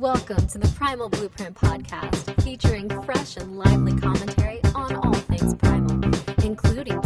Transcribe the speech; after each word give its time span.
Welcome 0.00 0.46
to 0.48 0.58
the 0.58 0.68
Primal 0.76 1.08
Blueprint 1.08 1.56
podcast, 1.56 2.42
featuring 2.42 2.86
fresh 3.04 3.38
and 3.38 3.56
lively 3.56 3.98
commentary 3.98 4.60
on 4.74 4.94
all 4.94 5.14
things 5.14 5.54
primal, 5.54 6.04
including 6.44 7.00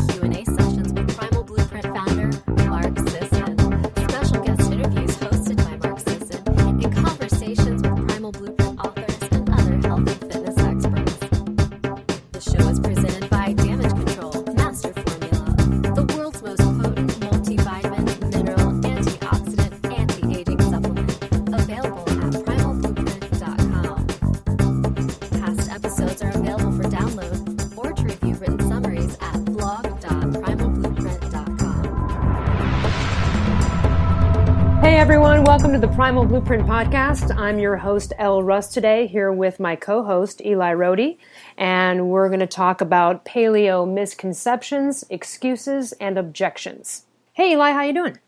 welcome 35.70 35.83
to 35.83 35.87
the 35.87 35.95
Primal 35.95 36.24
Blueprint 36.24 36.66
Podcast. 36.66 37.33
I'm 37.37 37.60
your 37.60 37.77
host, 37.77 38.12
Elle 38.19 38.42
Russ, 38.42 38.74
today, 38.74 39.06
here 39.06 39.30
with 39.30 39.61
my 39.61 39.77
co 39.77 40.02
host, 40.02 40.42
Eli 40.45 40.73
Rohde, 40.74 41.16
and 41.56 42.09
we're 42.09 42.27
going 42.27 42.41
to 42.41 42.47
talk 42.48 42.80
about 42.80 43.24
paleo 43.24 43.88
misconceptions, 43.88 45.05
excuses, 45.11 45.92
and 45.92 46.19
objections. 46.19 47.05
Hey 47.34 47.52
Eli, 47.52 47.70
how 47.70 47.83
you 47.83 47.92
doing? 47.92 48.19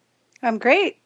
I'm 0.41 0.57
great. 0.57 0.99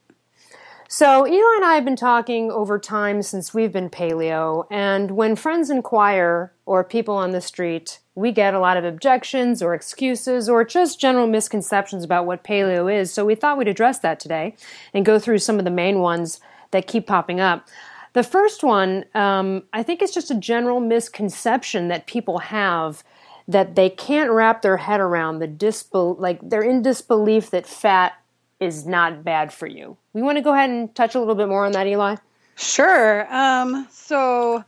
So, 0.91 1.27
Eli 1.27 1.55
and 1.57 1.65
I 1.65 1.75
have 1.75 1.87
been 1.87 1.97
talking 1.97 2.51
over 2.51 2.79
time 2.79 3.23
since 3.23 3.55
we've 3.55 3.73
been 3.73 3.89
paleo, 3.89 4.67
and 4.71 5.13
when 5.13 5.37
friends 5.37 5.71
inquire 5.71 6.53
or 6.67 6.85
people 6.85 7.15
on 7.15 7.31
the 7.31 7.41
street, 7.41 8.01
we 8.17 8.33
get 8.33 8.55
a 8.55 8.59
lot 8.59 8.77
of 8.77 8.85
objections 8.85 9.63
or 9.63 9.75
excuses 9.75 10.49
or 10.49 10.65
just 10.65 10.99
general 10.99 11.29
misconceptions 11.29 12.03
about 12.03 12.27
what 12.27 12.43
paleo 12.43 12.93
is. 12.93 13.13
So, 13.13 13.25
we 13.25 13.37
thought 13.37 13.59
we'd 13.59 13.69
address 13.69 14.01
that 14.01 14.19
today 14.19 14.57
and 14.93 15.07
go 15.07 15.21
through 15.21 15.39
some 15.39 15.61
of 15.61 15.65
the 15.65 15.71
main 15.71 16.01
ones 16.01 16.41
that 16.73 16.89
keep 16.89 17.07
popping 17.07 17.39
up. 17.39 17.69
The 18.15 18.23
first 18.25 18.65
one, 18.65 19.05
um, 19.15 19.63
I 19.73 19.83
think, 19.83 20.03
is 20.03 20.11
just 20.11 20.31
a 20.31 20.35
general 20.35 20.81
misconception 20.81 21.89
that 21.89 22.07
people 22.07 22.39
have 22.39 23.05
that 23.47 23.77
they 23.77 23.91
can't 23.91 24.31
wrap 24.31 24.63
their 24.63 24.79
head 24.79 25.01
around 25.01 25.39
the 25.39 25.47
disbel 25.47 26.17
like 26.19 26.41
they're 26.43 26.63
in 26.63 26.83
disbelief 26.83 27.51
that 27.51 27.67
fat 27.67 28.15
is 28.59 28.87
not 28.87 29.23
bad 29.23 29.53
for 29.53 29.67
you. 29.67 29.97
We 30.13 30.23
want 30.23 30.39
to 30.39 30.43
go 30.43 30.53
ahead 30.53 30.71
and 30.71 30.93
touch 30.95 31.15
a 31.15 31.19
little 31.19 31.35
bit 31.35 31.49
more 31.49 31.65
on 31.67 31.73
that, 31.73 31.87
Eli. 31.87 32.17
Sure. 32.57 33.33
Um, 33.33 33.87
so 33.91 34.65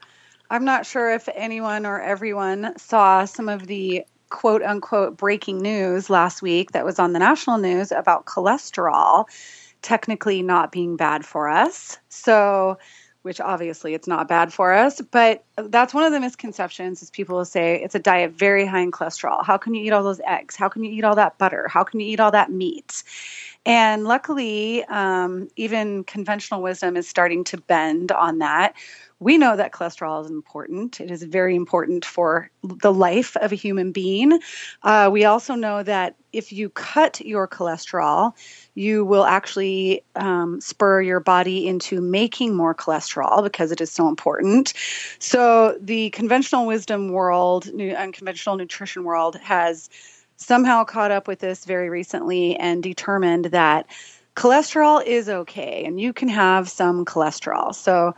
I'm 0.50 0.64
not 0.64 0.86
sure 0.86 1.10
if 1.10 1.28
anyone 1.34 1.84
or 1.84 2.00
everyone 2.00 2.72
saw 2.78 3.24
some 3.26 3.48
of 3.48 3.66
the 3.66 4.04
quote 4.30 4.62
unquote 4.62 5.16
breaking 5.16 5.58
news 5.58 6.10
last 6.10 6.42
week 6.42 6.72
that 6.72 6.84
was 6.84 6.98
on 6.98 7.12
the 7.12 7.18
national 7.18 7.58
news 7.58 7.92
about 7.92 8.26
cholesterol 8.26 9.26
technically 9.82 10.42
not 10.42 10.72
being 10.72 10.96
bad 10.96 11.24
for 11.24 11.48
us. 11.48 11.98
So, 12.08 12.78
which 13.22 13.40
obviously 13.40 13.94
it's 13.94 14.06
not 14.06 14.28
bad 14.28 14.52
for 14.52 14.72
us, 14.72 15.00
but 15.00 15.44
that's 15.56 15.92
one 15.92 16.04
of 16.04 16.12
the 16.12 16.20
misconceptions 16.20 17.02
is 17.02 17.10
people 17.10 17.36
will 17.36 17.44
say 17.44 17.82
it's 17.82 17.94
a 17.94 17.98
diet 17.98 18.32
very 18.32 18.64
high 18.64 18.80
in 18.80 18.90
cholesterol. 18.90 19.44
How 19.44 19.58
can 19.58 19.74
you 19.74 19.84
eat 19.84 19.92
all 19.92 20.02
those 20.02 20.20
eggs? 20.26 20.56
How 20.56 20.68
can 20.68 20.82
you 20.82 20.90
eat 20.90 21.04
all 21.04 21.16
that 21.16 21.36
butter? 21.36 21.68
How 21.68 21.84
can 21.84 22.00
you 22.00 22.06
eat 22.06 22.20
all 22.20 22.30
that 22.30 22.50
meat? 22.50 23.02
And 23.66 24.04
luckily, 24.04 24.84
um, 24.84 25.48
even 25.56 26.04
conventional 26.04 26.62
wisdom 26.62 26.96
is 26.96 27.08
starting 27.08 27.44
to 27.44 27.58
bend 27.58 28.12
on 28.12 28.38
that. 28.38 28.74
We 29.20 29.36
know 29.36 29.56
that 29.56 29.72
cholesterol 29.72 30.24
is 30.24 30.30
important. 30.30 31.00
It 31.00 31.10
is 31.10 31.22
very 31.24 31.56
important 31.56 32.04
for 32.04 32.50
the 32.62 32.92
life 32.92 33.36
of 33.38 33.50
a 33.50 33.56
human 33.56 33.90
being. 33.90 34.40
Uh, 34.82 35.08
we 35.12 35.24
also 35.24 35.54
know 35.54 35.82
that 35.82 36.14
if 36.32 36.52
you 36.52 36.68
cut 36.68 37.20
your 37.20 37.48
cholesterol, 37.48 38.32
you 38.74 39.04
will 39.04 39.24
actually 39.24 40.04
um, 40.14 40.60
spur 40.60 41.00
your 41.02 41.20
body 41.20 41.66
into 41.66 42.00
making 42.00 42.54
more 42.54 42.74
cholesterol 42.74 43.42
because 43.42 43.72
it 43.72 43.80
is 43.80 43.90
so 43.90 44.08
important. 44.08 44.72
So, 45.18 45.76
the 45.80 46.10
conventional 46.10 46.66
wisdom 46.66 47.08
world 47.08 47.66
and 47.66 48.12
conventional 48.12 48.56
nutrition 48.56 49.04
world 49.04 49.36
has 49.36 49.90
somehow 50.36 50.84
caught 50.84 51.10
up 51.10 51.26
with 51.26 51.40
this 51.40 51.64
very 51.64 51.90
recently 51.90 52.56
and 52.56 52.82
determined 52.82 53.46
that 53.46 53.86
cholesterol 54.36 55.04
is 55.04 55.28
okay 55.28 55.84
and 55.84 56.00
you 56.00 56.12
can 56.12 56.28
have 56.28 56.68
some 56.68 57.04
cholesterol. 57.04 57.74
So 57.74 58.14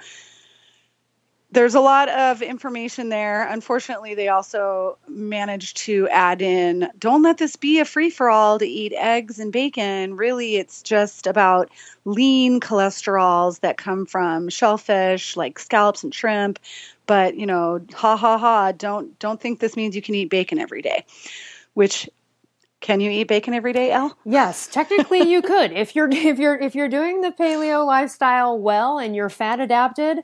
there's 1.53 1.75
a 1.75 1.81
lot 1.81 2.09
of 2.09 2.43
information 2.43 3.09
there. 3.09 3.47
Unfortunately, 3.49 4.15
they 4.15 4.29
also 4.29 4.99
managed 5.09 5.77
to 5.79 6.09
add 6.09 6.43
in 6.43 6.89
don't 6.99 7.23
let 7.23 7.39
this 7.39 7.57
be 7.57 7.81
a 7.81 7.85
free 7.85 8.11
for 8.11 8.31
all 8.31 8.59
to 8.59 8.67
eat 8.67 8.93
eggs 8.97 9.39
and 9.39 9.53
bacon. 9.53 10.17
Really, 10.17 10.57
it's 10.57 10.83
just 10.83 11.27
about 11.27 11.71
lean 12.05 12.61
cholesterols 12.61 13.61
that 13.61 13.77
come 13.77 14.07
from 14.07 14.49
shellfish 14.49 15.37
like 15.37 15.59
scallops 15.59 16.05
and 16.05 16.15
shrimp. 16.15 16.59
But, 17.07 17.35
you 17.35 17.47
know, 17.47 17.81
ha 17.93 18.17
ha 18.17 18.39
ha, 18.39 18.73
don't 18.73 19.19
don't 19.19 19.41
think 19.41 19.59
this 19.59 19.77
means 19.77 19.97
you 19.97 20.03
can 20.03 20.15
eat 20.15 20.31
bacon 20.31 20.59
every 20.59 20.83
day 20.83 21.05
which 21.75 22.09
can 22.81 23.01
you 23.01 23.11
eat 23.11 23.29
bacon 23.29 23.53
every 23.53 23.75
day, 23.75 23.91
Elle? 23.91 24.17
Yes, 24.25 24.67
technically 24.67 25.29
you 25.29 25.43
could. 25.43 25.73
If 25.73 25.95
you're 25.95 26.09
if 26.11 26.39
you're 26.39 26.57
if 26.57 26.75
you're 26.75 26.89
doing 26.89 27.21
the 27.21 27.31
paleo 27.31 27.85
lifestyle 27.85 28.59
well 28.59 28.99
and 28.99 29.15
you're 29.15 29.29
fat 29.29 29.61
adapted, 29.61 30.21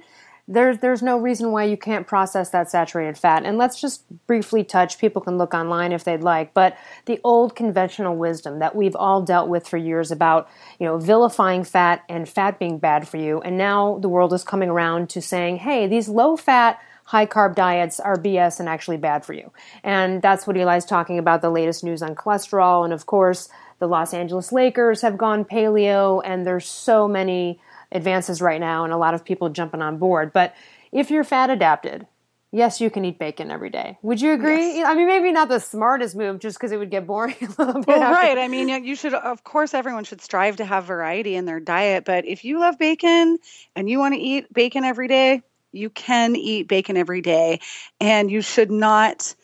there's 0.49 0.79
there's 0.79 1.03
no 1.03 1.19
reason 1.19 1.51
why 1.51 1.65
you 1.65 1.77
can't 1.77 2.07
process 2.07 2.51
that 2.51 2.71
saturated 2.71 3.19
fat. 3.19 3.45
And 3.45 3.59
let's 3.59 3.81
just 3.81 4.05
briefly 4.27 4.62
touch. 4.62 4.99
People 4.99 5.21
can 5.21 5.39
look 5.39 5.55
online 5.55 5.93
if 5.93 6.05
they'd 6.05 6.23
like, 6.23 6.55
but 6.55 6.77
the 7.07 7.21
old 7.25 7.57
conventional 7.57 8.17
wisdom 8.17 8.61
that 8.61 8.77
we've 8.77 8.95
all 8.95 9.23
dealt 9.23 9.49
with 9.49 9.67
for 9.67 9.77
years 9.77 10.11
about 10.11 10.49
you 10.79 10.87
know 10.87 10.99
vilifying 10.99 11.65
fat 11.65 12.05
and 12.09 12.29
fat 12.29 12.59
being 12.59 12.79
bad 12.79 13.09
for 13.09 13.17
you, 13.17 13.41
and 13.41 13.59
now 13.59 13.99
the 14.01 14.09
world 14.09 14.33
is 14.33 14.45
coming 14.45 14.69
around 14.69 15.11
to 15.11 15.21
saying, 15.21 15.57
hey, 15.57 15.87
these 15.87 16.09
low 16.09 16.37
fat 16.37 16.78
high 17.07 17.27
carb 17.27 17.55
diets 17.55 18.01
are 18.01 18.17
BS 18.17 18.59
and 18.61 18.69
actually 18.69 18.97
bad 18.97 19.25
for 19.25 19.33
you. 19.33 19.53
And 19.84 20.21
that's 20.21 20.47
what 20.47 20.57
Eli's 20.57 20.84
talking 20.84 21.19
about 21.19 21.41
the 21.41 21.51
latest 21.51 21.84
news 21.84 22.03
on 22.03 22.17
cholesterol. 22.17 22.84
And 22.84 22.93
of 22.93 23.07
course, 23.07 23.49
the 23.78 23.87
Los 23.87 24.13
Angeles 24.13 24.53
Lakers 24.53 25.03
have 25.03 25.17
gone 25.17 25.45
paleo, 25.45 26.21
and 26.25 26.47
there's 26.47 26.67
so 26.67 27.07
many 27.07 27.61
advances 27.92 28.41
right 28.41 28.60
now, 28.60 28.84
and 28.84 28.92
a 28.92 28.97
lot 28.97 29.14
of 29.14 29.24
people 29.24 29.48
jumping 29.48 29.82
on 29.82 29.98
board. 29.98 30.32
But 30.32 30.54
if 30.92 31.10
you're 31.10 31.24
fat 31.24 31.50
adapted, 31.50 32.06
yes, 32.52 32.80
you 32.80 32.91
can 32.91 33.04
eat 33.04 33.19
bacon 33.19 33.50
every 33.50 33.70
day. 33.70 33.98
Would 34.02 34.20
you 34.20 34.32
agree? 34.32 34.76
Yes. 34.76 34.88
I 34.88 34.94
mean, 34.94 35.06
maybe 35.06 35.32
not 35.32 35.48
the 35.48 35.58
smartest 35.60 36.16
move, 36.16 36.38
just 36.38 36.58
because 36.58 36.72
it 36.72 36.78
would 36.78 36.91
get 36.91 37.06
boring 37.06 37.36
a 37.41 37.62
little 37.62 37.82
bit. 37.82 37.88
Well, 37.88 38.02
after- 38.02 38.14
right. 38.14 38.38
I 38.38 38.48
mean, 38.48 38.69
you 38.84 38.97
should, 38.97 39.14
of 39.14 39.44
course, 39.44 39.74
everyone 39.74 40.04
should 40.04 40.20
strive 40.20 40.56
to 40.56 40.64
have 40.64 40.84
variety 40.84 41.34
in 41.34 41.44
their 41.44 41.60
diet. 41.60 42.04
But 42.04 42.24
if 42.24 42.44
you 42.44 42.60
love 42.60 42.78
bacon 42.78 43.38
and 43.74 43.88
you 43.91 43.98
want 43.98 44.14
to 44.14 44.20
eat 44.20 44.53
bacon 44.53 44.84
every 44.84 45.08
day, 45.08 45.42
you 45.72 45.91
can 45.91 46.36
eat 46.36 46.68
bacon 46.68 46.97
every 46.97 47.20
day, 47.20 47.60
and 48.00 48.30
you 48.30 48.41
should 48.41 48.70
not 48.70 49.34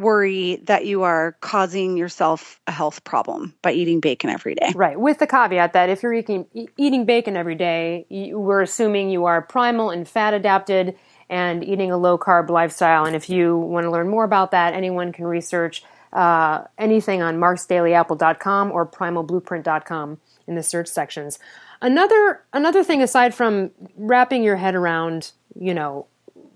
worry 0.00 0.56
that 0.64 0.86
you 0.86 1.02
are 1.02 1.36
causing 1.40 1.96
yourself 1.96 2.60
a 2.66 2.72
health 2.72 3.04
problem 3.04 3.54
by 3.62 3.72
eating 3.72 4.00
bacon 4.00 4.30
every 4.30 4.54
day. 4.54 4.72
Right, 4.74 4.98
with 4.98 5.18
the 5.18 5.26
caveat 5.26 5.72
that 5.74 5.88
if 5.88 6.02
you're 6.02 6.14
eating, 6.14 6.46
eating 6.76 7.04
bacon 7.04 7.36
every 7.36 7.54
day, 7.54 8.06
we're 8.32 8.62
assuming 8.62 9.10
you 9.10 9.26
are 9.26 9.42
primal 9.42 9.90
and 9.90 10.08
fat 10.08 10.34
adapted 10.34 10.96
and 11.28 11.62
eating 11.62 11.92
a 11.92 11.96
low 11.96 12.18
carb 12.18 12.50
lifestyle. 12.50 13.04
And 13.04 13.14
if 13.14 13.30
you 13.30 13.56
want 13.56 13.84
to 13.84 13.90
learn 13.90 14.08
more 14.08 14.24
about 14.24 14.50
that, 14.50 14.74
anyone 14.74 15.12
can 15.12 15.26
research 15.26 15.84
uh, 16.12 16.64
anything 16.76 17.22
on 17.22 17.36
marksdailyapple.com 17.38 18.72
or 18.72 18.86
primalblueprint.com 18.86 20.18
in 20.46 20.54
the 20.56 20.62
search 20.62 20.88
sections. 20.88 21.38
Another 21.80 22.44
another 22.52 22.84
thing 22.84 23.00
aside 23.00 23.34
from 23.34 23.70
wrapping 23.96 24.42
your 24.42 24.56
head 24.56 24.74
around, 24.74 25.32
you 25.54 25.72
know, 25.72 26.06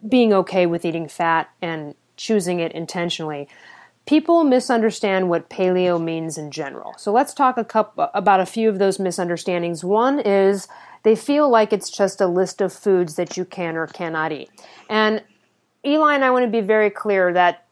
being 0.07 0.33
okay 0.33 0.67
with 0.67 0.85
eating 0.85 1.09
fat 1.09 1.49
and 1.63 1.95
choosing 2.25 2.59
it 2.59 2.73
intentionally, 2.73 3.47
people 4.07 4.45
misunderstand 4.45 5.29
what 5.29 5.51
paleo 5.51 6.03
means 6.03 6.39
in 6.39 6.51
general. 6.51 6.95
So 6.97 7.13
let's 7.13 7.35
talk 7.35 7.59
a 7.59 7.65
couple, 7.65 8.09
about 8.15 8.41
a 8.41 8.47
few 8.47 8.69
of 8.69 8.79
those 8.79 8.99
misunderstandings. 8.99 9.85
One 9.85 10.21
is 10.21 10.67
they 11.03 11.17
feel 11.17 11.51
like 11.51 11.73
it's 11.73 11.91
just 11.91 12.21
a 12.21 12.27
list 12.27 12.63
of 12.63 12.73
foods 12.73 13.17
that 13.17 13.37
you 13.37 13.45
can 13.45 13.77
or 13.77 13.87
cannot 13.87 14.33
eat. 14.33 14.51
And 14.89 15.23
Eli 15.85 16.15
and 16.15 16.25
I 16.25 16.31
want 16.31 16.45
to 16.47 16.51
be 16.51 16.63
very 16.63 16.89
clear 16.89 17.33
that 17.35 17.67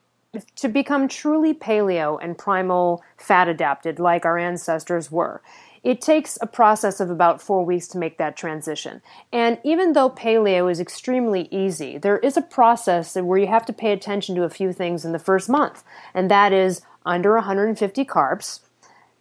to 0.57 0.69
become 0.69 1.09
truly 1.09 1.55
paleo 1.55 2.19
and 2.23 2.37
primal 2.37 3.03
fat 3.17 3.49
adapted 3.49 3.99
like 3.99 4.27
our 4.27 4.39
ancestors 4.39 5.11
were, 5.11 5.43
it 5.83 6.01
takes 6.01 6.39
a 6.41 6.47
process 6.47 7.01
of 7.01 7.11
about 7.11 7.43
four 7.43 7.65
weeks 7.65 7.89
to 7.89 7.99
make 7.99 8.19
that 8.19 8.37
transition. 8.37 9.03
And 9.33 9.59
even 9.65 9.95
though 9.95 10.11
paleo 10.11 10.71
is 10.71 10.79
extremely 10.81 11.49
easy, 11.51 11.99
there 11.99 12.19
is 12.19 12.37
a 12.37 12.43
process 12.43 13.17
where 13.17 13.39
you 13.39 13.49
have 13.49 13.67
to 13.67 13.73
pay 13.73 13.93
attention 13.93 14.37
to 14.37 14.45
a 14.45 14.51
few 14.51 14.73
things 14.73 15.05
in 15.05 15.13
the 15.13 15.19
first 15.19 15.49
month, 15.49 15.83
and 16.15 16.31
that 16.31 16.53
is 16.53 16.83
under 17.05 17.35
150 17.35 18.05
carbs, 18.05 18.61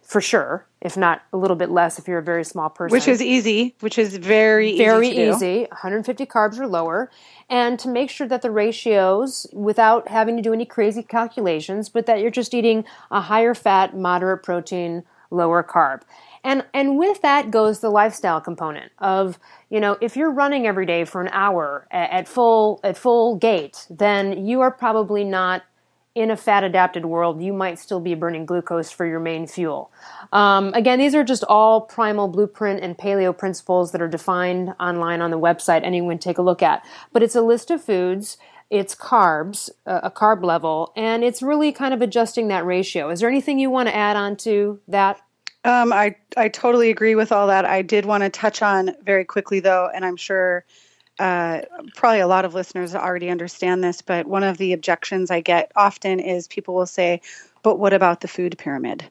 for 0.02 0.20
sure, 0.20 0.66
if 0.80 0.96
not 0.96 1.22
a 1.32 1.36
little 1.36 1.56
bit 1.56 1.70
less 1.70 1.98
if 1.98 2.06
you're 2.06 2.18
a 2.18 2.22
very 2.22 2.44
small 2.44 2.68
person. 2.68 2.92
Which 2.92 3.08
is 3.08 3.22
easy, 3.22 3.74
which 3.80 3.98
is 3.98 4.16
very 4.16 4.76
very 4.76 5.08
easy. 5.08 5.16
do. 5.16 5.34
easy 5.34 5.60
150 5.70 6.26
carbs 6.26 6.58
or 6.58 6.66
lower 6.66 7.10
and 7.48 7.78
to 7.78 7.88
make 7.88 8.10
sure 8.10 8.28
that 8.28 8.42
the 8.42 8.50
ratios 8.50 9.46
without 9.52 10.08
having 10.08 10.36
to 10.36 10.42
do 10.42 10.52
any 10.52 10.64
crazy 10.64 11.02
calculations 11.02 11.88
but 11.88 12.06
that 12.06 12.20
you're 12.20 12.30
just 12.30 12.52
eating 12.52 12.84
a 13.10 13.20
higher 13.20 13.54
fat 13.54 13.96
moderate 13.96 14.42
protein 14.42 15.04
lower 15.30 15.62
carb 15.62 16.02
and 16.44 16.64
and 16.74 16.98
with 16.98 17.20
that 17.22 17.50
goes 17.50 17.80
the 17.80 17.90
lifestyle 17.90 18.40
component 18.40 18.92
of 18.98 19.38
you 19.70 19.80
know 19.80 19.96
if 20.00 20.16
you're 20.16 20.32
running 20.32 20.66
every 20.66 20.86
day 20.86 21.04
for 21.04 21.20
an 21.20 21.28
hour 21.32 21.86
at, 21.90 22.10
at 22.10 22.28
full 22.28 22.80
at 22.82 22.96
full 22.96 23.36
gait 23.36 23.86
then 23.90 24.46
you 24.46 24.60
are 24.60 24.70
probably 24.70 25.24
not 25.24 25.62
in 26.14 26.30
a 26.30 26.36
fat 26.36 26.62
adapted 26.62 27.06
world, 27.06 27.42
you 27.42 27.52
might 27.52 27.78
still 27.78 28.00
be 28.00 28.14
burning 28.14 28.44
glucose 28.44 28.90
for 28.90 29.06
your 29.06 29.20
main 29.20 29.46
fuel. 29.46 29.90
Um, 30.32 30.72
again, 30.74 30.98
these 30.98 31.14
are 31.14 31.24
just 31.24 31.42
all 31.44 31.80
primal 31.80 32.28
blueprint 32.28 32.80
and 32.82 32.96
paleo 32.96 33.36
principles 33.36 33.92
that 33.92 34.02
are 34.02 34.08
defined 34.08 34.74
online 34.78 35.22
on 35.22 35.30
the 35.30 35.38
website. 35.38 35.84
Anyone 35.84 36.18
take 36.18 36.38
a 36.38 36.42
look 36.42 36.62
at. 36.62 36.84
But 37.12 37.22
it's 37.22 37.34
a 37.34 37.40
list 37.40 37.70
of 37.70 37.82
foods, 37.82 38.36
it's 38.68 38.94
carbs, 38.94 39.70
uh, 39.86 40.00
a 40.02 40.10
carb 40.10 40.44
level, 40.44 40.92
and 40.96 41.24
it's 41.24 41.42
really 41.42 41.72
kind 41.72 41.94
of 41.94 42.02
adjusting 42.02 42.48
that 42.48 42.66
ratio. 42.66 43.08
Is 43.08 43.20
there 43.20 43.28
anything 43.30 43.58
you 43.58 43.70
want 43.70 43.88
to 43.88 43.96
add 43.96 44.16
on 44.16 44.36
to 44.38 44.80
that? 44.88 45.20
Um, 45.64 45.92
I 45.92 46.16
I 46.36 46.48
totally 46.48 46.90
agree 46.90 47.14
with 47.14 47.30
all 47.32 47.46
that. 47.48 47.64
I 47.64 47.82
did 47.82 48.04
want 48.04 48.22
to 48.24 48.30
touch 48.30 48.62
on 48.62 48.94
very 49.04 49.24
quickly 49.24 49.60
though, 49.60 49.88
and 49.94 50.04
I'm 50.04 50.16
sure 50.16 50.64
uh, 51.20 51.62
probably 51.96 52.20
a 52.20 52.26
lot 52.26 52.44
of 52.44 52.54
listeners 52.54 52.94
already 52.94 53.30
understand 53.30 53.84
this, 53.84 54.02
but 54.02 54.26
one 54.26 54.42
of 54.44 54.58
the 54.58 54.72
objections 54.72 55.30
I 55.30 55.40
get 55.40 55.70
often 55.76 56.20
is 56.20 56.48
people 56.48 56.74
will 56.74 56.86
say, 56.86 57.20
but 57.62 57.78
what 57.78 57.92
about 57.92 58.20
the 58.22 58.28
food 58.28 58.58
pyramid? 58.58 59.04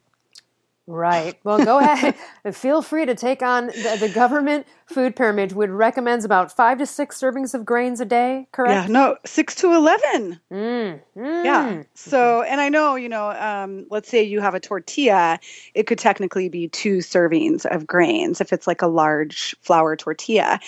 Right. 0.87 1.39
Well, 1.43 1.63
go 1.63 1.79
ahead. 1.79 2.15
Feel 2.53 2.81
free 2.81 3.05
to 3.05 3.15
take 3.15 3.41
on 3.41 3.67
the, 3.67 3.97
the, 3.99 4.09
government 4.09 4.65
food 4.87 5.15
pyramid, 5.15 5.53
Would 5.53 5.69
recommends 5.69 6.25
about 6.25 6.51
five 6.51 6.79
to 6.79 6.85
six 6.85 7.19
servings 7.19 7.53
of 7.53 7.63
grains 7.63 8.01
a 8.01 8.05
day, 8.05 8.47
correct? 8.51 8.89
Yeah, 8.89 8.93
no, 8.93 9.17
six 9.25 9.55
to 9.55 9.73
11. 9.73 10.39
Mm, 10.51 11.01
mm. 11.15 11.45
Yeah. 11.45 11.83
So, 11.93 12.41
and 12.41 12.59
I 12.59 12.69
know, 12.69 12.95
you 12.95 13.09
know, 13.09 13.29
um, 13.29 13.85
let's 13.89 14.09
say 14.09 14.23
you 14.23 14.41
have 14.41 14.55
a 14.55 14.59
tortilla, 14.59 15.39
it 15.75 15.87
could 15.87 15.99
technically 15.99 16.49
be 16.49 16.67
two 16.67 16.97
servings 16.97 17.65
of 17.65 17.85
grains 17.85 18.41
if 18.41 18.51
it's 18.51 18.67
like 18.67 18.81
a 18.81 18.87
large 18.87 19.55
flour 19.61 19.95
tortilla. 19.95 20.59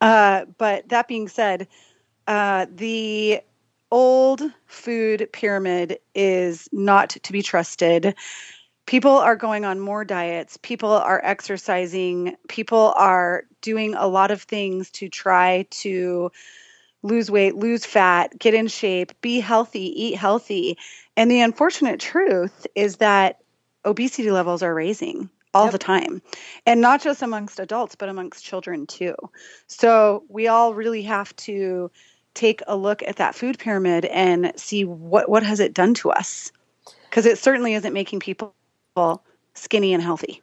Uh, 0.00 0.46
but 0.58 0.88
that 0.88 1.06
being 1.06 1.28
said, 1.28 1.68
uh, 2.26 2.66
the 2.74 3.40
old 3.90 4.42
food 4.66 5.28
pyramid 5.32 5.98
is 6.14 6.68
not 6.72 7.10
to 7.10 7.32
be 7.32 7.42
trusted. 7.42 8.14
People 8.90 9.12
are 9.12 9.36
going 9.36 9.64
on 9.64 9.78
more 9.78 10.04
diets. 10.04 10.56
People 10.62 10.90
are 10.90 11.20
exercising. 11.22 12.36
People 12.48 12.92
are 12.96 13.44
doing 13.60 13.94
a 13.94 14.08
lot 14.08 14.32
of 14.32 14.42
things 14.42 14.90
to 14.90 15.08
try 15.08 15.64
to 15.70 16.32
lose 17.04 17.30
weight, 17.30 17.54
lose 17.54 17.86
fat, 17.86 18.36
get 18.36 18.52
in 18.52 18.66
shape, 18.66 19.12
be 19.20 19.38
healthy, 19.38 20.02
eat 20.02 20.16
healthy. 20.16 20.76
And 21.16 21.30
the 21.30 21.40
unfortunate 21.40 22.00
truth 22.00 22.66
is 22.74 22.96
that 22.96 23.38
obesity 23.84 24.32
levels 24.32 24.60
are 24.60 24.74
raising 24.74 25.30
all 25.54 25.66
yep. 25.66 25.72
the 25.72 25.78
time 25.78 26.20
and 26.66 26.80
not 26.80 27.00
just 27.00 27.22
amongst 27.22 27.58
adults 27.60 27.94
but 27.96 28.08
amongst 28.08 28.44
children 28.44 28.86
too 28.86 29.16
so 29.66 30.22
we 30.28 30.46
all 30.46 30.74
really 30.74 31.02
have 31.02 31.34
to 31.34 31.90
take 32.34 32.62
a 32.68 32.76
look 32.76 33.02
at 33.02 33.16
that 33.16 33.34
food 33.34 33.58
pyramid 33.58 34.04
and 34.04 34.52
see 34.54 34.84
what 34.84 35.28
what 35.28 35.42
has 35.42 35.58
it 35.58 35.74
done 35.74 35.92
to 35.92 36.08
us 36.10 36.52
because 37.08 37.26
it 37.26 37.36
certainly 37.36 37.74
isn't 37.74 37.92
making 37.92 38.20
people 38.20 38.54
skinny 39.54 39.92
and 39.94 40.02
healthy 40.02 40.42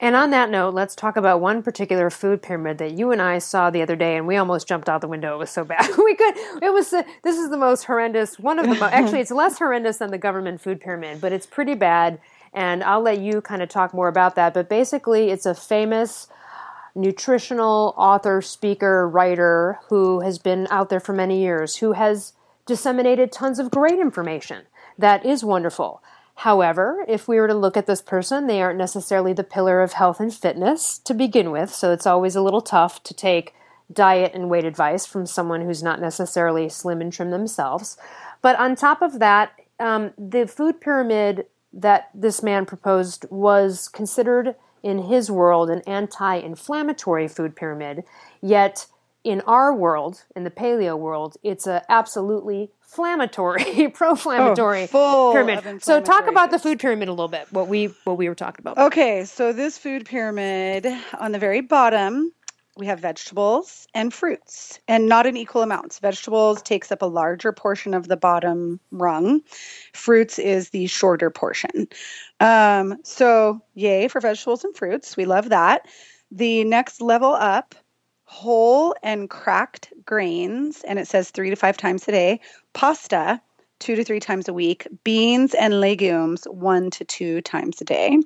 and 0.00 0.14
on 0.14 0.30
that 0.30 0.48
note, 0.48 0.74
let's 0.74 0.94
talk 0.94 1.16
about 1.16 1.40
one 1.40 1.60
particular 1.60 2.08
food 2.08 2.40
pyramid 2.40 2.78
that 2.78 2.92
you 2.92 3.10
and 3.10 3.20
I 3.20 3.38
saw 3.38 3.68
the 3.68 3.82
other 3.82 3.96
day, 3.96 4.16
and 4.16 4.28
we 4.28 4.36
almost 4.36 4.68
jumped 4.68 4.88
out 4.88 5.00
the 5.00 5.08
window. 5.08 5.34
It 5.34 5.38
was 5.38 5.50
so 5.50 5.64
bad. 5.64 5.90
we 5.98 6.14
could. 6.14 6.36
It 6.62 6.72
was. 6.72 6.92
Uh, 6.92 7.02
this 7.24 7.36
is 7.36 7.50
the 7.50 7.56
most 7.56 7.82
horrendous. 7.82 8.38
One 8.38 8.60
of 8.60 8.66
the. 8.68 8.76
Mo- 8.76 8.86
actually, 8.92 9.18
it's 9.18 9.32
less 9.32 9.58
horrendous 9.58 9.96
than 9.96 10.12
the 10.12 10.16
government 10.18 10.60
food 10.60 10.80
pyramid, 10.80 11.20
but 11.20 11.32
it's 11.32 11.46
pretty 11.46 11.74
bad 11.74 12.20
and 12.52 12.82
I'll 12.82 13.02
let 13.02 13.20
you 13.20 13.40
kind 13.40 13.62
of 13.62 13.68
talk 13.68 13.92
more 13.94 14.08
about 14.08 14.34
that. 14.36 14.54
But 14.54 14.68
basically, 14.68 15.30
it's 15.30 15.46
a 15.46 15.54
famous 15.54 16.28
nutritional 16.94 17.94
author, 17.96 18.42
speaker, 18.42 19.08
writer 19.08 19.78
who 19.88 20.20
has 20.20 20.38
been 20.38 20.66
out 20.70 20.88
there 20.88 21.00
for 21.00 21.12
many 21.12 21.40
years, 21.40 21.76
who 21.76 21.92
has 21.92 22.32
disseminated 22.66 23.30
tons 23.30 23.58
of 23.58 23.70
great 23.70 23.98
information 23.98 24.64
that 24.98 25.24
is 25.24 25.44
wonderful. 25.44 26.02
However, 26.42 27.04
if 27.08 27.26
we 27.26 27.40
were 27.40 27.48
to 27.48 27.54
look 27.54 27.76
at 27.76 27.86
this 27.86 28.00
person, 28.00 28.46
they 28.46 28.62
aren't 28.62 28.78
necessarily 28.78 29.32
the 29.32 29.42
pillar 29.42 29.82
of 29.82 29.94
health 29.94 30.20
and 30.20 30.32
fitness 30.32 30.96
to 31.00 31.12
begin 31.12 31.50
with, 31.50 31.74
so 31.74 31.90
it's 31.90 32.06
always 32.06 32.36
a 32.36 32.40
little 32.42 32.60
tough 32.60 33.02
to 33.02 33.12
take 33.12 33.56
diet 33.92 34.34
and 34.34 34.48
weight 34.48 34.64
advice 34.64 35.04
from 35.04 35.26
someone 35.26 35.62
who's 35.62 35.82
not 35.82 36.00
necessarily 36.00 36.68
slim 36.68 37.00
and 37.00 37.12
trim 37.12 37.32
themselves. 37.32 37.96
But 38.40 38.56
on 38.56 38.76
top 38.76 39.02
of 39.02 39.18
that, 39.18 39.50
um, 39.80 40.12
the 40.16 40.46
food 40.46 40.80
pyramid 40.80 41.46
that 41.72 42.08
this 42.14 42.40
man 42.40 42.66
proposed 42.66 43.26
was 43.30 43.88
considered 43.88 44.54
in 44.80 45.08
his 45.08 45.32
world 45.32 45.70
an 45.70 45.82
anti 45.88 46.36
inflammatory 46.36 47.26
food 47.26 47.56
pyramid, 47.56 48.04
yet 48.40 48.86
in 49.24 49.40
our 49.40 49.74
world, 49.74 50.22
in 50.36 50.44
the 50.44 50.52
paleo 50.52 50.96
world, 50.96 51.36
it's 51.42 51.66
a 51.66 51.84
absolutely 51.88 52.70
inflammatory, 52.88 53.88
pro-inflammatory 53.94 54.88
oh, 54.94 55.30
pyramid. 55.32 55.82
So 55.82 56.00
talk 56.00 56.26
about 56.26 56.50
the 56.50 56.58
food 56.58 56.78
pyramid 56.78 57.08
a 57.08 57.12
little 57.12 57.28
bit. 57.28 57.46
What 57.50 57.68
we 57.68 57.86
what 58.04 58.16
we 58.16 58.28
were 58.28 58.34
talking 58.34 58.62
about. 58.62 58.78
Okay, 58.78 59.24
so 59.24 59.52
this 59.52 59.78
food 59.78 60.06
pyramid 60.06 60.86
on 61.18 61.32
the 61.32 61.38
very 61.38 61.60
bottom 61.60 62.32
we 62.76 62.86
have 62.86 63.00
vegetables 63.00 63.88
and 63.92 64.14
fruits 64.14 64.78
and 64.86 65.08
not 65.08 65.26
in 65.26 65.36
equal 65.36 65.62
amounts 65.62 65.98
vegetables 65.98 66.62
takes 66.62 66.92
up 66.92 67.02
a 67.02 67.06
larger 67.06 67.50
portion 67.50 67.92
of 67.92 68.06
the 68.06 68.16
bottom 68.16 68.78
rung 68.92 69.40
fruits 69.92 70.38
is 70.38 70.70
the 70.70 70.86
shorter 70.86 71.28
portion 71.28 71.88
um, 72.38 72.96
so 73.02 73.60
yay 73.74 74.06
for 74.06 74.20
vegetables 74.20 74.62
and 74.62 74.76
fruits 74.76 75.16
we 75.16 75.24
love 75.24 75.48
that 75.48 75.88
the 76.30 76.62
next 76.62 77.00
level 77.00 77.32
up 77.32 77.74
whole 78.28 78.94
and 79.02 79.30
cracked 79.30 79.92
grains 80.04 80.84
and 80.84 80.98
it 80.98 81.08
says 81.08 81.30
three 81.30 81.48
to 81.50 81.56
five 81.56 81.76
times 81.76 82.06
a 82.06 82.12
day 82.12 82.40
pasta 82.74 83.40
two 83.78 83.96
to 83.96 84.04
three 84.04 84.20
times 84.20 84.48
a 84.48 84.52
week 84.52 84.86
beans 85.02 85.54
and 85.54 85.80
legumes 85.80 86.44
one 86.44 86.90
to 86.90 87.04
two 87.04 87.40
times 87.40 87.80
a 87.80 87.84
day 87.84 88.18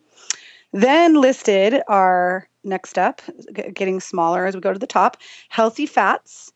then 0.73 1.21
listed 1.21 1.83
are 1.89 2.49
next 2.65 2.99
up, 2.99 3.21
getting 3.75 4.01
smaller 4.01 4.47
as 4.47 4.55
we 4.55 4.61
go 4.61 4.73
to 4.73 4.79
the 4.79 4.87
top, 4.87 5.17
healthy 5.49 5.87
fats. 5.87 6.52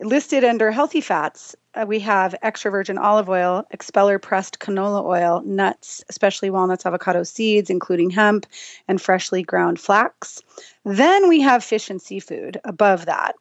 Listed 0.00 0.44
under 0.44 0.70
healthy 0.70 1.02
fats, 1.02 1.54
uh, 1.74 1.84
we 1.86 2.00
have 2.00 2.34
extra 2.40 2.70
virgin 2.70 2.96
olive 2.96 3.28
oil, 3.28 3.66
expeller 3.70 4.18
pressed 4.18 4.58
canola 4.58 5.04
oil, 5.04 5.42
nuts, 5.44 6.02
especially 6.08 6.48
walnuts, 6.48 6.86
avocado 6.86 7.22
seeds, 7.22 7.68
including 7.68 8.08
hemp, 8.08 8.46
and 8.88 9.00
freshly 9.00 9.42
ground 9.42 9.78
flax. 9.78 10.40
Then 10.84 11.28
we 11.28 11.42
have 11.42 11.62
fish 11.62 11.90
and 11.90 12.00
seafood 12.00 12.58
above 12.64 13.06
that 13.06 13.34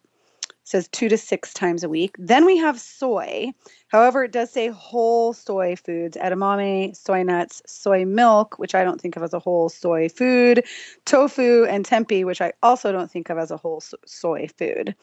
says 0.69 0.87
two 0.89 1.09
to 1.09 1.17
six 1.17 1.51
times 1.51 1.83
a 1.83 1.89
week. 1.89 2.15
Then 2.19 2.45
we 2.45 2.55
have 2.57 2.79
soy. 2.79 3.51
However, 3.87 4.25
it 4.25 4.31
does 4.31 4.51
say 4.51 4.67
whole 4.67 5.33
soy 5.33 5.75
foods, 5.75 6.15
edamame, 6.15 6.95
soy 6.95 7.23
nuts, 7.23 7.63
soy 7.65 8.05
milk, 8.05 8.59
which 8.59 8.75
I 8.75 8.83
don't 8.83 9.01
think 9.01 9.15
of 9.15 9.23
as 9.23 9.33
a 9.33 9.39
whole 9.39 9.69
soy 9.69 10.09
food, 10.09 10.63
tofu, 11.05 11.65
and 11.65 11.83
tempeh, 11.83 12.23
which 12.23 12.39
I 12.39 12.53
also 12.61 12.91
don't 12.91 13.09
think 13.09 13.31
of 13.31 13.39
as 13.39 13.49
a 13.49 13.57
whole 13.57 13.81
soy 14.05 14.47
food. 14.59 14.95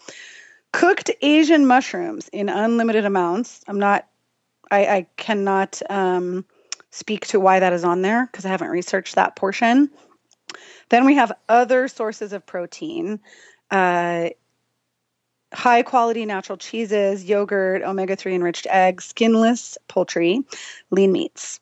Cooked 0.73 1.11
Asian 1.23 1.67
mushrooms 1.67 2.29
in 2.29 2.49
unlimited 2.49 3.05
amounts. 3.05 3.63
I'm 3.67 3.79
not, 3.79 4.07
I, 4.71 4.87
I 4.87 5.07
cannot 5.17 5.81
um, 5.89 6.45
speak 6.91 7.27
to 7.29 7.41
why 7.41 7.61
that 7.61 7.73
is 7.73 7.85
on 7.85 8.03
there 8.03 8.27
because 8.27 8.45
I 8.45 8.49
haven't 8.49 8.69
researched 8.69 9.15
that 9.15 9.37
portion. 9.37 9.91
Then 10.89 11.05
we 11.05 11.15
have 11.15 11.33
other 11.49 11.89
sources 11.89 12.33
of 12.33 12.47
protein. 12.47 13.21
Uh, 13.71 14.31
high 15.53 15.83
quality 15.83 16.27
natural 16.27 16.59
cheeses, 16.59 17.25
yogurt, 17.25 17.83
omega 17.83 18.17
3 18.17 18.35
enriched 18.35 18.67
eggs, 18.69 19.07
skinless 19.07 19.79
poultry, 19.89 20.43
lean 20.91 21.13
meats. 21.13 21.61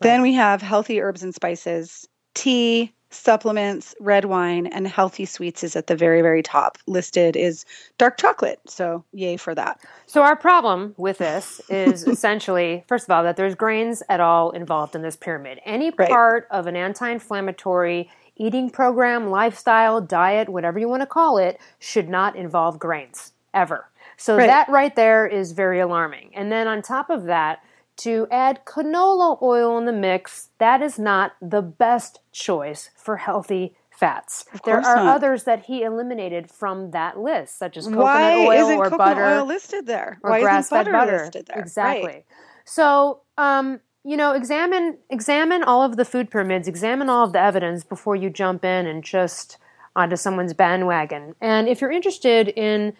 Then 0.00 0.22
we 0.22 0.34
have 0.34 0.60
healthy 0.60 1.00
herbs 1.00 1.22
and 1.22 1.32
spices, 1.34 2.08
tea, 2.34 2.92
supplements, 3.12 3.94
red 4.00 4.24
wine, 4.24 4.66
and 4.66 4.86
healthy 4.86 5.24
sweets 5.24 5.62
is 5.62 5.76
at 5.76 5.86
the 5.86 5.96
very, 5.96 6.22
very 6.22 6.42
top. 6.42 6.78
Listed 6.86 7.36
is 7.36 7.64
dark 7.98 8.16
chocolate. 8.18 8.60
So, 8.66 9.04
yay 9.12 9.36
for 9.36 9.54
that. 9.54 9.80
So, 10.06 10.22
our 10.22 10.36
problem 10.36 10.94
with 10.96 11.18
this 11.18 11.60
is 11.68 12.04
essentially, 12.06 12.84
first 12.88 13.04
of 13.04 13.10
all, 13.10 13.22
that 13.22 13.36
there's 13.36 13.54
grains 13.54 14.02
at 14.08 14.20
all 14.20 14.50
involved 14.50 14.94
in 14.94 15.02
this 15.02 15.16
pyramid. 15.16 15.60
Any 15.64 15.90
part 15.90 16.46
of 16.50 16.66
an 16.66 16.76
anti 16.76 17.08
inflammatory 17.10 18.10
eating 18.36 18.70
program, 18.70 19.28
lifestyle, 19.28 20.00
diet, 20.00 20.48
whatever 20.48 20.78
you 20.78 20.88
want 20.88 21.02
to 21.02 21.06
call 21.06 21.38
it, 21.38 21.60
should 21.78 22.08
not 22.08 22.34
involve 22.34 22.78
grains 22.78 23.32
ever. 23.54 23.88
So 24.16 24.36
right. 24.36 24.46
that 24.46 24.68
right 24.68 24.94
there 24.94 25.26
is 25.26 25.52
very 25.52 25.80
alarming. 25.80 26.30
And 26.34 26.50
then 26.50 26.66
on 26.66 26.82
top 26.82 27.10
of 27.10 27.24
that, 27.24 27.62
to 27.96 28.26
add 28.30 28.64
canola 28.64 29.40
oil 29.42 29.78
in 29.78 29.84
the 29.84 29.92
mix, 29.92 30.48
that 30.58 30.82
is 30.82 30.98
not 30.98 31.32
the 31.40 31.62
best 31.62 32.20
choice 32.32 32.90
for 32.96 33.18
healthy 33.18 33.76
fats. 33.90 34.44
There 34.64 34.78
are 34.78 34.96
not. 34.96 35.14
others 35.16 35.44
that 35.44 35.66
he 35.66 35.82
eliminated 35.82 36.50
from 36.50 36.90
that 36.90 37.18
list, 37.18 37.58
such 37.58 37.76
as 37.76 37.86
coconut 37.86 38.06
oil 38.06 38.10
or 38.10 38.16
butter. 38.16 38.46
Why 38.46 38.56
oil 38.56 38.64
isn't 38.64 38.78
or 38.78 38.84
coconut 38.84 38.98
butter 38.98 39.24
oil 39.24 39.46
listed 39.46 39.86
there? 39.86 40.18
or 40.22 40.30
Why 40.30 40.36
isn't 40.38 40.46
grass-fed 40.46 40.86
butter, 40.86 40.92
butter. 40.92 41.18
listed 41.18 41.46
there? 41.46 41.58
Exactly. 41.58 42.06
Right. 42.06 42.24
So, 42.64 43.20
um, 43.38 43.80
you 44.04 44.16
know, 44.16 44.32
examine 44.32 44.98
examine 45.10 45.62
all 45.62 45.82
of 45.82 45.96
the 45.96 46.04
food 46.04 46.30
pyramids, 46.30 46.66
examine 46.66 47.08
all 47.08 47.24
of 47.24 47.32
the 47.32 47.40
evidence 47.40 47.84
before 47.84 48.16
you 48.16 48.30
jump 48.30 48.64
in 48.64 48.86
and 48.86 49.04
just 49.04 49.58
onto 49.94 50.16
someone's 50.16 50.54
bandwagon. 50.54 51.34
And 51.40 51.68
if 51.68 51.80
you're 51.80 51.92
interested 51.92 52.48
in 52.48 52.94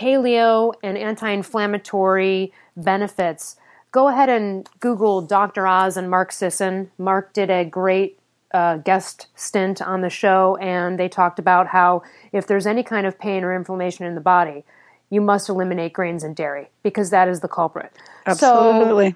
paleo 0.00 0.72
and 0.82 0.96
anti-inflammatory 0.96 2.52
benefits, 2.76 3.56
go 3.90 4.08
ahead 4.08 4.28
and 4.28 4.68
Google 4.80 5.22
Dr. 5.22 5.66
Oz 5.66 5.96
and 5.96 6.10
Mark 6.10 6.32
Sisson. 6.32 6.90
Mark 6.98 7.32
did 7.32 7.50
a 7.50 7.64
great 7.64 8.18
uh, 8.52 8.78
guest 8.78 9.28
stint 9.34 9.82
on 9.82 10.00
the 10.00 10.10
show, 10.10 10.56
and 10.56 10.98
they 10.98 11.08
talked 11.08 11.38
about 11.38 11.68
how 11.68 12.02
if 12.32 12.46
there's 12.46 12.66
any 12.66 12.82
kind 12.82 13.06
of 13.06 13.18
pain 13.18 13.44
or 13.44 13.54
inflammation 13.54 14.06
in 14.06 14.14
the 14.14 14.20
body, 14.20 14.64
you 15.10 15.20
must 15.20 15.48
eliminate 15.48 15.92
grains 15.92 16.22
and 16.22 16.36
dairy 16.36 16.68
because 16.82 17.10
that 17.10 17.28
is 17.28 17.40
the 17.40 17.48
culprit. 17.48 17.92
So, 18.36 18.72
Absolutely. 18.72 19.14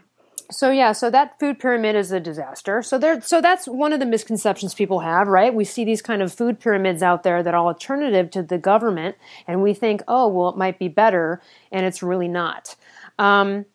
so 0.51 0.71
yeah, 0.71 0.93
so 0.93 1.11
that 1.11 1.39
food 1.39 1.59
pyramid 1.59 1.97
is 1.97 2.13
a 2.13 2.21
disaster. 2.21 2.83
So 2.83 2.99
there, 2.99 3.21
so 3.21 3.41
that's 3.41 3.67
one 3.67 3.93
of 3.93 4.01
the 4.01 4.07
misconceptions 4.07 4.75
people 4.75 5.01
have, 5.01 5.29
right? 5.29 5.53
We 5.53 5.65
see 5.65 5.85
these 5.85 6.03
kind 6.03 6.23
of 6.23 6.33
food 6.33 6.61
pyramids 6.61 7.03
out 7.03 7.23
there 7.23 7.43
that 7.43 7.55
are 7.55 7.67
alternative 7.67 8.31
to 8.33 8.43
the 8.43 8.59
government, 8.59 9.17
and 9.47 9.63
we 9.63 9.75
think, 9.75 10.03
oh, 10.09 10.29
well, 10.29 10.51
it 10.51 10.57
might 10.57 10.79
be 10.79 10.89
better, 10.89 11.43
and 11.71 11.85
it's 11.85 12.03
really 12.03 12.29
not. 12.29 12.75
Um, 13.19 13.67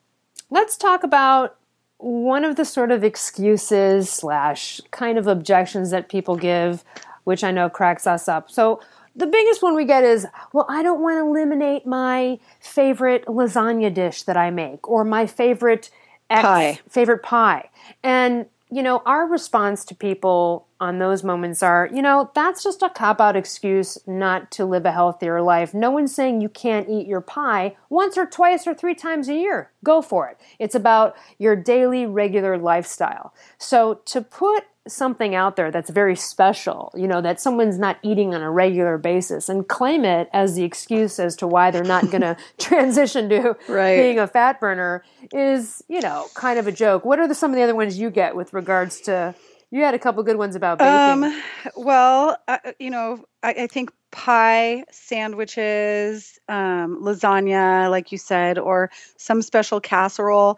let's 0.49 0.77
talk 0.77 1.03
about 1.03 1.57
one 1.97 2.45
of 2.45 2.55
the 2.55 2.65
sort 2.65 2.91
of 2.91 3.03
excuses 3.03 4.09
slash 4.09 4.79
kind 4.91 5.17
of 5.17 5.27
objections 5.27 5.89
that 5.91 6.09
people 6.09 6.35
give, 6.35 6.83
which 7.23 7.43
I 7.43 7.51
know 7.51 7.69
cracks 7.69 8.05
us 8.05 8.27
up. 8.27 8.51
So 8.51 8.79
the 9.15 9.25
biggest 9.25 9.63
one 9.63 9.75
we 9.75 9.85
get 9.85 10.03
is, 10.03 10.27
well, 10.53 10.67
I 10.69 10.83
don't 10.83 11.01
want 11.01 11.15
to 11.17 11.27
eliminate 11.27 11.87
my 11.87 12.39
favorite 12.59 13.25
lasagna 13.25 13.91
dish 13.91 14.23
that 14.23 14.37
I 14.37 14.51
make 14.51 14.87
or 14.87 15.03
my 15.03 15.25
favorite 15.25 15.89
X, 16.29 16.41
Pie. 16.43 16.79
favorite 16.87 17.23
pie. 17.23 17.69
And 18.03 18.45
you 18.69 18.83
know, 18.83 19.01
our 19.05 19.25
response 19.25 19.85
to 19.85 19.95
people 19.95 20.67
on 20.79 20.99
those 20.99 21.23
moments 21.23 21.63
are, 21.63 21.89
you 21.93 22.01
know, 22.01 22.29
that's 22.35 22.63
just 22.63 22.81
a 22.81 22.89
cop 22.89 23.21
out 23.21 23.35
excuse 23.35 23.97
not 24.05 24.51
to 24.51 24.65
live 24.65 24.85
a 24.85 24.91
healthier 24.91 25.41
life. 25.41 25.73
No 25.73 25.89
one's 25.89 26.13
saying 26.13 26.41
you 26.41 26.49
can't 26.49 26.89
eat 26.89 27.07
your 27.07 27.21
pie 27.21 27.75
once 27.89 28.17
or 28.17 28.25
twice 28.25 28.67
or 28.67 28.73
three 28.73 28.93
times 28.93 29.29
a 29.29 29.35
year. 29.35 29.71
Go 29.83 30.01
for 30.01 30.27
it. 30.27 30.37
It's 30.59 30.75
about 30.75 31.15
your 31.39 31.55
daily, 31.55 32.05
regular 32.05 32.57
lifestyle. 32.57 33.33
So 33.57 34.01
to 34.05 34.21
put 34.21 34.65
something 34.91 35.35
out 35.35 35.55
there 35.55 35.71
that's 35.71 35.89
very 35.89 36.15
special, 36.15 36.91
you 36.95 37.07
know, 37.07 37.21
that 37.21 37.39
someone's 37.41 37.77
not 37.79 37.97
eating 38.03 38.33
on 38.33 38.41
a 38.41 38.49
regular 38.51 38.97
basis 38.97 39.49
and 39.49 39.67
claim 39.67 40.05
it 40.05 40.29
as 40.33 40.55
the 40.55 40.63
excuse 40.63 41.19
as 41.19 41.35
to 41.37 41.47
why 41.47 41.71
they're 41.71 41.83
not 41.83 42.09
going 42.09 42.21
to 42.21 42.37
transition 42.57 43.29
to 43.29 43.55
Right. 43.67 43.95
being 43.95 44.19
a 44.19 44.27
fat 44.27 44.59
burner 44.59 45.03
is, 45.33 45.83
you 45.87 46.01
know, 46.01 46.27
kind 46.33 46.59
of 46.59 46.67
a 46.67 46.71
joke. 46.71 47.05
What 47.05 47.19
are 47.19 47.27
the, 47.27 47.35
some 47.35 47.51
of 47.51 47.57
the 47.57 47.63
other 47.63 47.75
ones 47.75 47.97
you 47.99 48.09
get 48.09 48.35
with 48.35 48.53
regards 48.53 49.01
to? 49.01 49.35
You 49.69 49.83
had 49.83 49.93
a 49.93 49.99
couple 49.99 50.23
good 50.23 50.37
ones 50.37 50.55
about 50.55 50.77
baking. 50.79 51.23
Um, 51.25 51.41
well, 51.75 52.37
uh, 52.47 52.57
you 52.79 52.89
know, 52.89 53.25
I, 53.43 53.49
I 53.49 53.67
think 53.67 53.91
pie, 54.11 54.85
sandwiches, 54.91 56.39
um, 56.47 57.01
lasagna, 57.03 57.89
like 57.89 58.11
you 58.11 58.17
said, 58.17 58.57
or 58.57 58.89
some 59.17 59.41
special 59.41 59.79
casserole. 59.79 60.57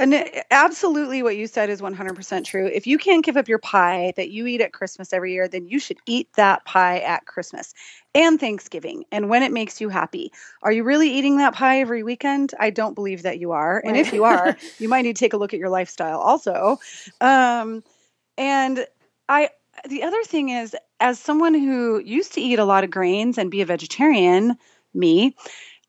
And 0.00 0.14
absolutely 0.52 1.24
what 1.24 1.36
you 1.36 1.48
said 1.48 1.70
is 1.70 1.80
100% 1.80 2.44
true. 2.44 2.66
If 2.66 2.86
you 2.86 2.98
can't 2.98 3.24
give 3.24 3.36
up 3.36 3.48
your 3.48 3.58
pie 3.58 4.12
that 4.16 4.30
you 4.30 4.46
eat 4.46 4.60
at 4.60 4.72
Christmas 4.72 5.12
every 5.12 5.32
year, 5.32 5.48
then 5.48 5.66
you 5.66 5.80
should 5.80 5.98
eat 6.06 6.28
that 6.34 6.64
pie 6.64 7.00
at 7.00 7.26
Christmas 7.26 7.74
and 8.14 8.38
Thanksgiving 8.38 9.04
and 9.10 9.28
when 9.28 9.42
it 9.42 9.50
makes 9.50 9.80
you 9.80 9.88
happy. 9.88 10.30
Are 10.62 10.70
you 10.70 10.84
really 10.84 11.10
eating 11.10 11.38
that 11.38 11.54
pie 11.54 11.80
every 11.80 12.04
weekend? 12.04 12.54
I 12.60 12.70
don't 12.70 12.94
believe 12.94 13.22
that 13.22 13.40
you 13.40 13.50
are. 13.50 13.82
And 13.84 13.96
if 13.96 14.12
you 14.12 14.22
are, 14.24 14.56
you 14.78 14.88
might 14.88 15.02
need 15.02 15.16
to 15.16 15.20
take 15.20 15.32
a 15.32 15.36
look 15.36 15.52
at 15.52 15.58
your 15.58 15.68
lifestyle 15.68 16.20
also. 16.20 16.78
Um, 17.20 17.82
and 18.36 18.86
I, 19.28 19.50
the 19.88 20.04
other 20.04 20.22
thing 20.22 20.50
is, 20.50 20.76
as 21.00 21.18
someone 21.18 21.54
who 21.54 22.00
used 22.00 22.32
to 22.34 22.40
eat 22.40 22.60
a 22.60 22.64
lot 22.64 22.84
of 22.84 22.90
grains 22.90 23.36
and 23.36 23.50
be 23.50 23.62
a 23.62 23.66
vegetarian, 23.66 24.56
me, 24.94 25.34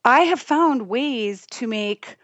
I 0.04 0.22
have 0.22 0.40
found 0.40 0.90
ways 0.90 1.46
to 1.52 1.68
make 1.68 2.16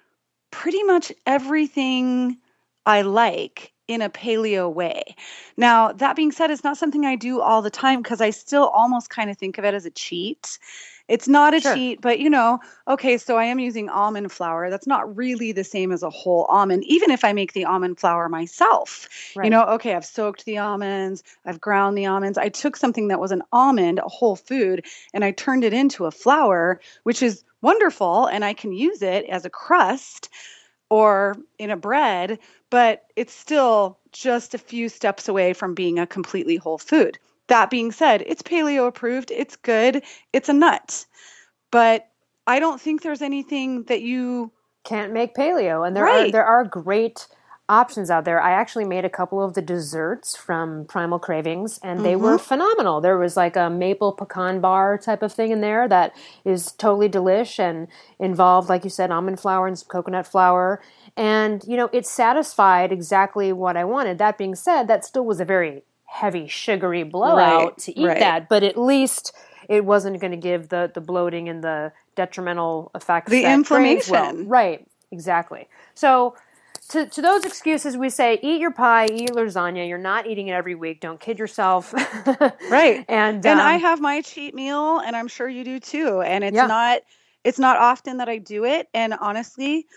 pretty 0.56 0.84
much 0.84 1.12
everything 1.26 2.38
I 2.86 3.02
like 3.02 3.74
in 3.90 4.02
a 4.02 4.10
paleo 4.10 4.74
way. 4.74 5.04
Now, 5.58 5.92
that 5.92 6.16
being 6.16 6.32
said, 6.32 6.50
it's 6.50 6.64
not 6.64 6.78
something 6.78 7.06
I 7.06 7.18
do 7.18 7.42
all 7.42 7.62
the 7.62 7.70
time 7.70 8.02
because 8.02 8.22
I 8.22 8.30
still 8.30 8.70
almost 8.70 9.10
kind 9.10 9.30
of 9.30 9.38
think 9.38 9.58
of 9.58 9.66
it 9.66 9.74
as 9.74 9.86
a 9.86 9.92
cheat. 9.92 10.58
It's 11.10 11.28
not 11.28 11.54
a 11.54 11.60
Sure. 11.60 11.76
cheat, 11.76 12.02
but 12.02 12.20
you 12.20 12.30
know, 12.30 12.60
okay, 12.88 13.18
so 13.18 13.38
I 13.38 13.44
am 13.44 13.60
using 13.60 13.90
almond 13.90 14.32
flour. 14.32 14.70
That's 14.70 14.88
not 14.88 15.16
really 15.16 15.52
the 15.52 15.66
same 15.66 15.92
as 15.92 16.04
a 16.04 16.10
whole 16.10 16.46
almond, 16.46 16.86
even 16.86 17.12
if 17.12 17.26
I 17.26 17.34
make 17.34 17.52
the 17.52 17.66
almond 17.66 18.00
flour 18.00 18.30
myself. 18.30 19.10
Right. 19.36 19.44
You 19.44 19.52
know, 19.52 19.66
okay, 19.66 19.94
I've 19.94 20.06
soaked 20.06 20.46
the 20.46 20.58
almonds, 20.58 21.22
I've 21.46 21.60
ground 21.60 21.98
the 21.98 22.06
almonds. 22.06 22.38
I 22.38 22.50
took 22.50 22.78
something 22.78 23.10
that 23.10 23.20
was 23.20 23.32
an 23.32 23.44
almond, 23.52 24.00
a 24.00 24.08
whole 24.08 24.38
food, 24.38 24.86
and 25.14 25.24
I 25.24 25.32
turned 25.32 25.66
it 25.66 25.74
into 25.74 26.06
a 26.06 26.12
flour, 26.12 26.80
which 27.04 27.22
is 27.22 27.44
wonderful, 27.66 28.28
and 28.28 28.46
I 28.46 28.54
can 28.54 28.72
use 28.72 29.02
it 29.02 29.26
as 29.26 29.44
a 29.44 29.50
crust 29.50 30.30
or 30.92 31.36
in 31.58 31.72
a 31.72 31.76
bread, 31.76 32.38
but 32.70 33.06
it's 33.16 33.34
still 33.34 33.98
just 34.12 34.54
a 34.54 34.60
few 34.60 34.88
steps 34.88 35.28
away 35.28 35.52
from 35.54 35.74
being 35.74 35.98
a 35.98 36.06
completely 36.06 36.58
whole 36.58 36.78
food. 36.78 37.18
That 37.48 37.72
being 37.72 37.92
said, 37.92 38.24
it's 38.28 38.44
paleo 38.44 38.88
approved, 38.88 39.32
it's 39.32 39.56
good, 39.56 40.04
it's 40.32 40.48
a 40.48 40.54
nut. 40.54 41.08
But 41.72 42.08
I 42.46 42.60
don't 42.60 42.80
think 42.80 43.02
there's 43.02 43.24
anything 43.24 43.84
that 43.86 44.02
you 44.02 44.52
can't 44.84 45.12
make 45.12 45.34
paleo 45.34 45.86
and 45.86 45.96
there 45.96 46.08
are 46.08 46.32
there 46.32 46.46
are 46.46 46.64
great 46.64 47.28
options 47.68 48.12
out 48.12 48.26
there. 48.26 48.40
I 48.42 48.52
actually 48.52 48.86
made 48.86 49.06
a 49.06 49.10
couple 49.10 49.44
of 49.44 49.56
the 49.56 49.62
desserts 49.62 50.36
from 50.36 50.86
Primal 50.86 51.20
Cravings 51.20 51.80
and 51.82 52.06
they 52.06 52.16
were 52.16 52.38
mm-hmm. 52.38 52.44
phenomenal. 52.44 53.02
There 53.02 53.18
was 53.18 53.36
like 53.36 53.56
a 53.56 53.70
maple 53.70 54.12
pecan 54.12 54.62
bar 54.62 54.98
type 54.98 55.24
of 55.24 55.34
thing 55.34 55.52
in 55.52 55.62
there 55.62 55.88
that 55.88 56.16
is 56.44 56.72
totally 56.74 57.10
delish 57.10 57.58
and 57.58 57.88
involved 58.20 58.70
like 58.70 58.84
you 58.84 58.90
said 58.90 59.10
almond 59.12 59.40
flour 59.40 59.68
and 59.68 59.78
some 59.80 59.88
coconut 59.88 60.28
flour 60.28 60.82
and 61.18 61.64
you 61.68 61.78
know 61.78 61.90
it 61.94 62.06
satisfied 62.06 62.92
exactly 62.92 63.52
what 63.52 63.78
I 63.78 63.84
wanted. 63.86 64.18
That 64.18 64.38
being 64.38 64.56
said, 64.56 64.88
that 64.88 65.06
still 65.06 65.26
was 65.26 65.40
a 65.40 65.46
very 65.46 65.84
heavy 66.06 66.48
sugary 66.48 67.04
blowout 67.04 67.64
Right, 67.64 67.78
to 67.80 68.00
eat 68.00 68.06
right. 68.06 68.20
that, 68.20 68.50
but 68.50 68.64
at 68.64 68.78
least 68.78 69.34
it 69.68 69.86
wasn't 69.86 70.20
going 70.20 70.32
to 70.32 70.38
give 70.38 70.70
the 70.70 70.92
the 70.94 71.02
bloating 71.02 71.50
and 71.50 71.64
the 71.64 71.94
detrimental 72.16 72.92
effects 72.96 73.32
The 73.32 73.42
that 73.42 73.64
grains 73.66 74.10
will. 74.10 74.18
inflammation. 74.18 74.48
Right, 74.48 74.88
exactly. 75.12 75.68
So, 75.94 76.36
to, 76.90 77.08
to 77.08 77.22
those 77.22 77.46
excuses, 77.46 77.98
we 77.98 78.10
say 78.10 78.40
eat 78.44 78.62
your 78.62 78.72
pie, 78.72 79.08
eat 79.08 79.30
your 79.30 79.36
lasagna. 79.36 79.88
You're 79.88 79.98
not 79.98 80.28
eating 80.28 80.50
it 80.50 80.54
every 80.54 80.76
week. 80.76 81.02
Don't 81.02 81.20
kid 81.20 81.40
yourself. 81.40 81.94
Right. 82.68 83.08
And, 83.08 83.46
and 83.46 83.62
I 83.62 83.76
um, 83.76 83.78
have 83.78 84.02
my 84.02 84.22
cheat 84.22 84.56
meal 84.56 85.00
and 85.00 85.16
I'm 85.16 85.28
sure 85.30 85.50
you 85.50 85.64
do 85.64 85.80
too. 85.80 86.22
And 86.22 86.44
it's 86.44 86.58
Yeah. 86.58 86.68
not 86.68 87.02
it's 87.44 87.60
not 87.60 87.78
often 87.78 88.18
that 88.18 88.30
I 88.30 88.40
do 88.40 88.66
it 88.66 88.88
and 88.94 89.14
honestly 89.14 89.88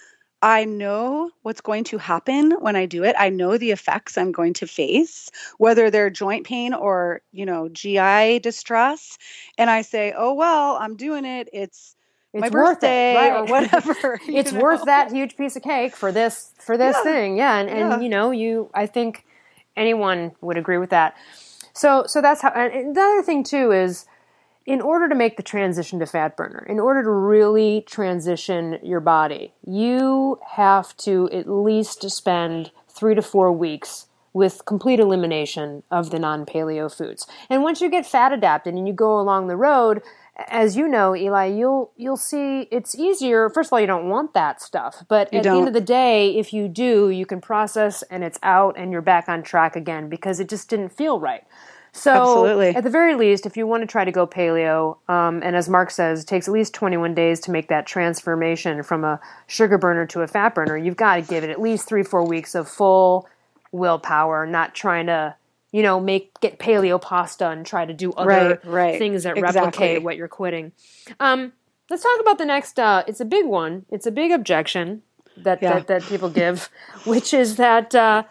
I 0.43 0.65
know 0.67 1.33
what's 1.43 1.63
going 1.63 1.85
to 1.87 1.99
happen 1.99 2.53
when 2.53 2.77
I 2.77 2.87
do 2.87 3.05
it. 3.05 3.17
I 3.19 3.31
know 3.31 3.59
the 3.59 3.73
effects 3.73 4.19
I'm 4.19 4.33
going 4.33 4.55
to 4.55 4.69
face, 4.69 5.31
whether 5.59 5.91
they're 5.91 6.11
joint 6.11 6.47
pain 6.47 6.75
or, 6.75 7.23
you 7.33 7.47
know, 7.47 7.69
GI 7.69 8.41
distress. 8.41 9.19
And 9.59 9.71
I 9.71 9.83
say, 9.83 10.15
oh, 10.17 10.35
well, 10.35 10.77
I'm 10.77 10.97
doing 10.97 11.27
it. 11.27 11.51
It's, 11.53 11.97
it's 12.33 12.41
my 12.43 12.49
worth 12.49 12.81
birthday 12.81 13.13
it, 13.13 13.17
right? 13.17 13.33
or 13.41 13.45
whatever. 13.51 14.21
it's 14.29 14.53
know? 14.53 14.61
worth 14.61 14.85
that 14.85 15.11
huge 15.13 15.37
piece 15.37 15.57
of 15.57 15.63
cake 15.63 15.97
for 15.97 16.13
this 16.13 16.53
for 16.59 16.77
this 16.77 16.97
Yeah. 16.97 17.03
thing. 17.03 17.37
Yeah, 17.39 17.57
and, 17.59 17.69
and 17.71 17.79
Yeah. 17.79 18.01
you 18.01 18.09
know, 18.09 18.31
you 18.31 18.71
I 18.75 18.87
think 18.87 19.25
anyone 19.77 20.33
would 20.41 20.57
agree 20.57 20.79
with 20.79 20.91
that. 20.91 21.15
So 21.73 22.05
so 22.07 22.21
that's 22.21 22.43
how. 22.43 22.51
And 22.51 22.95
the 22.95 23.01
other 23.01 23.23
thing 23.23 23.45
too 23.45 23.73
is, 23.73 24.07
in 24.67 24.81
order 24.81 25.09
to 25.09 25.15
make 25.15 25.37
the 25.37 25.43
transition 25.43 25.99
to 26.01 26.07
fat 26.07 26.37
burner, 26.37 26.67
in 26.69 26.79
order 26.79 27.03
to 27.03 27.11
really 27.11 27.83
transition 27.87 28.79
your 28.83 29.01
body, 29.01 29.53
you 29.65 30.39
have 30.57 30.97
to 30.99 31.29
at 31.33 31.49
least 31.49 32.09
spend 32.11 32.71
three 32.89 33.15
to 33.15 33.23
four 33.23 33.51
weeks 33.53 34.07
with 34.35 34.65
complete 34.67 35.01
elimination 35.01 35.83
of 35.91 36.11
the 36.11 36.19
non 36.19 36.45
paleo 36.45 36.95
foods. 36.95 37.27
And 37.49 37.63
once 37.63 37.81
you 37.81 37.89
get 37.89 38.05
fat 38.07 38.33
adapted 38.33 38.75
and 38.75 38.87
you 38.87 38.93
go 38.93 39.19
along 39.19 39.47
the 39.47 39.57
road, 39.57 40.03
as 40.47 40.77
you 40.77 40.87
know, 40.87 41.17
Eli, 41.17 41.47
you'll 41.47 41.91
you'll 41.97 42.17
see 42.17 42.69
it's 42.71 42.95
easier. 42.95 43.49
First 43.49 43.69
of 43.69 43.73
all, 43.73 43.81
you 43.81 43.87
don't 43.87 44.09
want 44.09 44.35
that 44.35 44.63
stuff, 44.63 45.05
but 45.09 45.33
You 45.33 45.39
at 45.39 45.43
the 45.43 45.51
end 45.51 45.67
of 45.67 45.75
the 45.75 45.81
day, 45.81 46.37
if 46.37 46.53
you 46.53 46.69
do, 46.69 47.11
you 47.11 47.27
can 47.27 47.41
process 47.41 48.03
and 48.05 48.23
it's 48.23 48.39
out 48.43 48.77
and 48.79 48.93
you're 48.93 49.03
back 49.03 49.29
on 49.29 49.43
track 49.43 49.75
again 49.75 50.09
because 50.09 50.39
it 50.39 50.49
just 50.49 50.71
didn't 50.71 50.91
feel 50.91 51.19
right. 51.19 51.45
So, 51.93 52.13
Absolutely. 52.13 52.77
at 52.77 52.85
the 52.85 52.91
very 52.91 53.15
least, 53.15 53.47
if 53.47 53.57
you 53.57 53.67
want 53.67 53.83
to 53.83 53.87
try 53.87 54.05
to 54.05 54.13
go 54.13 54.27
paleo, 54.27 54.99
um, 55.09 55.43
and 55.43 55.57
as 55.57 55.69
Mark 55.69 55.91
says, 55.91 56.23
it 56.23 56.27
takes 56.27 56.47
at 56.47 56.55
least 56.55 56.75
21 56.75 57.15
days 57.15 57.41
to 57.41 57.51
make 57.51 57.69
that 57.69 57.87
transformation 57.87 58.83
from 58.83 59.05
a 59.05 59.19
sugar 59.47 59.79
burner 59.79 60.07
to 60.07 60.21
a 60.21 60.29
fat 60.29 60.55
burner, 60.55 60.77
you've 60.77 60.97
got 60.97 61.17
to 61.17 61.23
give 61.23 61.43
it 61.43 61.51
at 61.51 61.61
least 61.61 61.89
three, 61.89 62.03
four 62.03 62.25
weeks 62.25 62.55
of 62.55 62.69
full 62.69 63.29
willpower, 63.73 64.47
not 64.47 64.75
trying 64.75 65.07
to, 65.07 65.35
you 65.73 65.83
know, 65.83 66.01
make 66.01 66.39
get 66.41 66.59
paleo 66.59 67.01
pasta 67.01 67.49
and 67.51 67.65
try 67.67 67.85
to 67.85 67.93
do 67.93 68.13
other 68.13 68.29
Right, 68.29 68.65
right. 68.65 68.99
things 68.99 69.25
that 69.25 69.37
Exactly. 69.37 69.61
replicate 69.61 70.03
what 70.03 70.17
you're 70.17 70.29
quitting. 70.29 70.73
Um, 71.21 71.53
let's 71.91 72.03
talk 72.03 72.21
about 72.21 72.39
the 72.39 72.47
next. 72.47 72.79
Uh, 72.79 73.03
it's 73.07 73.21
a 73.21 73.25
big 73.25 73.47
one. 73.47 73.85
It's 73.91 74.07
a 74.07 74.11
big 74.11 74.31
objection 74.33 75.03
that 75.37 75.63
Yeah. 75.63 75.75
that, 75.75 75.87
that 75.89 76.03
people 76.05 76.31
give, 76.31 76.69
which 77.05 77.35
is 77.35 77.57
that 77.57 77.95
uh, 77.95 78.23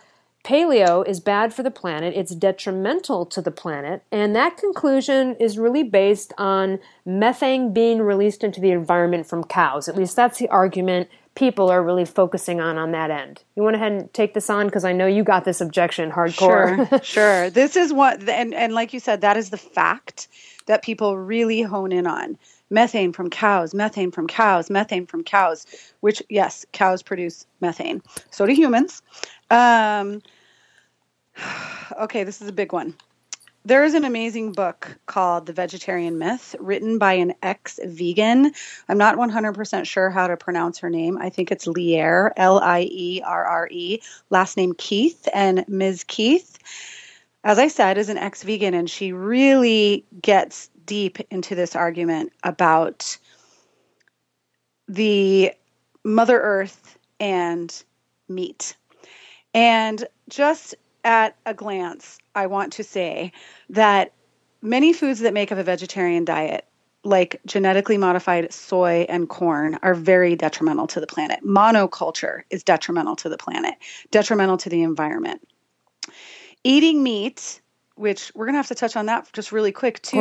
paleo 0.43 1.05
is 1.07 1.19
bad 1.19 1.53
for 1.53 1.61
the 1.63 1.71
planet. 1.71 2.13
It's 2.15 2.33
detrimental 2.33 3.25
to 3.27 3.41
the 3.41 3.51
planet, 3.51 4.03
and 4.11 4.35
that 4.35 4.57
conclusion 4.57 5.35
is 5.39 5.57
really 5.59 5.83
based 5.83 6.33
on 6.37 6.79
methane 7.05 7.73
being 7.73 8.01
released 8.01 8.43
into 8.43 8.59
the 8.61 8.71
environment 8.71 9.27
from 9.27 9.43
cows. 9.43 9.87
At 9.87 9.95
least 9.95 10.15
that's 10.15 10.39
the 10.39 10.49
argument 10.49 11.09
people 11.37 11.69
are 11.69 11.83
really 11.83 12.03
focusing 12.03 12.59
on 12.59 12.79
on 12.79 12.91
that 12.91 13.11
end. 13.11 13.43
You 13.55 13.61
want 13.61 13.75
to 13.75 13.77
ahead 13.77 13.91
and 13.91 14.11
take 14.11 14.33
this 14.33 14.49
on 14.49 14.65
because 14.65 14.83
I 14.83 14.91
know 14.91 15.05
you 15.05 15.23
got 15.23 15.45
this 15.45 15.61
objection 15.61 16.11
hardcore. 16.11 16.89
Sure, 16.89 16.99
sure. 17.03 17.49
This 17.51 17.75
is 17.75 17.93
what, 17.93 18.27
and, 18.27 18.55
and 18.55 18.73
like 18.73 18.91
you 18.91 18.99
said, 18.99 19.21
that 19.21 19.37
is 19.37 19.51
the 19.51 19.57
fact 19.57 20.27
that 20.65 20.81
people 20.81 21.15
really 21.15 21.61
hone 21.61 21.91
in 21.91 22.07
on. 22.07 22.39
Methane 22.71 23.13
from 23.13 23.29
cows, 23.29 23.75
methane 23.75 24.09
from 24.09 24.25
cows, 24.25 24.71
methane 24.71 25.05
from 25.05 25.23
cows, 25.23 25.67
which, 25.99 26.23
yes, 26.27 26.65
cows 26.73 27.03
produce 27.03 27.45
methane. 27.61 28.01
So 28.31 28.47
do 28.47 28.53
humans. 28.53 29.03
Um, 29.51 30.23
okay, 32.01 32.23
this 32.23 32.41
is 32.41 32.47
a 32.47 32.51
big 32.51 32.73
one. 32.73 32.95
There 33.67 33.83
is 33.83 33.95
an 33.95 34.05
amazing 34.05 34.53
book 34.53 34.97
called 35.07 35.45
The 35.45 35.51
Vegetarian 35.51 36.17
Myth, 36.17 36.55
written 36.57 36.97
by 36.99 37.11
an 37.15 37.33
ex 37.43 37.81
vegan. 37.83 38.53
I'm 38.87 38.97
not 38.97 39.17
100% 39.17 39.85
sure 39.85 40.09
how 40.09 40.27
to 40.27 40.37
pronounce 40.37 40.77
her 40.79 40.89
name. 40.89 41.17
I 41.17 41.29
think 41.29 41.51
it's 41.51 41.67
Lierre, 41.67 42.31
L 42.37 42.59
I 42.59 42.87
E 42.89 43.21
R 43.25 43.43
R 43.43 43.67
E, 43.69 44.01
last 44.29 44.55
name 44.55 44.73
Keith, 44.77 45.27
and 45.33 45.65
Ms. 45.67 46.05
Keith, 46.05 46.57
as 47.43 47.59
I 47.59 47.67
said, 47.67 47.97
is 47.97 48.07
an 48.07 48.17
ex 48.17 48.41
vegan, 48.41 48.73
and 48.73 48.89
she 48.89 49.11
really 49.11 50.05
gets 50.21 50.69
deep 50.85 51.17
into 51.29 51.53
this 51.53 51.75
argument 51.75 52.31
about 52.43 53.17
the 54.87 55.51
Mother 56.05 56.39
Earth 56.39 56.97
and 57.19 57.83
meat. 58.29 58.77
And 59.53 60.07
just 60.29 60.73
at 61.07 61.37
a 61.45 61.53
glance, 61.53 62.19
I 62.35 62.47
want 62.47 62.73
to 62.73 62.83
say 62.83 63.31
that 63.69 64.11
many 64.61 64.91
foods 64.91 65.21
that 65.21 65.33
make 65.33 65.53
up 65.53 65.57
a 65.57 65.63
vegetarian 65.63 66.25
diet, 66.25 66.65
like 67.05 67.39
genetically 67.45 67.97
modified 67.97 68.51
soy 68.51 69.05
and 69.07 69.29
corn, 69.29 69.79
are 69.83 69.93
very 69.93 70.35
detrimental 70.35 70.85
to 70.87 70.99
the 70.99 71.07
planet. 71.07 71.39
Monoculture 71.45 72.41
is 72.49 72.61
detrimental 72.61 73.15
to 73.15 73.29
the 73.29 73.37
planet, 73.37 73.75
detrimental 74.11 74.57
to 74.57 74.69
the 74.69 74.83
environment. 74.83 75.47
Eating 76.65 77.01
meat, 77.01 77.61
which 77.95 78.29
we're 78.35 78.45
going 78.45 78.55
to 78.55 78.59
have 78.59 78.67
to 78.67 78.75
touch 78.75 78.97
on 78.97 79.05
that 79.05 79.31
just 79.31 79.53
really 79.53 79.71
quick 79.71 80.01
too. 80.01 80.17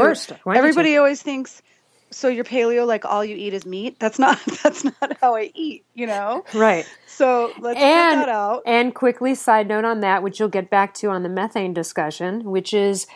Everybody 0.46 0.96
always 0.96 1.20
thinks 1.20 1.62
so 2.10 2.28
you're 2.28 2.44
paleo 2.44 2.86
like 2.86 3.04
all 3.04 3.25
you 3.25 3.36
eat 3.36 3.52
is 3.54 3.66
meat. 3.66 3.98
That's 3.98 4.18
not 4.18 4.38
that's 4.62 4.84
not 4.84 5.16
how 5.20 5.34
I 5.34 5.50
eat, 5.54 5.84
you 5.94 6.06
know? 6.06 6.44
right. 6.54 6.86
So 7.06 7.52
let's 7.58 7.78
and, 7.78 8.20
that 8.20 8.28
out. 8.28 8.62
And 8.66 8.94
quickly, 8.94 9.34
side 9.34 9.68
note 9.68 9.84
on 9.84 10.00
that, 10.00 10.22
which 10.22 10.38
you'll 10.38 10.48
get 10.48 10.70
back 10.70 10.94
to 10.94 11.08
on 11.08 11.22
the 11.22 11.28
methane 11.28 11.75
discussion, 11.75 12.44
which 12.44 12.72
is 12.75 13.06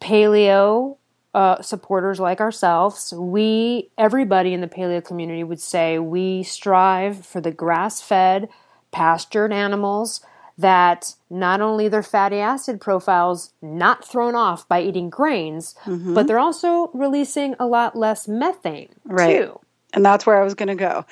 paleo 0.00 0.96
uh, 1.34 1.60
supporters 1.60 2.18
like 2.18 2.40
ourselves. 2.40 3.12
We, 3.14 3.90
everybody 3.98 4.54
in 4.54 4.62
the 4.62 4.68
paleo 4.68 5.04
community 5.04 5.44
would 5.44 5.60
say 5.60 5.98
we 5.98 6.42
strive 6.42 7.26
for 7.26 7.40
the 7.40 7.50
grass 7.50 8.00
fed, 8.00 8.48
pastured 8.90 9.52
animals 9.52 10.22
that 10.58 11.14
not 11.28 11.60
only 11.60 11.88
their 11.88 12.02
fatty 12.02 12.38
acid 12.38 12.80
profiles 12.80 13.52
not 13.60 14.06
thrown 14.06 14.34
off 14.34 14.66
by 14.68 14.80
eating 14.80 15.10
grains, 15.10 15.74
mm-hmm. 15.84 16.14
but 16.14 16.26
they're 16.26 16.38
also 16.38 16.90
releasing 16.94 17.54
a 17.58 17.66
lot 17.66 17.96
less 17.96 18.26
methane 18.26 18.88
Right. 19.04 19.42
too. 19.42 19.60
And 19.92 20.04
that's 20.04 20.26
where 20.26 20.40
I 20.40 20.44
was 20.44 20.54
going 20.54 20.68
to 20.68 20.74
go. 20.74 21.04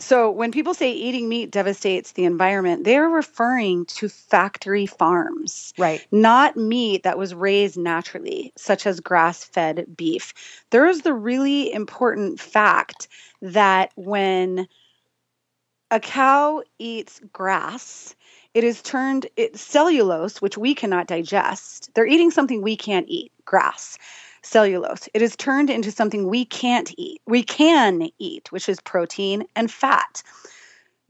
So 0.00 0.28
when 0.28 0.50
people 0.50 0.74
say 0.74 0.90
eating 0.90 1.28
meat 1.28 1.52
devastates 1.52 2.12
the 2.12 2.24
environment, 2.24 2.82
they're 2.82 3.08
referring 3.08 3.86
to 3.86 4.08
factory 4.08 4.86
farms. 4.86 5.72
Right. 5.78 6.04
Not 6.10 6.56
meat 6.56 7.04
that 7.04 7.16
was 7.16 7.32
raised 7.34 7.76
naturally, 7.76 8.52
such 8.56 8.86
as 8.86 8.98
grass 8.98 9.44
fed 9.44 9.86
beef. 9.96 10.34
There 10.70 10.86
is 10.86 11.02
the 11.02 11.14
really 11.14 11.72
important 11.72 12.40
fact 12.40 13.06
that 13.40 13.92
when 13.94 14.66
a 15.92 16.00
cow 16.00 16.62
eats 16.80 17.20
grass, 17.32 18.16
it 18.54 18.64
is 18.64 18.80
turned 18.82 19.26
it, 19.36 19.56
cellulose, 19.58 20.40
which 20.40 20.56
we 20.56 20.74
cannot 20.74 21.08
digest. 21.08 21.90
They're 21.94 22.06
eating 22.06 22.30
something 22.30 22.62
we 22.62 22.76
can't 22.76 23.08
eat, 23.08 23.32
grass, 23.44 23.98
cellulose. 24.42 25.08
It 25.12 25.22
is 25.22 25.36
turned 25.36 25.70
into 25.70 25.90
something 25.90 26.28
we 26.28 26.44
can't 26.44 26.92
eat. 26.96 27.20
We 27.26 27.42
can 27.42 28.08
eat, 28.18 28.52
which 28.52 28.68
is 28.68 28.80
protein 28.80 29.44
and 29.56 29.70
fat. 29.70 30.22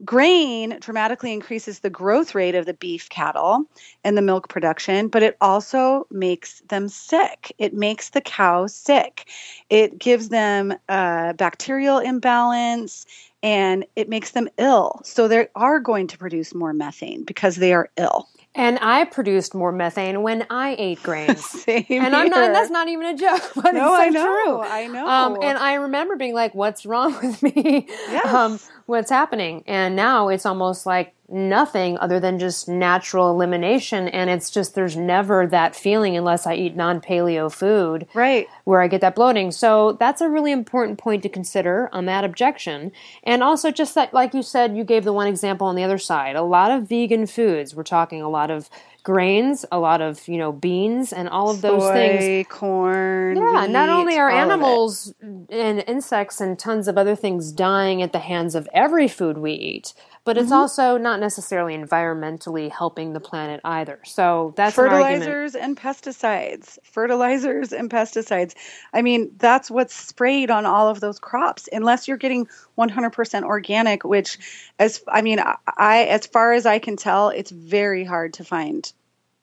Grain 0.03 0.77
dramatically 0.81 1.31
increases 1.31 1.79
the 1.79 1.89
growth 1.89 2.35
rate 2.35 2.53
of 2.53 2.65
the 2.65 2.73
beef 2.73 3.07
cattle 3.07 3.63
and 4.03 4.17
the 4.17 4.21
milk 4.21 4.49
production, 4.49 5.07
but 5.07 5.23
it 5.23 5.37
also 5.39 6.05
makes 6.11 6.59
them 6.67 6.89
sick. 6.89 7.53
It 7.57 7.73
makes 7.73 8.09
the 8.09 8.19
cow 8.19 8.67
sick. 8.67 9.29
It 9.69 9.97
gives 9.97 10.29
them 10.29 10.73
a 10.89 11.33
bacterial 11.37 11.99
imbalance 11.99 13.05
and 13.41 13.85
it 13.95 14.09
makes 14.09 14.31
them 14.31 14.49
ill. 14.57 14.99
So 15.05 15.27
they 15.27 15.47
are 15.55 15.79
going 15.79 16.07
to 16.07 16.17
produce 16.17 16.53
more 16.53 16.73
methane 16.73 17.23
because 17.23 17.55
they 17.55 17.71
are 17.73 17.89
ill. 17.95 18.27
And 18.57 18.79
I 18.81 19.03
produced 19.03 19.53
more 19.53 19.73
methane 19.73 20.21
when 20.21 20.45
I 20.49 20.75
ate 20.79 21.03
grains. 21.03 21.43
Same 21.63 21.85
and 21.89 22.15
I'm 22.15 22.29
not. 22.29 22.53
That's 22.53 22.69
not 22.69 22.87
even 22.87 23.07
a 23.07 23.17
joke, 23.17 23.51
but 23.55 23.73
No, 23.73 23.95
it's 23.95 23.97
so 23.97 24.01
I 24.01 24.09
know, 24.09 24.43
true. 24.43 24.61
I 24.61 24.87
know. 24.87 25.07
Um, 25.07 25.37
and 25.41 25.57
I 25.57 25.73
remember 25.73 26.15
being 26.15 26.33
like, 26.33 26.55
"What's 26.55 26.85
wrong 26.85 27.13
with 27.21 27.43
me? 27.43 27.87
Yes. 27.89 28.25
Um, 28.33 28.59
what's 28.85 29.09
happening?" 29.09 29.63
And 29.67 29.95
now 29.97 30.29
it's 30.29 30.45
almost 30.45 30.85
like 30.85 31.14
nothing 31.29 31.97
other 31.97 32.19
than 32.19 32.37
just 32.39 32.67
natural 32.67 33.31
elimination. 33.31 34.07
And 34.07 34.29
it's 34.29 34.49
just 34.49 34.75
there's 34.75 34.95
never 34.95 35.47
that 35.47 35.75
feeling 35.75 36.15
unless 36.15 36.45
I 36.45 36.53
eat 36.55 36.75
non-paleo 36.75 37.51
food 37.51 38.07
Right. 38.13 38.47
where 38.63 38.81
I 38.81 38.87
get 38.87 39.01
that 39.01 39.15
bloating. 39.15 39.51
So 39.51 39.93
that's 39.93 40.21
a 40.21 40.29
really 40.29 40.51
important 40.51 40.97
point 40.99 41.23
to 41.23 41.29
consider 41.29 41.89
on 41.91 42.05
that 42.05 42.23
objection. 42.23 42.91
And 43.23 43.41
also 43.43 43.71
just 43.71 43.95
that, 43.95 44.13
like 44.13 44.33
you 44.33 44.43
said, 44.43 44.77
you 44.77 44.83
gave 44.83 45.03
the 45.03 45.13
one 45.13 45.27
example 45.27 45.67
on 45.67 45.75
the 45.75 45.83
other 45.83 45.97
side. 45.97 46.35
A 46.35 46.43
lot 46.43 46.71
of 46.71 46.87
vegan 46.87 47.25
foods. 47.27 47.75
We're 47.75 47.83
talking 47.83 48.21
a 48.21 48.29
lot 48.29 48.51
of 48.51 48.69
grains, 49.03 49.65
a 49.71 49.77
lot 49.77 50.01
of 50.01 50.27
you 50.27 50.35
know 50.37 50.51
beans, 50.51 51.13
and 51.13 51.29
all 51.29 51.51
of 51.51 51.61
those 51.61 51.83
Soy, 51.83 51.93
things. 51.93 52.47
corn. 52.49 53.37
Yeah, 53.37 53.67
not 53.67 53.87
only 53.89 54.17
are 54.17 54.31
all 54.31 54.37
of 54.37 54.41
it. 54.49 54.51
animals 54.53 55.13
and 55.21 55.83
insects 55.87 56.41
and 56.41 56.57
tons 56.57 56.87
of 56.87 56.97
other 56.97 57.15
things 57.15 57.51
dying 57.51 58.01
at 58.01 58.13
the 58.13 58.19
hands 58.19 58.55
of 58.55 58.67
every 58.73 59.07
food 59.07 59.37
we 59.37 59.53
eat, 59.53 59.93
but 60.25 60.37
Mm-hmm. 60.37 60.43
it's 60.43 60.51
also 60.53 60.97
not 60.97 61.21
necessarily 61.21 61.77
environmentally 61.77 62.71
helping 62.71 63.13
the 63.13 63.21
planet 63.21 63.61
either. 63.65 63.99
So 64.05 64.53
that's 64.57 64.75
fertilizers 64.75 65.55
and 65.55 65.77
pesticides 65.77 66.77
fertilizers 66.83 67.73
and 67.73 67.89
pesticides 67.89 68.55
i 68.93 69.01
mean 69.01 69.31
that's 69.37 69.71
what's 69.71 69.95
sprayed 69.95 70.51
on 70.51 70.65
all 70.65 70.89
of 70.89 70.99
those 71.01 71.19
crops 71.19 71.69
unless 71.73 72.07
you're 72.07 72.17
getting 72.17 72.47
100% 72.77 73.43
organic 73.43 74.03
which 74.05 74.39
as 74.79 75.03
i 75.09 75.21
mean 75.21 75.39
i 75.77 76.05
as 76.05 76.27
far 76.27 76.53
as 76.53 76.65
i 76.65 76.79
can 76.79 76.97
tell 76.97 77.29
it's 77.29 77.51
very 77.51 78.05
hard 78.05 78.33
to 78.33 78.43
find 78.43 78.93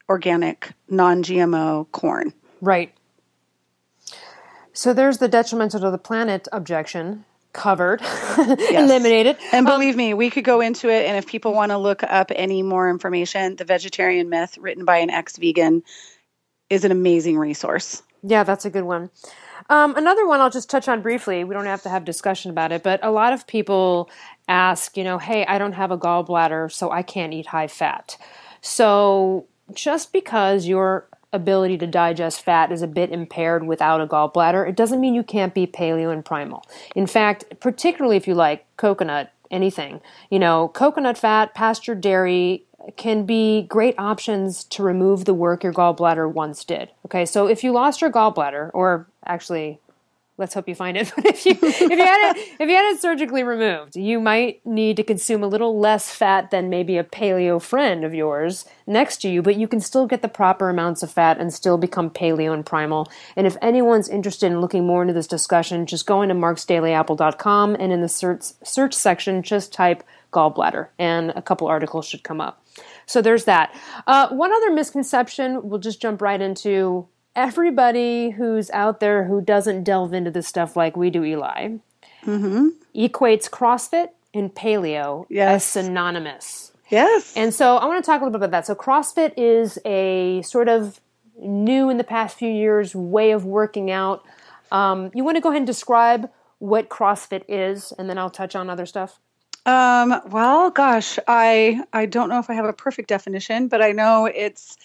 organic 0.09 0.73
non-gmo 0.89 1.91
corn 1.91 2.33
Right. 2.61 2.93
So 4.73 4.93
there's 4.93 5.19
the 5.19 5.27
detrimental 5.29 5.81
to 5.81 5.91
the 5.91 5.97
planet 5.99 6.47
objection 6.51 7.25
covered, 7.53 8.01
eliminated. 8.37 9.37
and 9.51 9.65
believe 9.65 9.95
me 9.95 10.13
we 10.13 10.29
could 10.29 10.43
go 10.43 10.59
into 10.61 10.89
it 10.89 11.05
and 11.05 11.17
if 11.17 11.27
people 11.27 11.53
want 11.53 11.71
to 11.71 11.77
look 11.77 12.03
up 12.03 12.31
any 12.35 12.63
more 12.63 12.89
information 12.89 13.55
the 13.55 13.65
vegetarian 13.65 14.29
myth 14.29 14.57
written 14.57 14.85
by 14.85 14.97
an 14.97 15.09
ex-vegan 15.09 15.83
is 16.69 16.83
an 16.83 16.91
amazing 16.91 17.37
resource 17.37 18.01
Yeah, 18.23 18.43
that's 18.43 18.65
a 18.65 18.69
good 18.69 18.85
one. 18.85 19.11
Um, 19.69 19.95
another 19.95 20.27
one 20.27 20.39
I'll 20.41 20.49
just 20.49 20.69
touch 20.69 20.87
on 20.87 21.01
briefly. 21.01 21.43
We 21.43 21.53
don't 21.53 21.65
have 21.65 21.83
to 21.83 21.89
have 21.89 22.05
discussion 22.05 22.51
about 22.51 22.71
it, 22.71 22.83
but 22.83 22.99
a 23.03 23.11
lot 23.11 23.33
of 23.33 23.47
people 23.47 24.09
ask, 24.47 24.97
you 24.97 25.03
know, 25.03 25.17
hey, 25.17 25.45
I 25.45 25.57
don't 25.57 25.73
have 25.73 25.91
a 25.91 25.97
gallbladder, 25.97 26.71
so 26.71 26.91
I 26.91 27.01
can't 27.03 27.33
eat 27.33 27.47
high 27.47 27.67
fat. 27.67 28.17
So 28.61 29.47
just 29.73 30.11
because 30.13 30.67
your 30.67 31.07
ability 31.33 31.77
to 31.79 31.87
digest 31.87 32.41
fat 32.41 32.71
is 32.71 32.81
a 32.81 32.87
bit 32.87 33.11
impaired 33.11 33.65
without 33.65 33.99
a 33.99 34.07
gallbladder, 34.07 34.69
it 34.69 34.75
doesn't 34.75 35.01
mean 35.01 35.13
you 35.13 35.23
can't 35.23 35.53
be 35.53 35.67
paleo 35.67 36.13
and 36.13 36.23
primal. 36.23 36.63
In 36.95 37.07
fact, 37.07 37.45
particularly 37.59 38.15
if 38.15 38.27
you 38.27 38.35
like 38.35 38.65
coconut, 38.77 39.31
anything, 39.51 39.99
you 40.29 40.39
know, 40.39 40.69
coconut 40.69 41.17
fat, 41.17 41.53
pastured 41.53 41.99
dairy, 41.99 42.63
can 42.97 43.25
be 43.25 43.63
great 43.63 43.95
options 43.97 44.63
to 44.65 44.83
remove 44.83 45.25
the 45.25 45.33
work 45.33 45.63
your 45.63 45.73
gallbladder 45.73 46.31
once 46.31 46.63
did. 46.63 46.89
Okay, 47.05 47.25
so 47.25 47.47
if 47.47 47.63
you 47.63 47.71
lost 47.71 48.01
your 48.01 48.11
gallbladder, 48.11 48.71
or 48.73 49.07
actually 49.25 49.79
let's 50.37 50.53
hope 50.53 50.67
you 50.67 50.75
find 50.75 50.97
it. 50.97 51.11
But 51.15 51.25
if 51.25 51.45
you 51.45 51.57
if 51.61 51.79
you 51.79 51.97
had 51.97 52.31
it 52.31 52.37
if 52.59 52.69
you 52.69 52.75
had 52.75 52.93
it 52.93 52.99
surgically 52.99 53.43
removed, 53.43 53.95
you 53.95 54.19
might 54.19 54.65
need 54.65 54.97
to 54.97 55.03
consume 55.03 55.43
a 55.43 55.47
little 55.47 55.79
less 55.79 56.09
fat 56.09 56.51
than 56.51 56.69
maybe 56.69 56.97
a 56.97 57.03
paleo 57.03 57.61
friend 57.61 58.03
of 58.03 58.13
yours 58.13 58.65
next 58.87 59.17
to 59.21 59.29
you, 59.29 59.41
but 59.41 59.55
you 59.55 59.67
can 59.67 59.79
still 59.79 60.07
get 60.07 60.21
the 60.21 60.27
proper 60.27 60.69
amounts 60.69 61.03
of 61.03 61.11
fat 61.11 61.39
and 61.39 61.53
still 61.53 61.77
become 61.77 62.09
paleo 62.09 62.53
and 62.53 62.65
primal. 62.65 63.09
And 63.35 63.47
if 63.47 63.57
anyone's 63.61 64.09
interested 64.09 64.51
in 64.51 64.61
looking 64.61 64.85
more 64.85 65.01
into 65.01 65.13
this 65.13 65.27
discussion, 65.27 65.85
just 65.85 66.05
go 66.05 66.21
into 66.21 66.35
marksdailyapple.com 66.35 67.75
and 67.79 67.91
in 67.91 68.01
the 68.01 68.09
search 68.09 68.43
search 68.63 68.93
section 68.93 69.43
just 69.43 69.71
type 69.71 70.03
gallbladder 70.31 70.87
and 70.97 71.31
a 71.35 71.41
couple 71.41 71.67
articles 71.67 72.05
should 72.05 72.23
come 72.23 72.41
up. 72.41 72.65
So 73.05 73.21
there's 73.21 73.45
that. 73.45 73.75
Uh, 74.07 74.29
one 74.29 74.51
other 74.51 74.71
misconception 74.71 75.69
we'll 75.69 75.79
just 75.79 76.01
jump 76.01 76.21
right 76.21 76.41
into 76.41 77.07
everybody 77.35 78.31
who's 78.31 78.69
out 78.71 78.99
there 78.99 79.25
who 79.25 79.41
doesn't 79.41 79.83
delve 79.83 80.13
into 80.13 80.31
this 80.31 80.47
stuff 80.47 80.75
like 80.75 80.95
we 80.97 81.09
do, 81.09 81.23
Eli, 81.23 81.77
Mm-hmm. 82.25 82.69
equates 82.95 83.49
CrossFit 83.49 84.09
and 84.33 84.53
paleo 84.55 85.25
Yes. 85.29 85.55
as 85.55 85.63
synonymous. 85.85 86.71
Yes. 86.89 87.33
And 87.35 87.53
so 87.53 87.75
I 87.77 87.85
want 87.85 88.03
to 88.03 88.09
talk 88.09 88.21
a 88.21 88.23
little 88.23 88.39
bit 88.39 88.45
about 88.47 88.51
that. 88.51 88.65
So 88.65 88.75
CrossFit 88.75 89.33
is 89.35 89.77
a 89.83 90.41
sort 90.43 90.69
of 90.69 91.01
new 91.37 91.89
in 91.89 91.97
the 91.97 92.03
past 92.03 92.37
few 92.37 92.49
years 92.51 92.95
way 92.95 93.31
of 93.31 93.43
working 93.45 93.91
out. 93.91 94.23
Um, 94.71 95.11
you 95.13 95.23
want 95.23 95.35
to 95.35 95.41
go 95.41 95.49
ahead 95.49 95.57
and 95.57 95.67
describe 95.67 96.29
what 96.59 96.87
CrossFit 96.87 97.43
is, 97.49 97.91
and 97.99 98.09
then 98.09 98.17
I'll 98.17 98.29
touch 98.29 98.55
on 98.55 98.69
other 98.69 98.85
stuff. 98.85 99.19
Um, 99.65 100.21
well, 100.27 100.69
gosh, 100.71 101.19
I 101.27 101.83
I 101.91 102.05
don't 102.05 102.29
know 102.29 102.39
if 102.39 102.49
I 102.49 102.53
have 102.53 102.65
a 102.65 102.73
perfect 102.73 103.09
definition, 103.09 103.67
but 103.67 103.81
I 103.81 103.91
know 103.91 104.25
it's 104.25 104.77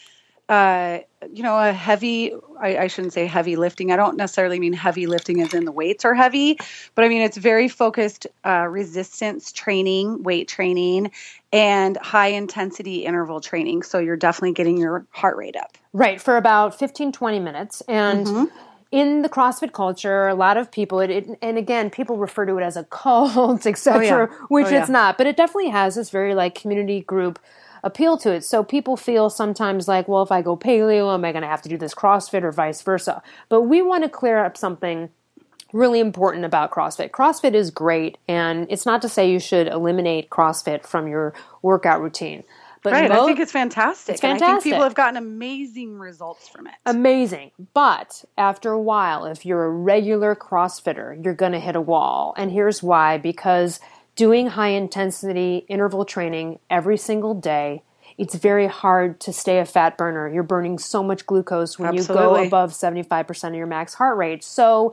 uh, 0.48 0.98
you 1.32 1.42
know, 1.42 1.58
a 1.58 1.72
heavy, 1.72 2.32
I, 2.60 2.78
I 2.78 2.86
shouldn't 2.86 3.12
say 3.12 3.26
heavy 3.26 3.56
lifting. 3.56 3.92
I 3.92 3.96
don't 3.96 4.16
necessarily 4.16 4.58
mean 4.58 4.72
heavy 4.72 5.06
lifting 5.06 5.42
as 5.42 5.52
in 5.52 5.64
the 5.64 5.72
weights 5.72 6.04
are 6.04 6.14
heavy, 6.14 6.58
but 6.94 7.04
I 7.04 7.08
mean 7.08 7.22
it's 7.22 7.36
very 7.36 7.68
focused 7.68 8.26
uh, 8.46 8.66
resistance 8.68 9.52
training, 9.52 10.22
weight 10.22 10.48
training, 10.48 11.10
and 11.52 11.96
high 11.98 12.28
intensity 12.28 13.04
interval 13.04 13.40
training. 13.40 13.82
So 13.82 13.98
you're 13.98 14.16
definitely 14.16 14.52
getting 14.52 14.78
your 14.78 15.04
heart 15.10 15.36
rate 15.36 15.56
up. 15.56 15.76
Right, 15.92 16.20
for 16.20 16.36
about 16.36 16.78
15, 16.78 17.12
20 17.12 17.40
minutes. 17.40 17.82
And 17.88 18.48
in 18.90 19.22
the 19.22 19.28
CrossFit 19.28 19.72
culture, 19.72 20.28
a 20.28 20.34
lot 20.34 20.56
of 20.56 20.70
people, 20.70 21.00
it, 21.00 21.10
it, 21.10 21.38
and 21.42 21.58
again, 21.58 21.90
people 21.90 22.16
refer 22.16 22.46
to 22.46 22.56
it 22.56 22.62
as 22.62 22.76
a 22.76 22.84
cult, 22.84 23.66
etc., 23.66 23.96
Oh, 23.96 24.00
yeah. 24.00 24.26
which 24.48 24.66
Oh, 24.66 24.70
yeah. 24.70 24.80
it's 24.80 24.88
not, 24.88 25.18
but 25.18 25.26
it 25.26 25.36
definitely 25.36 25.70
has 25.70 25.94
this 25.94 26.08
very 26.10 26.34
like 26.34 26.54
community 26.54 27.00
group 27.00 27.38
appeal 27.82 28.16
to 28.18 28.32
it. 28.32 28.44
So 28.44 28.62
people 28.64 28.96
feel 28.96 29.30
sometimes 29.30 29.88
like, 29.88 30.08
well, 30.08 30.22
if 30.22 30.32
I 30.32 30.42
go 30.42 30.56
paleo, 30.56 31.12
am 31.12 31.24
I 31.24 31.32
going 31.32 31.42
to 31.42 31.48
have 31.48 31.62
to 31.62 31.68
do 31.68 31.76
this 31.76 31.94
CrossFit 31.94 32.42
or 32.42 32.52
vice 32.52 32.82
versa? 32.82 33.22
But 33.48 33.62
we 33.62 33.82
want 33.82 34.04
to 34.04 34.08
clear 34.10 34.44
up 34.44 34.56
something 34.56 35.10
really 35.72 36.00
important 36.00 36.44
about 36.44 36.70
CrossFit. 36.70 37.10
CrossFit 37.10 37.54
is 37.54 37.70
great, 37.70 38.16
and 38.26 38.66
it's 38.70 38.86
not 38.86 39.02
to 39.02 39.08
say 39.08 39.30
you 39.30 39.38
should 39.38 39.66
eliminate 39.66 40.30
CrossFit 40.30 40.86
from 40.86 41.06
your 41.08 41.34
workout 41.62 42.00
routine. 42.00 42.42
But 42.82 42.92
Right. 42.92 43.10
I 43.10 43.26
think 43.26 43.40
it's 43.40 43.52
fantastic. 43.52 44.14
It's 44.14 44.22
And 44.24 44.32
I 44.32 44.34
think 44.36 44.46
fantastic. 44.46 44.72
people 44.72 44.84
have 44.84 44.94
gotten 44.94 45.16
amazing 45.16 45.98
results 45.98 46.48
from 46.48 46.68
it. 46.68 46.74
amazing. 46.86 47.50
But 47.74 48.24
after 48.38 48.70
a 48.70 48.80
while, 48.80 49.24
if 49.26 49.44
you're 49.44 49.64
a 49.64 49.70
regular 49.70 50.36
CrossFitter, 50.36 51.22
you're 51.22 51.34
going 51.34 51.52
to 51.52 51.60
hit 51.60 51.74
a 51.76 51.80
wall. 51.80 52.34
And 52.36 52.50
here's 52.52 52.82
why 52.82 53.18
because 53.18 53.80
doing 54.18 54.48
high 54.48 54.70
intensity 54.70 55.64
interval 55.68 56.04
training 56.04 56.58
every 56.68 56.96
single 56.98 57.34
day, 57.34 57.84
it's 58.18 58.34
very 58.34 58.66
hard 58.66 59.20
to 59.20 59.32
stay 59.32 59.60
a 59.60 59.64
fat 59.64 59.96
burner. 59.96 60.28
You're 60.28 60.42
burning 60.42 60.76
so 60.78 61.04
much 61.04 61.24
glucose 61.24 61.78
when 61.78 61.94
you 61.94 62.02
go 62.04 62.34
above 62.34 62.72
75% 62.72 63.48
of 63.50 63.54
your 63.54 63.68
max 63.68 63.94
heart 63.94 64.18
rate. 64.18 64.42
So, 64.42 64.92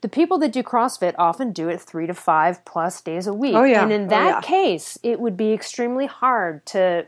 the 0.00 0.08
people 0.08 0.38
that 0.38 0.52
do 0.52 0.62
CrossFit 0.64 1.14
often 1.18 1.52
do 1.52 1.68
it 1.68 1.80
three 1.80 2.06
to 2.08 2.14
five 2.14 2.64
plus 2.64 3.00
days 3.02 3.28
a 3.28 3.34
week. 3.34 3.54
Oh, 3.54 3.64
yeah. 3.64 3.82
And 3.84 3.92
in 3.92 4.06
Oh, 4.06 4.08
that 4.08 4.28
yeah. 4.28 4.40
case, 4.40 4.98
it 5.04 5.20
would 5.20 5.36
be 5.36 5.52
extremely 5.52 6.06
hard 6.06 6.66
to 6.66 7.06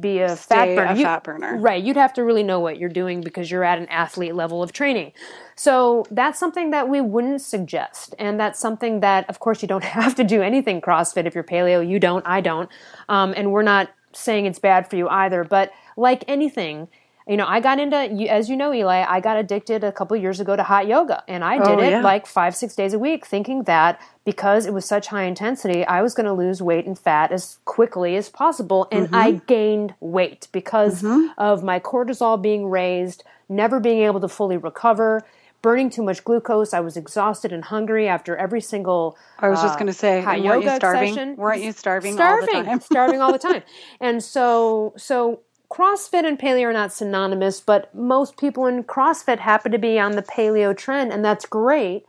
be 0.00 0.20
a 0.20 0.36
Stay 0.36 0.54
fat 0.54 0.68
a 0.68 0.74
burner. 0.76 0.94
You- 0.98 1.04
fat 1.04 1.24
burner. 1.24 1.56
Right. 1.58 1.82
You'd 1.82 1.96
have 1.96 2.12
to 2.14 2.24
really 2.24 2.42
know 2.42 2.60
what 2.60 2.78
you're 2.78 2.90
doing 2.90 3.22
because 3.22 3.50
you're 3.50 3.64
at 3.64 3.78
an 3.78 3.86
athlete 3.88 4.34
level 4.34 4.62
of 4.62 4.72
training. 4.72 5.12
So 5.56 6.04
that's 6.10 6.38
something 6.38 6.70
that 6.70 6.88
we 6.88 7.00
wouldn't 7.00 7.40
suggest. 7.40 8.14
And 8.18 8.38
that's 8.38 8.58
something 8.58 9.00
that, 9.00 9.28
of 9.30 9.38
course, 9.38 9.62
you 9.62 9.68
don't 9.68 9.84
have 10.00 10.14
to 10.16 10.24
do 10.24 10.42
anything 10.42 10.80
CrossFit 10.80 11.24
if 11.26 11.34
you're 11.34 11.44
paleo. 11.44 11.86
You 11.86 11.98
don't, 11.98 12.26
I 12.26 12.40
don't. 12.40 12.68
Um, 13.08 13.32
and 13.36 13.52
we're 13.52 13.62
not 13.62 13.90
saying 14.12 14.46
it's 14.46 14.58
bad 14.58 14.88
for 14.88 14.96
you 14.96 15.08
either. 15.08 15.44
But 15.44 15.72
like 15.96 16.24
anything, 16.28 16.88
you 17.30 17.36
know, 17.36 17.46
I 17.46 17.60
got 17.60 17.78
into, 17.78 17.96
as 18.28 18.50
you 18.50 18.56
know, 18.56 18.74
Eli, 18.74 19.04
I 19.08 19.20
got 19.20 19.36
addicted 19.36 19.84
a 19.84 19.92
couple 19.92 20.16
years 20.16 20.40
ago 20.40 20.56
to 20.56 20.64
hot 20.64 20.88
yoga. 20.88 21.22
And 21.28 21.44
I 21.44 21.58
did 21.58 21.78
Oh, 21.78 21.82
it 21.82 21.90
yeah. 21.90 22.00
like 22.02 22.26
five, 22.26 22.56
six 22.56 22.74
days 22.74 22.92
a 22.92 22.98
week, 22.98 23.24
thinking 23.24 23.62
that 23.64 24.00
because 24.24 24.66
it 24.66 24.74
was 24.74 24.84
such 24.84 25.06
high 25.06 25.22
intensity, 25.22 25.86
I 25.86 26.02
was 26.02 26.12
going 26.12 26.26
to 26.26 26.32
lose 26.32 26.60
weight 26.60 26.86
and 26.86 26.98
fat 26.98 27.30
as 27.30 27.58
quickly 27.64 28.16
as 28.16 28.28
possible. 28.28 28.88
And 28.90 29.06
Mm-hmm. 29.06 29.14
I 29.14 29.30
gained 29.46 29.94
weight 30.00 30.48
because 30.50 31.04
of 31.38 31.62
my 31.62 31.78
cortisol 31.78 32.40
being 32.42 32.66
raised, 32.68 33.22
never 33.48 33.78
being 33.80 34.02
able 34.02 34.20
to 34.20 34.28
fully 34.28 34.56
recover, 34.56 35.24
burning 35.62 35.88
too 35.90 36.02
much 36.02 36.24
glucose. 36.24 36.74
I 36.74 36.80
was 36.80 36.96
exhausted 36.96 37.52
and 37.52 37.64
hungry 37.64 38.08
after 38.08 38.36
every 38.36 38.60
single. 38.60 39.16
I 39.38 39.50
was 39.50 39.60
just 39.62 39.74
uh, 39.74 39.78
going 39.78 39.86
to 39.86 39.92
say, 39.92 40.24
weren't 40.24 40.42
yoga 40.42 40.70
you 40.70 40.76
starving? 40.76 41.14
session. 41.14 41.36
Weren't 41.36 41.62
you 41.62 41.72
starving, 41.72 42.14
starving, 42.14 42.54
all 42.56 42.62
the 42.62 42.64
time? 42.64 42.80
starving 42.92 43.20
all 43.20 43.32
the 43.32 43.38
time. 43.38 43.62
And 44.00 44.22
so, 44.22 44.94
so 44.96 45.40
CrossFit 45.70 46.26
and 46.26 46.38
paleo 46.38 46.64
are 46.64 46.72
not 46.72 46.92
synonymous, 46.92 47.60
but 47.60 47.94
most 47.94 48.36
people 48.36 48.66
in 48.66 48.84
CrossFit 48.84 49.38
happen 49.38 49.72
to 49.72 49.78
be 49.78 49.98
on 49.98 50.12
the 50.12 50.22
paleo 50.22 50.76
trend, 50.76 51.12
and 51.12 51.24
that's 51.24 51.46
great. 51.46 52.04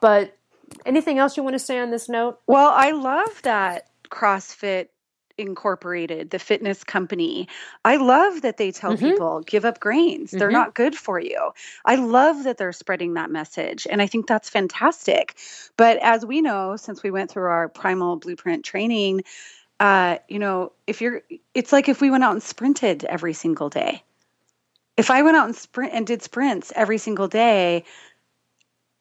But 0.00 0.36
anything 0.84 1.18
else 1.18 1.36
you 1.36 1.42
want 1.42 1.54
to 1.54 1.58
say 1.58 1.78
on 1.78 1.90
this 1.90 2.08
note? 2.08 2.38
Well, 2.46 2.70
I 2.74 2.90
love 2.90 3.42
that 3.42 3.88
CrossFit 4.10 4.88
Incorporated, 5.38 6.30
the 6.30 6.38
fitness 6.40 6.82
company. 6.82 7.46
I 7.84 7.94
love 7.96 8.42
that 8.42 8.56
they 8.56 8.72
tell 8.72 8.92
Mhm. 8.92 8.98
people 8.98 9.40
give 9.46 9.64
up 9.64 9.78
grains. 9.78 10.32
They're 10.32 10.48
Mhm. 10.48 10.52
not 10.52 10.74
good 10.74 10.98
for 10.98 11.20
you. 11.20 11.52
I 11.84 11.94
love 11.94 12.42
that 12.42 12.58
they're 12.58 12.72
spreading 12.72 13.14
that 13.14 13.30
message. 13.30 13.86
And 13.88 14.02
I 14.02 14.08
think 14.08 14.26
that's 14.26 14.50
fantastic. 14.50 15.36
But 15.76 15.98
as 15.98 16.26
we 16.26 16.40
know, 16.40 16.74
since 16.74 17.04
we 17.04 17.12
went 17.12 17.30
through 17.30 17.48
our 17.48 17.68
primal 17.68 18.16
blueprint 18.16 18.64
training, 18.64 19.22
uh, 19.80 20.18
you 20.28 20.38
know, 20.38 20.72
if 20.86 21.00
you're, 21.00 21.22
it's 21.54 21.72
like 21.72 21.88
if 21.88 22.00
we 22.00 22.10
went 22.10 22.24
out 22.24 22.32
and 22.32 22.42
sprinted 22.42 23.04
every 23.04 23.32
single 23.32 23.68
day. 23.68 24.02
If 24.96 25.10
I 25.10 25.22
went 25.22 25.36
out 25.36 25.46
and 25.46 25.54
sprint 25.54 25.92
and 25.94 26.06
did 26.06 26.22
sprints 26.22 26.72
every 26.74 26.98
single 26.98 27.28
day, 27.28 27.84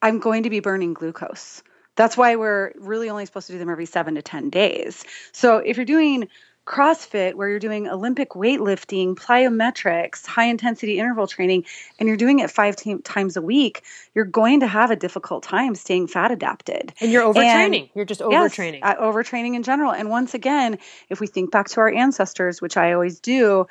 I'm 0.01 0.19
going 0.19 0.43
to 0.43 0.49
be 0.49 0.59
burning 0.59 0.93
glucose. 0.93 1.63
That's 1.95 2.15
why 2.15 2.35
we're 2.35 2.71
really 2.75 3.09
only 3.09 3.25
supposed 3.25 3.47
to 3.47 3.53
do 3.53 3.59
them 3.59 3.69
every 3.69 3.87
seven 3.87 4.13
to 4.15 4.21
10 4.21 4.51
days. 4.51 5.03
So 5.31 5.57
if 5.57 5.77
you're 5.77 5.85
doing 5.85 6.27
CrossFit, 6.67 7.35
where 7.35 7.49
you're 7.49 7.59
doing 7.59 7.87
Olympic 7.87 8.31
weightlifting, 8.31 9.15
plyometrics, 9.15 10.25
high 10.27 10.45
intensity 10.45 10.99
interval 10.99 11.25
training, 11.25 11.65
and 11.97 12.07
you're 12.07 12.17
doing 12.17 12.39
it 12.39 12.51
five 12.51 12.75
ti- 12.75 12.99
times 12.99 13.37
a 13.37 13.41
week, 13.41 13.83
you're 14.13 14.25
going 14.25 14.59
to 14.59 14.67
have 14.67 14.91
a 14.91 14.95
difficult 14.95 15.43
time 15.43 15.73
staying 15.75 16.07
fat 16.07 16.29
adapted. 16.29 16.93
And 17.01 17.11
you're 17.11 17.23
overtraining. 17.23 17.81
And- 17.81 17.89
you're 17.95 18.05
just 18.05 18.21
Yes, 18.21 18.53
overtraining. 18.53 18.79
uh, 18.83 18.95
overtraining 18.95 19.55
in 19.55 19.63
general. 19.63 19.91
And 19.91 20.09
once 20.09 20.33
again, 20.33 20.77
if 21.09 21.19
we 21.19 21.27
think 21.27 21.51
back 21.51 21.69
to 21.69 21.79
our 21.79 21.89
ancestors, 21.89 22.61
which 22.61 22.77
I 22.77 22.91
always 22.91 23.19
do, 23.19 23.65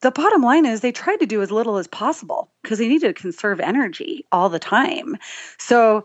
the 0.00 0.10
bottom 0.10 0.42
line 0.42 0.64
is 0.64 0.80
they 0.80 0.92
tried 0.92 1.18
to 1.18 1.26
do 1.26 1.42
as 1.42 1.50
little 1.50 1.76
as 1.76 1.88
possible 1.88 2.50
because 2.62 2.78
they 2.78 2.88
needed 2.88 3.16
to 3.16 3.20
conserve 3.20 3.60
energy 3.60 4.24
all 4.30 4.48
the 4.48 4.58
time. 4.58 5.16
So 5.58 6.04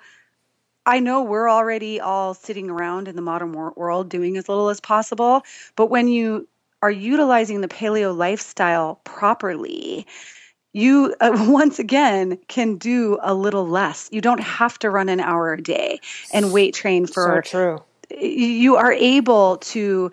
I 0.86 1.00
know 1.00 1.24
we're 1.24 1.50
already 1.50 2.00
all 2.00 2.34
sitting 2.34 2.70
around 2.70 3.08
in 3.08 3.16
the 3.16 3.22
modern 3.22 3.54
wor- 3.54 3.74
world 3.76 4.10
doing 4.10 4.38
as 4.38 4.50
little 4.50 4.70
as 4.70 4.80
possible, 4.80 5.44
but 5.76 5.88
when 5.88 6.08
you 6.08 6.48
are 6.82 6.92
utilizing 6.92 7.62
the 7.62 7.68
paleo 7.68 8.16
lifestyle 8.16 9.00
properly, 9.06 10.06
you 10.74 11.16
uh, 11.22 11.32
once 11.48 11.80
again 11.80 12.38
can 12.48 12.78
do 12.78 13.18
a 13.22 13.34
little 13.34 13.68
less. 13.68 14.10
You 14.12 14.22
don't 14.22 14.42
have 14.42 14.78
to 14.80 14.90
run 14.90 15.08
an 15.10 15.20
hour 15.20 15.54
a 15.54 15.62
day 15.62 16.00
and 16.34 16.52
weight 16.52 16.74
train 16.74 17.08
so 17.08 17.14
for 17.14 17.42
true. 17.42 17.82
you 18.20 18.76
are 18.76 18.92
able 18.92 19.58
to 19.58 20.12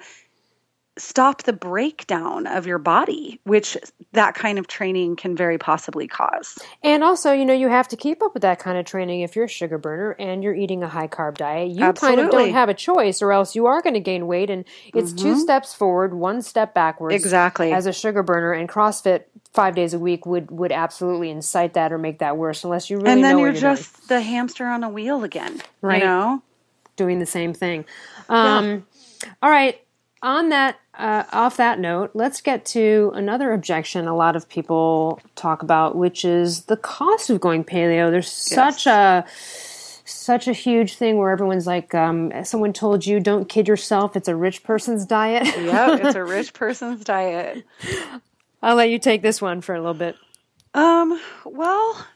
stop 1.01 1.43
the 1.45 1.53
breakdown 1.53 2.47
of 2.47 2.67
your 2.67 2.79
body, 2.79 3.41
which 3.45 3.77
that 4.13 4.35
kind 4.35 4.59
of 4.59 4.67
training 4.67 5.17
can 5.17 5.35
very 5.35 5.59
possibly 5.59 6.07
cause. 6.07 6.59
And 6.83 7.03
also, 7.03 7.33
you 7.33 7.45
know, 7.45 7.55
you 7.55 7.69
have 7.69 7.89
to 7.89 7.97
keep 7.97 8.23
up 8.23 8.35
with 8.35 8.43
that 8.43 8.59
kind 8.59 8.79
of 8.79 8.85
training 8.85 9.21
if 9.21 9.35
you're 9.35 9.47
a 9.47 9.49
sugar 9.49 9.79
burner 9.79 10.13
and 10.19 10.43
you're 10.43 10.55
eating 10.55 10.83
a 10.83 10.89
high 10.89 11.09
carb 11.09 11.37
diet. 11.37 11.71
You 11.71 11.93
kind 11.93 12.21
of 12.21 12.31
don't 12.31 12.53
have 12.53 12.69
a 12.69 12.75
choice, 12.75 13.23
or 13.23 13.33
else 13.33 13.55
you 13.55 13.67
are 13.67 13.83
going 13.83 13.95
to 13.95 14.01
gain 14.01 14.27
weight. 14.27 14.51
And 14.51 14.65
it's 14.95 15.13
two 15.13 15.39
steps 15.39 15.75
forward, 15.75 16.15
one 16.15 16.43
step 16.43 16.75
backwards. 16.75 17.15
Exactly. 17.15 17.73
As 17.73 17.87
a 17.87 17.93
sugar 17.93 18.23
burner, 18.23 18.53
and 18.53 18.69
CrossFit 18.69 19.25
five 19.53 19.75
days 19.75 19.95
a 19.95 19.99
week 19.99 20.27
would 20.27 20.51
would 20.51 20.73
absolutely 20.73 21.31
incite 21.31 21.75
that 21.75 21.93
or 21.93 21.99
make 21.99 22.21
that 22.21 22.37
worse, 22.37 22.65
unless 22.65 22.91
you 22.91 22.99
really 22.99 23.11
and 23.11 23.25
then 23.25 23.39
you're 23.39 23.51
you're 23.51 23.61
just 23.61 24.09
the 24.09 24.21
hamster 24.21 24.67
on 24.67 24.85
a 24.85 24.89
wheel 24.89 25.25
again. 25.25 25.61
Right. 25.81 26.01
You 26.01 26.07
know? 26.07 26.43
doing, 26.97 27.09
doing 27.09 27.19
the 27.19 27.27
same 27.27 27.55
thing. 27.55 27.85
Um, 28.29 28.87
All 29.43 29.51
right. 29.51 29.81
on 30.23 30.51
that, 30.51 30.79
uh, 31.01 31.25
off 31.33 31.57
that 31.57 31.81
note, 31.81 32.11
let's 32.13 32.43
get 32.43 32.67
to 32.67 33.11
another 33.15 33.53
objection 33.53 34.07
a 34.07 34.15
lot 34.15 34.37
of 34.37 34.49
people 34.49 35.21
talk 35.35 35.63
about, 35.63 35.97
which 35.97 36.25
is 36.25 36.65
the 36.65 36.77
cost 36.77 37.31
of 37.31 37.41
going 37.41 37.65
paleo. 37.65 38.11
There's 38.11 38.31
such 38.31 38.87
a 38.87 39.25
such 40.05 40.47
a 40.47 40.53
huge 40.53 40.97
thing 40.97 41.17
where 41.17 41.31
everyone's 41.31 41.67
like, 41.67 41.95
um, 41.95 42.33
someone 42.45 42.73
told 42.73 43.07
you, 43.07 43.19
don't 43.21 43.49
kid 43.49 43.67
yourself, 43.67 44.17
it's 44.17 44.29
a 44.29 44.37
rich 44.37 44.63
person's 44.63 45.07
diet. 45.07 45.47
yeah, 45.47 45.97
it's 45.97 46.17
a 46.17 46.25
rich 46.25 46.53
person's 46.53 47.03
diet. 47.05 47.65
I'll 48.63 48.77
let 48.77 48.91
you 48.91 48.99
take 48.99 49.23
this 49.23 49.41
one 49.41 49.61
for 49.61 49.75
a 49.75 49.79
little 49.79 49.95
bit. 49.95 50.17
Um, 50.75 51.19
well, 51.45 52.07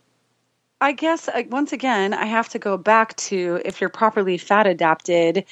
I 0.81 0.93
guess 0.93 1.29
uh, 1.29 1.45
once 1.49 1.73
again, 1.73 2.13
I 2.13 2.27
have 2.27 2.51
to 2.51 2.59
go 2.59 2.77
back 2.77 3.17
to 3.17 3.63
if 3.65 3.81
you're 3.81 3.91
properly 3.91 4.37
fat 4.37 4.67
adapted, 4.67 5.45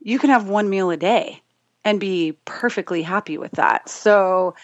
you 0.00 0.18
can 0.18 0.30
have 0.30 0.48
one 0.48 0.70
meal 0.70 0.90
a 0.90 0.96
day 0.96 1.42
and 1.86 2.00
be 2.00 2.36
perfectly 2.44 3.00
happy 3.00 3.38
with 3.38 3.52
that. 3.52 3.88
So, 3.88 4.56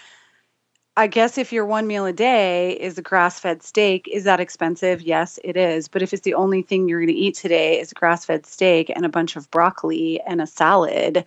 I 0.96 1.06
guess 1.06 1.38
if 1.38 1.52
your 1.52 1.64
one 1.64 1.86
meal 1.86 2.04
a 2.04 2.12
day 2.12 2.72
is 2.72 2.98
a 2.98 3.02
grass 3.02 3.38
fed 3.40 3.62
steak, 3.62 4.06
is 4.12 4.24
that 4.24 4.40
expensive? 4.40 5.00
Yes, 5.00 5.38
it 5.42 5.56
is. 5.56 5.88
But 5.88 6.02
if 6.02 6.12
it's 6.12 6.24
the 6.24 6.34
only 6.34 6.60
thing 6.62 6.88
you're 6.88 6.98
going 7.00 7.06
to 7.06 7.14
eat 7.14 7.36
today 7.36 7.80
is 7.80 7.92
a 7.92 7.94
grass 7.94 8.26
fed 8.26 8.44
steak 8.44 8.90
and 8.94 9.06
a 9.06 9.08
bunch 9.08 9.36
of 9.36 9.50
broccoli 9.52 10.20
and 10.26 10.42
a 10.42 10.46
salad, 10.46 11.24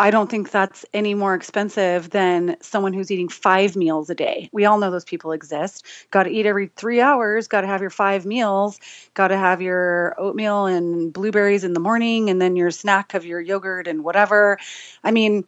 I 0.00 0.10
don't 0.10 0.30
think 0.30 0.50
that's 0.50 0.86
any 0.94 1.12
more 1.12 1.34
expensive 1.34 2.08
than 2.08 2.56
someone 2.62 2.94
who's 2.94 3.10
eating 3.10 3.28
five 3.28 3.76
meals 3.76 4.08
a 4.08 4.14
day. 4.14 4.48
We 4.50 4.64
all 4.64 4.78
know 4.78 4.90
those 4.90 5.04
people 5.04 5.32
exist. 5.32 5.84
Got 6.10 6.22
to 6.22 6.30
eat 6.30 6.46
every 6.46 6.68
three 6.68 7.02
hours, 7.02 7.48
got 7.48 7.60
to 7.60 7.66
have 7.66 7.82
your 7.82 7.90
five 7.90 8.24
meals, 8.24 8.80
got 9.12 9.28
to 9.28 9.36
have 9.36 9.60
your 9.60 10.14
oatmeal 10.16 10.64
and 10.64 11.12
blueberries 11.12 11.64
in 11.64 11.74
the 11.74 11.80
morning, 11.80 12.30
and 12.30 12.40
then 12.40 12.56
your 12.56 12.70
snack 12.70 13.12
of 13.12 13.26
your 13.26 13.42
yogurt 13.42 13.86
and 13.86 14.02
whatever. 14.02 14.56
I 15.04 15.10
mean, 15.10 15.44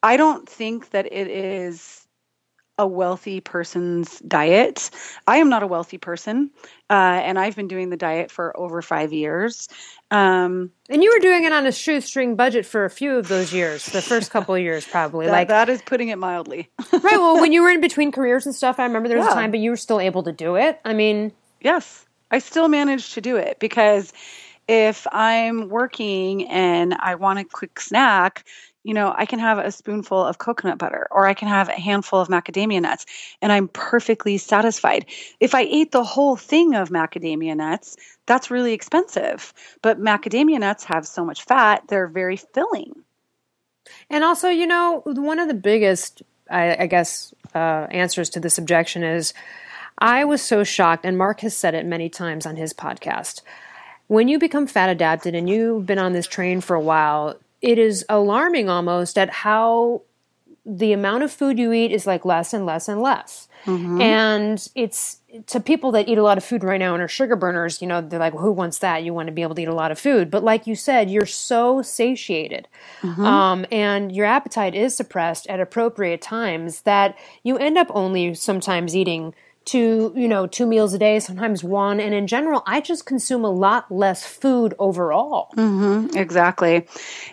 I 0.00 0.16
don't 0.16 0.48
think 0.48 0.90
that 0.90 1.06
it 1.12 1.26
is 1.26 2.06
a 2.78 2.86
wealthy 2.86 3.40
person's 3.40 4.20
diet. 4.20 4.90
I 5.26 5.38
am 5.38 5.48
not 5.48 5.62
a 5.62 5.66
wealthy 5.66 5.98
person, 5.98 6.50
uh, 6.88 6.92
and 6.92 7.38
I've 7.38 7.56
been 7.56 7.68
doing 7.68 7.90
the 7.90 7.96
diet 7.96 8.30
for 8.30 8.56
over 8.58 8.80
five 8.80 9.12
years. 9.12 9.68
Um, 10.10 10.70
and 10.88 11.02
you 11.02 11.12
were 11.12 11.20
doing 11.20 11.44
it 11.44 11.52
on 11.52 11.66
a 11.66 11.72
shoestring 11.72 12.36
budget 12.36 12.64
for 12.64 12.84
a 12.84 12.90
few 12.90 13.16
of 13.16 13.28
those 13.28 13.52
years, 13.52 13.86
the 13.86 14.00
first 14.00 14.30
couple 14.30 14.54
of 14.54 14.62
years, 14.62 14.86
probably. 14.86 15.26
that, 15.26 15.32
like 15.32 15.48
that 15.48 15.68
is 15.68 15.82
putting 15.82 16.08
it 16.08 16.16
mildly. 16.16 16.70
right. 16.92 17.02
Well, 17.02 17.40
when 17.40 17.52
you 17.52 17.62
were 17.62 17.70
in 17.70 17.80
between 17.80 18.12
careers 18.12 18.46
and 18.46 18.54
stuff, 18.54 18.78
I 18.78 18.84
remember 18.84 19.08
there 19.08 19.18
was 19.18 19.26
yeah. 19.26 19.32
a 19.32 19.34
time, 19.34 19.50
but 19.50 19.60
you 19.60 19.70
were 19.70 19.76
still 19.76 20.00
able 20.00 20.22
to 20.22 20.32
do 20.32 20.54
it. 20.54 20.80
I 20.84 20.94
mean, 20.94 21.32
yes, 21.60 22.06
I 22.30 22.38
still 22.38 22.68
managed 22.68 23.14
to 23.14 23.20
do 23.20 23.36
it 23.36 23.58
because 23.58 24.12
if 24.68 25.06
I'm 25.10 25.68
working 25.68 26.46
and 26.48 26.94
I 26.94 27.16
want 27.16 27.38
a 27.38 27.44
quick 27.44 27.80
snack, 27.80 28.44
you 28.88 28.94
know, 28.94 29.14
I 29.14 29.26
can 29.26 29.38
have 29.38 29.58
a 29.58 29.70
spoonful 29.70 30.24
of 30.24 30.38
coconut 30.38 30.78
butter 30.78 31.08
or 31.10 31.26
I 31.26 31.34
can 31.34 31.46
have 31.46 31.68
a 31.68 31.78
handful 31.78 32.20
of 32.20 32.28
macadamia 32.28 32.80
nuts 32.80 33.04
and 33.42 33.52
I'm 33.52 33.68
perfectly 33.68 34.38
satisfied. 34.38 35.04
If 35.40 35.54
I 35.54 35.60
ate 35.60 35.92
the 35.92 36.02
whole 36.02 36.36
thing 36.36 36.74
of 36.74 36.88
macadamia 36.88 37.54
nuts, 37.54 37.98
that's 38.24 38.50
really 38.50 38.72
expensive. 38.72 39.52
But 39.82 40.00
macadamia 40.00 40.58
nuts 40.58 40.84
have 40.84 41.06
so 41.06 41.22
much 41.22 41.44
fat, 41.44 41.82
they're 41.88 42.06
very 42.06 42.38
filling. 42.38 42.94
And 44.08 44.24
also, 44.24 44.48
you 44.48 44.66
know, 44.66 45.02
one 45.04 45.38
of 45.38 45.48
the 45.48 45.54
biggest, 45.54 46.22
I, 46.48 46.84
I 46.84 46.86
guess, 46.86 47.34
uh, 47.54 47.88
answers 47.90 48.30
to 48.30 48.40
this 48.40 48.56
objection 48.56 49.02
is 49.02 49.34
I 49.98 50.24
was 50.24 50.40
so 50.40 50.64
shocked, 50.64 51.04
and 51.04 51.18
Mark 51.18 51.40
has 51.40 51.54
said 51.54 51.74
it 51.74 51.84
many 51.84 52.08
times 52.08 52.46
on 52.46 52.56
his 52.56 52.72
podcast. 52.72 53.42
When 54.06 54.28
you 54.28 54.38
become 54.38 54.66
fat 54.66 54.88
adapted 54.88 55.34
and 55.34 55.46
you've 55.50 55.84
been 55.84 55.98
on 55.98 56.14
this 56.14 56.26
train 56.26 56.62
for 56.62 56.74
a 56.74 56.80
while, 56.80 57.36
it 57.60 57.78
is 57.78 58.04
alarming 58.08 58.68
almost 58.68 59.18
at 59.18 59.30
how 59.30 60.02
the 60.68 60.92
amount 60.92 61.22
of 61.22 61.32
food 61.32 61.58
you 61.58 61.72
eat 61.72 61.90
is 61.90 62.06
like 62.06 62.26
less 62.26 62.52
and 62.52 62.66
less 62.66 62.88
and 62.88 63.00
less. 63.00 63.48
Mm-hmm. 63.64 64.00
And 64.00 64.68
it's 64.74 65.18
to 65.46 65.60
people 65.60 65.92
that 65.92 66.08
eat 66.08 66.18
a 66.18 66.22
lot 66.22 66.36
of 66.38 66.44
food 66.44 66.62
right 66.62 66.78
now 66.78 66.92
and 66.92 67.02
are 67.02 67.08
sugar 67.08 67.36
burners, 67.36 67.80
you 67.80 67.88
know, 67.88 68.00
they're 68.02 68.18
like, 68.18 68.34
well, 68.34 68.42
who 68.42 68.52
wants 68.52 68.78
that? 68.80 69.02
You 69.02 69.14
want 69.14 69.28
to 69.28 69.32
be 69.32 69.42
able 69.42 69.54
to 69.54 69.62
eat 69.62 69.68
a 69.68 69.74
lot 69.74 69.90
of 69.90 69.98
food. 69.98 70.30
But 70.30 70.44
like 70.44 70.66
you 70.66 70.74
said, 70.74 71.10
you're 71.10 71.26
so 71.26 71.80
satiated. 71.80 72.68
Mm-hmm. 73.00 73.24
Um, 73.24 73.66
and 73.72 74.14
your 74.14 74.26
appetite 74.26 74.74
is 74.74 74.94
suppressed 74.94 75.46
at 75.48 75.58
appropriate 75.58 76.20
times 76.20 76.82
that 76.82 77.16
you 77.42 77.56
end 77.56 77.78
up 77.78 77.88
only 77.90 78.34
sometimes 78.34 78.94
eating 78.94 79.34
two, 79.68 80.12
you 80.16 80.26
know, 80.26 80.46
two 80.46 80.66
meals 80.66 80.94
a 80.94 80.98
day, 80.98 81.20
sometimes 81.20 81.62
one. 81.62 82.00
And 82.00 82.14
in 82.14 82.26
general, 82.26 82.62
I 82.66 82.80
just 82.80 83.04
consume 83.04 83.44
a 83.44 83.50
lot 83.50 83.90
less 83.92 84.24
food 84.24 84.74
overall. 84.78 85.50
Mm-hmm, 85.56 86.16
exactly. 86.16 86.86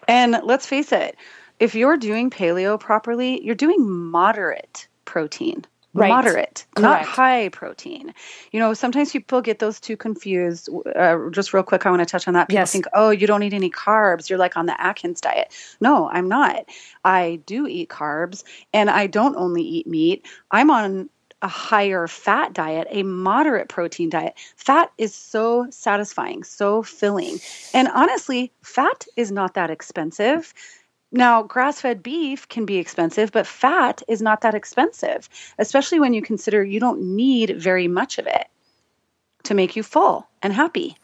And 0.07 0.39
let's 0.43 0.65
face 0.65 0.91
it, 0.91 1.15
if 1.59 1.73
you're 1.75 1.97
doing 1.97 2.29
paleo 2.29 2.79
properly, 2.79 3.41
you're 3.43 3.55
doing 3.55 3.89
moderate 3.89 4.87
protein. 5.05 5.65
Right. 5.93 6.09
Moderate, 6.09 6.65
Correct. 6.75 6.81
not 6.81 7.01
high 7.03 7.47
protein. 7.47 8.13
You 8.51 8.59
know, 8.59 8.73
sometimes 8.73 9.13
people 9.13 9.39
get 9.39 9.59
those 9.59 9.79
two 9.79 9.95
confused. 9.95 10.67
Uh, 10.93 11.29
just 11.31 11.53
real 11.53 11.63
quick, 11.63 11.85
I 11.85 11.89
want 11.89 12.01
to 12.01 12.05
touch 12.05 12.27
on 12.27 12.33
that. 12.33 12.49
People 12.49 12.59
yes. 12.59 12.73
think, 12.73 12.85
oh, 12.93 13.11
you 13.11 13.25
don't 13.27 13.43
eat 13.43 13.53
any 13.53 13.69
carbs. 13.69 14.29
You're 14.29 14.37
like 14.37 14.57
on 14.57 14.65
the 14.65 14.79
Atkins 14.81 15.21
diet. 15.21 15.53
No, 15.79 16.09
I'm 16.09 16.27
not. 16.27 16.65
I 17.05 17.39
do 17.45 17.65
eat 17.65 17.87
carbs 17.87 18.43
and 18.73 18.89
I 18.89 19.07
don't 19.07 19.37
only 19.37 19.61
eat 19.61 19.87
meat. 19.87 20.27
I'm 20.51 20.69
on 20.69 21.09
a 21.45 21.47
higher 21.47 22.07
fat 22.07 22.53
diet, 22.53 22.87
a 22.89 23.03
moderate 23.03 23.69
protein 23.69 24.09
diet. 24.09 24.33
Fat 24.55 24.91
is 24.97 25.13
so 25.13 25.67
satisfying, 25.69 26.43
so 26.43 26.81
filling. 26.81 27.37
And 27.71 27.87
honestly, 27.89 28.51
fat 28.63 29.05
is 29.15 29.31
not 29.31 29.53
that 29.53 29.69
expensive. 29.69 30.55
Now, 31.11 31.43
grass 31.43 31.81
fed 31.81 32.01
beef 32.01 32.49
can 32.49 32.65
be 32.65 32.77
expensive, 32.77 33.31
but 33.31 33.45
fat 33.45 34.01
is 34.07 34.23
not 34.23 34.41
that 34.41 34.55
expensive, 34.55 35.29
especially 35.59 35.99
when 35.99 36.15
you 36.15 36.21
consider 36.23 36.63
you 36.63 36.79
don't 36.79 37.15
need 37.15 37.61
very 37.61 37.87
much 37.87 38.17
of 38.17 38.25
it 38.25 38.47
to 39.43 39.53
make 39.53 39.75
you 39.75 39.83
full 39.83 40.27
and 40.41 40.51
happy. 40.51 40.97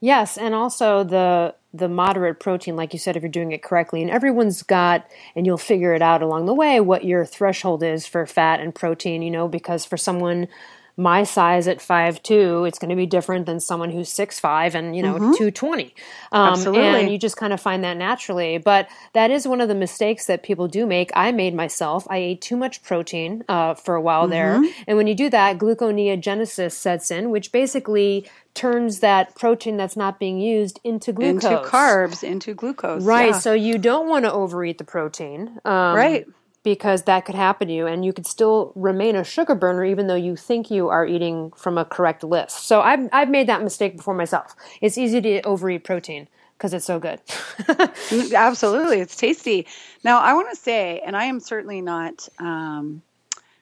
Yes, 0.00 0.36
and 0.36 0.56
also 0.56 1.04
the 1.04 1.54
the 1.74 1.88
moderate 1.88 2.38
protein, 2.38 2.76
like 2.76 2.92
you 2.92 2.98
said, 2.98 3.16
if 3.16 3.22
you're 3.22 3.30
doing 3.30 3.52
it 3.52 3.62
correctly. 3.62 4.02
And 4.02 4.10
everyone's 4.10 4.62
got, 4.62 5.10
and 5.34 5.46
you'll 5.46 5.56
figure 5.58 5.94
it 5.94 6.02
out 6.02 6.22
along 6.22 6.46
the 6.46 6.54
way, 6.54 6.80
what 6.80 7.04
your 7.04 7.24
threshold 7.24 7.82
is 7.82 8.06
for 8.06 8.26
fat 8.26 8.60
and 8.60 8.74
protein, 8.74 9.22
you 9.22 9.30
know, 9.30 9.48
because 9.48 9.84
for 9.84 9.96
someone 9.96 10.48
my 10.96 11.24
size 11.24 11.68
at 11.68 11.80
five 11.80 12.22
two, 12.22 12.64
it's 12.64 12.78
going 12.78 12.90
to 12.90 12.96
be 12.96 13.06
different 13.06 13.46
than 13.46 13.60
someone 13.60 13.90
who's 13.90 14.08
six 14.08 14.38
five 14.38 14.74
and 14.74 14.94
you 14.94 15.02
know 15.02 15.14
mm-hmm. 15.14 15.32
two 15.34 15.50
twenty. 15.50 15.94
Um, 16.32 16.52
Absolutely, 16.52 17.00
and 17.00 17.10
you 17.10 17.18
just 17.18 17.36
kind 17.36 17.52
of 17.52 17.60
find 17.60 17.82
that 17.84 17.96
naturally. 17.96 18.58
But 18.58 18.88
that 19.14 19.30
is 19.30 19.48
one 19.48 19.60
of 19.60 19.68
the 19.68 19.74
mistakes 19.74 20.26
that 20.26 20.42
people 20.42 20.68
do 20.68 20.86
make. 20.86 21.10
I 21.14 21.32
made 21.32 21.54
myself. 21.54 22.06
I 22.10 22.18
ate 22.18 22.40
too 22.40 22.56
much 22.56 22.82
protein 22.82 23.44
uh, 23.48 23.74
for 23.74 23.94
a 23.94 24.00
while 24.02 24.22
mm-hmm. 24.22 24.30
there, 24.30 24.72
and 24.86 24.96
when 24.96 25.06
you 25.06 25.14
do 25.14 25.30
that, 25.30 25.58
gluconeogenesis 25.58 26.72
sets 26.72 27.10
in, 27.10 27.30
which 27.30 27.52
basically 27.52 28.28
turns 28.54 29.00
that 29.00 29.34
protein 29.34 29.78
that's 29.78 29.96
not 29.96 30.18
being 30.18 30.38
used 30.38 30.78
into 30.84 31.10
glucose, 31.12 31.44
into 31.44 31.68
carbs, 31.68 32.22
into 32.22 32.52
glucose. 32.52 33.02
Right. 33.02 33.30
Yeah. 33.30 33.38
So 33.38 33.54
you 33.54 33.78
don't 33.78 34.08
want 34.08 34.26
to 34.26 34.32
overeat 34.32 34.76
the 34.76 34.84
protein. 34.84 35.58
Um, 35.64 35.96
right 35.96 36.26
because 36.62 37.02
that 37.02 37.24
could 37.24 37.34
happen 37.34 37.68
to 37.68 37.74
you 37.74 37.86
and 37.86 38.04
you 38.04 38.12
could 38.12 38.26
still 38.26 38.72
remain 38.74 39.16
a 39.16 39.24
sugar 39.24 39.54
burner 39.54 39.84
even 39.84 40.06
though 40.06 40.14
you 40.14 40.36
think 40.36 40.70
you 40.70 40.88
are 40.88 41.06
eating 41.06 41.50
from 41.56 41.76
a 41.76 41.84
correct 41.84 42.22
list. 42.22 42.66
So 42.66 42.80
I've, 42.80 43.08
I've 43.12 43.30
made 43.30 43.48
that 43.48 43.62
mistake 43.62 43.96
before 43.96 44.14
myself. 44.14 44.54
It's 44.80 44.96
easy 44.96 45.20
to 45.20 45.42
overeat 45.42 45.84
protein 45.84 46.28
because 46.56 46.72
it's 46.72 46.84
so 46.84 47.00
good. 47.00 47.20
Absolutely. 48.34 49.00
It's 49.00 49.16
tasty. 49.16 49.66
Now, 50.04 50.20
I 50.20 50.34
want 50.34 50.50
to 50.50 50.56
say, 50.56 51.00
and 51.04 51.16
I 51.16 51.24
am 51.24 51.40
certainly 51.40 51.80
not 51.80 52.28
um, 52.38 53.02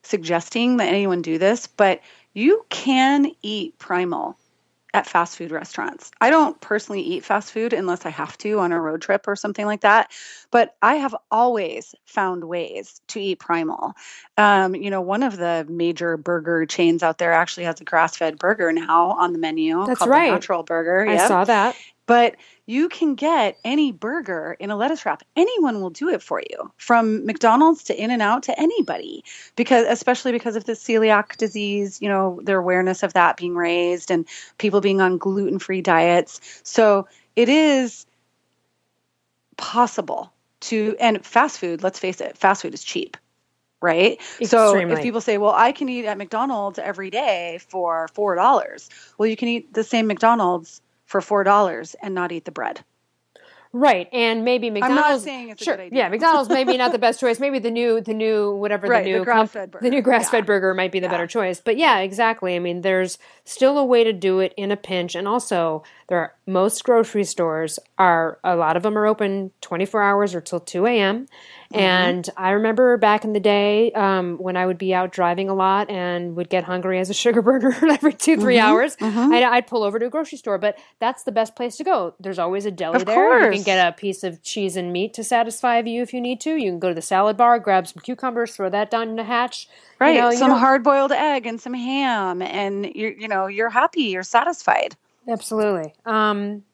suggesting 0.02 0.76
that 0.76 0.88
anyone 0.88 1.22
do 1.22 1.38
this, 1.38 1.66
but 1.66 2.00
you 2.34 2.64
can 2.68 3.32
eat 3.42 3.78
primal 3.78 4.36
at 4.92 5.06
fast 5.06 5.36
food 5.36 5.50
restaurants. 5.50 6.10
I 6.20 6.30
don't 6.30 6.60
personally 6.60 7.02
eat 7.02 7.24
fast 7.24 7.52
food 7.52 7.72
unless 7.72 8.04
I 8.04 8.10
have 8.10 8.36
to 8.38 8.58
on 8.58 8.72
a 8.72 8.80
road 8.80 9.02
trip 9.02 9.28
or 9.28 9.36
something 9.36 9.66
like 9.66 9.82
that. 9.82 10.10
But 10.50 10.74
I 10.82 10.96
have 10.96 11.14
always 11.30 11.94
found 12.06 12.44
ways 12.44 13.00
to 13.08 13.20
eat 13.20 13.38
primal. 13.38 13.94
Um, 14.36 14.74
you 14.74 14.90
know, 14.90 15.00
one 15.00 15.22
of 15.22 15.36
the 15.36 15.66
major 15.68 16.16
burger 16.16 16.66
chains 16.66 17.02
out 17.02 17.18
there 17.18 17.32
actually 17.32 17.64
has 17.64 17.80
a 17.80 17.84
grass 17.84 18.16
fed 18.16 18.38
burger 18.38 18.72
now 18.72 19.12
on 19.12 19.32
the 19.32 19.38
menu. 19.38 19.86
That's 19.86 20.06
right. 20.06 20.32
Natural 20.32 20.62
Burger. 20.62 21.06
I 21.08 21.14
yep. 21.14 21.28
saw 21.28 21.44
that. 21.44 21.76
But 22.10 22.34
you 22.66 22.88
can 22.88 23.14
get 23.14 23.56
any 23.64 23.92
burger 23.92 24.56
in 24.58 24.72
a 24.72 24.76
lettuce 24.76 25.06
wrap. 25.06 25.22
Anyone 25.36 25.80
will 25.80 25.90
do 25.90 26.08
it 26.08 26.20
for 26.20 26.42
you, 26.50 26.72
from 26.76 27.24
McDonald's 27.24 27.84
to 27.84 27.96
In 27.96 28.10
and 28.10 28.20
Out 28.20 28.42
to 28.42 28.60
anybody, 28.60 29.22
because 29.54 29.86
especially 29.88 30.32
because 30.32 30.56
of 30.56 30.64
the 30.64 30.72
celiac 30.72 31.36
disease, 31.36 32.02
you 32.02 32.08
know, 32.08 32.40
their 32.42 32.58
awareness 32.58 33.04
of 33.04 33.12
that 33.12 33.36
being 33.36 33.54
raised 33.54 34.10
and 34.10 34.26
people 34.58 34.80
being 34.80 35.00
on 35.00 35.18
gluten 35.18 35.60
free 35.60 35.82
diets. 35.82 36.40
So 36.64 37.06
it 37.36 37.48
is 37.48 38.06
possible 39.56 40.32
to, 40.62 40.96
and 40.98 41.24
fast 41.24 41.60
food, 41.60 41.84
let's 41.84 42.00
face 42.00 42.20
it, 42.20 42.36
fast 42.36 42.62
food 42.62 42.74
is 42.74 42.82
cheap 42.82 43.16
right? 43.82 44.20
Extremely. 44.40 44.46
So 44.46 44.76
if 44.76 45.02
people 45.02 45.20
say, 45.22 45.38
"Well, 45.38 45.54
I 45.56 45.72
can 45.72 45.88
eat 45.88 46.04
at 46.04 46.18
McDonald's 46.18 46.78
every 46.78 47.08
day 47.08 47.60
for 47.68 48.08
four 48.08 48.34
dollars," 48.34 48.90
well, 49.16 49.28
you 49.28 49.36
can 49.36 49.48
eat 49.48 49.72
the 49.72 49.84
same 49.84 50.06
McDonald's 50.06 50.82
for 51.10 51.20
four 51.20 51.42
dollars 51.42 51.96
and 52.02 52.14
not 52.14 52.30
eat 52.30 52.44
the 52.44 52.52
bread. 52.52 52.84
Right, 53.72 54.08
and 54.12 54.44
maybe 54.44 54.68
McDonald's. 54.68 55.00
I'm 55.00 55.10
not 55.12 55.20
saying 55.20 55.48
it's 55.50 55.62
sure, 55.62 55.74
a 55.74 55.76
good 55.76 55.82
idea. 55.86 55.98
yeah, 56.00 56.08
McDonald's 56.08 56.48
maybe 56.48 56.76
not 56.76 56.90
the 56.90 56.98
best 57.06 57.20
choice. 57.20 57.38
Maybe 57.38 57.60
the 57.60 57.70
new, 57.70 58.00
the 58.00 58.14
new 58.14 58.52
whatever 58.56 58.88
Right, 58.88 59.04
the 59.04 59.12
the 59.12 59.18
new 59.18 59.24
grass-fed 59.24 59.70
burger, 59.70 59.84
the 59.84 59.90
new 59.90 60.02
grass 60.02 60.28
fed 60.28 60.42
Yeah. 60.42 60.46
burger 60.46 60.74
might 60.74 60.90
be 60.90 60.98
the 60.98 61.06
Yeah. 61.06 61.10
better 61.12 61.26
choice. 61.28 61.60
But 61.60 61.76
yeah, 61.76 61.98
exactly. 61.98 62.56
I 62.56 62.58
mean, 62.58 62.80
there's 62.80 63.16
still 63.44 63.78
a 63.78 63.84
way 63.84 64.02
to 64.02 64.12
do 64.12 64.40
it 64.40 64.54
in 64.56 64.72
a 64.72 64.76
pinch, 64.76 65.14
and 65.14 65.28
also 65.28 65.84
there 66.10 66.18
are 66.18 66.34
most 66.44 66.82
grocery 66.82 67.22
stores 67.22 67.78
are 67.96 68.38
a 68.42 68.56
lot 68.56 68.76
of 68.76 68.82
them 68.82 68.98
are 68.98 69.06
open 69.06 69.52
24 69.60 70.02
hours 70.02 70.34
or 70.34 70.40
till 70.40 70.58
2 70.58 70.84
a.m. 70.86 71.26
Mm-hmm. 71.72 71.78
And 71.78 72.28
I 72.36 72.50
remember 72.50 72.96
back 72.96 73.24
in 73.24 73.32
the 73.32 73.38
day 73.38 73.92
um, 73.92 74.36
when 74.38 74.56
I 74.56 74.66
would 74.66 74.76
be 74.76 74.92
out 74.92 75.12
driving 75.12 75.48
a 75.48 75.54
lot 75.54 75.88
and 75.88 76.34
would 76.34 76.48
get 76.50 76.64
hungry 76.64 76.98
as 76.98 77.10
a 77.10 77.14
sugar 77.14 77.42
burner 77.42 77.72
every 77.88 78.12
two, 78.12 78.36
3 78.36 78.56
Mm-hmm. 78.56 78.66
hours, 78.66 78.96
I'd, 79.00 79.44
I'd 79.44 79.66
pull 79.68 79.84
over 79.84 80.00
to 80.00 80.06
a 80.06 80.10
grocery 80.10 80.36
store. 80.38 80.58
But 80.58 80.78
that's 80.98 81.22
the 81.22 81.30
best 81.30 81.54
place 81.54 81.76
to 81.76 81.84
go. 81.84 82.14
There's 82.18 82.40
always 82.40 82.66
a 82.66 82.72
deli 82.72 82.96
Of 83.02 83.06
there. 83.06 83.44
You 83.52 83.58
can 83.58 83.62
get 83.64 83.88
a 83.88 83.92
piece 83.92 84.24
of 84.24 84.42
cheese 84.42 84.76
and 84.76 84.92
meat 84.92 85.14
to 85.14 85.22
satisfy 85.22 85.78
you 85.78 86.02
if 86.02 86.12
you 86.12 86.20
need 86.20 86.40
to. 86.40 86.56
You 86.56 86.72
can 86.72 86.80
go 86.80 86.88
to 86.88 86.94
the 86.94 87.02
salad 87.02 87.36
bar, 87.36 87.60
grab 87.60 87.86
some 87.86 88.02
cucumbers, 88.02 88.56
throw 88.56 88.68
that 88.68 88.90
down 88.90 89.08
in 89.10 89.18
a 89.20 89.24
hatch. 89.24 89.68
You 90.00 90.06
Right. 90.06 90.20
know, 90.20 90.34
some 90.34 90.50
hard 90.50 90.82
boiled 90.82 91.12
egg 91.12 91.46
and 91.46 91.60
some 91.60 91.74
ham 91.74 92.42
and 92.42 92.86
you're 92.96 93.12
you 93.12 93.28
know, 93.28 93.46
you're 93.46 93.70
happy, 93.70 94.02
you're 94.04 94.24
satisfied. 94.24 94.96
Absolutely. 95.28 95.94
Um, 96.04 96.64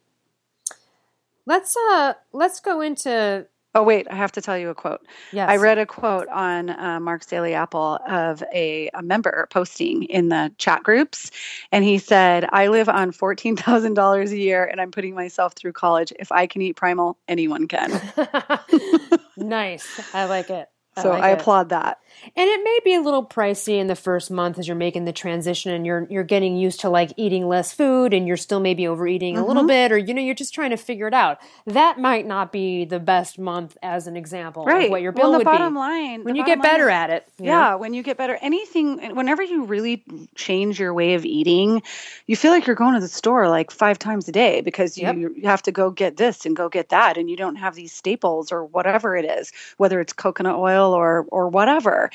let's 1.47 1.77
uh, 1.77 2.15
let's 2.33 2.61
go 2.61 2.81
into 2.81 3.47
Oh 3.77 3.83
wait, 3.83 4.07
I 4.11 4.15
have 4.15 4.33
to 4.33 4.41
tell 4.41 4.57
you 4.57 4.71
a 4.71 4.75
quote. 4.75 5.03
yes. 5.33 5.51
I 5.51 5.57
read 5.59 5.77
a 5.77 5.85
quote 5.85 6.29
on 6.29 6.71
uh, 6.71 6.99
Mark's 6.99 7.27
Daily 7.27 7.53
Apple 7.53 7.99
of 8.09 8.43
a, 8.55 8.89
a 8.95 9.03
member 9.03 9.47
posting 9.51 10.05
in 10.05 10.31
the 10.31 10.51
chat 10.57 10.83
groups, 10.83 11.31
and 11.73 11.85
he 11.85 11.99
said, 11.99 12.49
"I 12.53 12.69
live 12.69 12.89
on 12.89 13.13
fourteen 13.13 13.55
thousand 13.55 13.93
dollars 13.93 14.33
a 14.33 14.39
year, 14.39 14.65
and 14.65 14.81
I'm 14.81 14.91
putting 14.91 15.15
myself 15.15 15.53
through 15.53 15.75
college. 15.75 16.11
If 16.19 16.33
I 16.33 16.47
can 16.47 16.63
eat 16.63 16.77
primal, 16.77 17.19
anyone 17.29 17.69
can." 17.69 18.01
nice. 19.37 20.01
I 20.15 20.25
like 20.25 20.49
it. 20.49 20.71
So 21.03 21.11
like 21.11 21.23
I 21.23 21.29
applaud 21.31 21.69
that. 21.71 22.01
And 22.35 22.49
it 22.49 22.65
may 22.65 22.79
be 22.83 22.95
a 22.95 23.01
little 23.03 23.25
pricey 23.25 23.79
in 23.79 23.87
the 23.89 23.95
first 23.95 24.31
month 24.31 24.59
as 24.59 24.67
you're 24.67 24.75
making 24.77 25.05
the 25.05 25.13
transition 25.13 25.71
and 25.73 25.85
you're 25.85 26.07
you're 26.09 26.25
getting 26.25 26.57
used 26.57 26.81
to 26.81 26.89
like 26.89 27.13
eating 27.19 27.47
less 27.47 27.73
food 27.73 28.15
and 28.15 28.27
you're 28.27 28.39
still 28.39 28.59
maybe 28.61 28.87
overeating 28.89 29.37
a 29.37 29.47
little 29.47 29.63
Mm-hmm. 29.63 29.69
bit 29.69 29.93
or 29.93 29.99
you 29.99 30.15
know 30.15 30.23
you're 30.23 30.35
just 30.35 30.55
trying 30.55 30.71
to 30.71 30.77
figure 30.79 31.07
it 31.07 31.13
out. 31.15 31.39
That 31.67 31.99
might 32.01 32.27
not 32.27 32.53
be 32.53 32.85
the 32.87 32.99
best 32.99 33.39
month 33.39 33.77
as 33.83 34.07
an 34.07 34.17
example 34.17 34.65
Right. 34.65 34.87
of 34.87 34.91
what 34.91 35.03
your 35.03 35.13
bill 35.13 35.25
well, 35.25 35.33
the 35.33 35.39
would 35.39 35.45
bottom 35.45 35.75
be. 35.75 35.79
line 35.79 36.25
when 36.25 36.35
you 36.37 36.45
get 36.47 36.63
better 36.63 36.89
is- 36.89 36.93
at 36.95 37.11
it. 37.11 37.29
you 37.39 37.45
know? 37.47 37.51
Yeah, 37.53 37.75
when 37.75 37.93
you 37.93 38.03
get 38.03 38.17
better, 38.17 38.39
anything, 38.41 39.15
whenever 39.15 39.43
you 39.43 39.65
really 39.65 40.03
change 40.35 40.81
your 40.81 40.95
way 40.95 41.13
of 41.15 41.25
eating, 41.27 41.83
you 42.27 42.37
feel 42.37 42.51
like 42.51 42.67
you're 42.67 42.77
going 42.77 42.95
to 42.95 43.01
the 43.01 43.09
store 43.09 43.49
like 43.51 43.71
five 43.71 43.99
times 43.99 44.27
a 44.29 44.33
day 44.33 44.63
because 44.63 44.97
you, 44.97 45.05
Yep. 45.07 45.17
you 45.17 45.35
have 45.45 45.63
to 45.63 45.73
go 45.73 45.91
get 45.91 46.17
this 46.17 46.47
and 46.47 46.57
go 46.57 46.69
get 46.71 46.89
that, 46.89 47.19
and 47.19 47.29
you 47.31 47.37
don't 47.37 47.57
have 47.57 47.75
these 47.75 47.93
staples 47.93 48.51
or 48.51 48.65
whatever 48.65 49.17
it 49.17 49.27
is, 49.27 49.53
whether 49.77 50.01
it's 50.01 50.13
coconut 50.15 50.57
oil 50.57 50.86
or 50.94 51.27
or 51.29 51.49
whatever. 51.49 52.11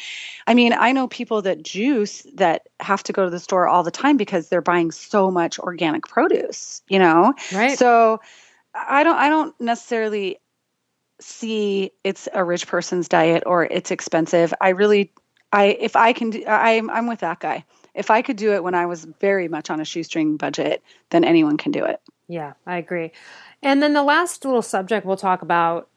I 0.47 0.53
mean, 0.53 0.73
I 0.73 0.91
know 0.91 1.07
people 1.07 1.41
that 1.43 1.63
juice 1.63 2.25
that 2.35 2.67
have 2.79 3.03
to 3.03 3.13
go 3.13 3.25
to 3.25 3.29
the 3.29 3.39
store 3.39 3.67
all 3.67 3.83
the 3.83 3.91
time 3.91 4.17
because 4.17 4.49
they're 4.49 4.61
buying 4.61 4.91
so 4.91 5.31
much 5.31 5.59
organic 5.59 6.07
produce, 6.07 6.81
you 6.87 6.99
know? 6.99 7.33
Right. 7.53 7.77
So 7.77 8.19
I 8.73 9.03
don't 9.03 9.17
I 9.17 9.29
don't 9.29 9.59
necessarily 9.59 10.37
see 11.19 11.91
it's 12.03 12.27
a 12.33 12.43
rich 12.43 12.67
person's 12.67 13.07
diet 13.07 13.43
or 13.45 13.65
it's 13.65 13.91
expensive. 13.91 14.53
I 14.61 14.69
really 14.69 15.11
I 15.51 15.77
if 15.79 15.95
I 15.95 16.13
can 16.13 16.31
do 16.31 16.45
I'm 16.45 16.89
I'm 16.89 17.07
with 17.07 17.19
that 17.19 17.39
guy. 17.39 17.65
If 17.93 18.09
I 18.09 18.21
could 18.21 18.37
do 18.37 18.53
it 18.53 18.63
when 18.63 18.73
I 18.73 18.85
was 18.85 19.05
very 19.19 19.49
much 19.49 19.69
on 19.69 19.81
a 19.81 19.85
shoestring 19.85 20.37
budget, 20.37 20.81
then 21.09 21.25
anyone 21.25 21.57
can 21.57 21.73
do 21.73 21.83
it. 21.83 21.99
Yeah, 22.29 22.53
I 22.65 22.77
agree. 22.77 23.11
And 23.61 23.83
then 23.83 23.93
the 23.93 24.03
last 24.03 24.45
little 24.45 24.61
subject 24.61 25.05
we'll 25.05 25.17
talk 25.17 25.41
about. 25.41 25.89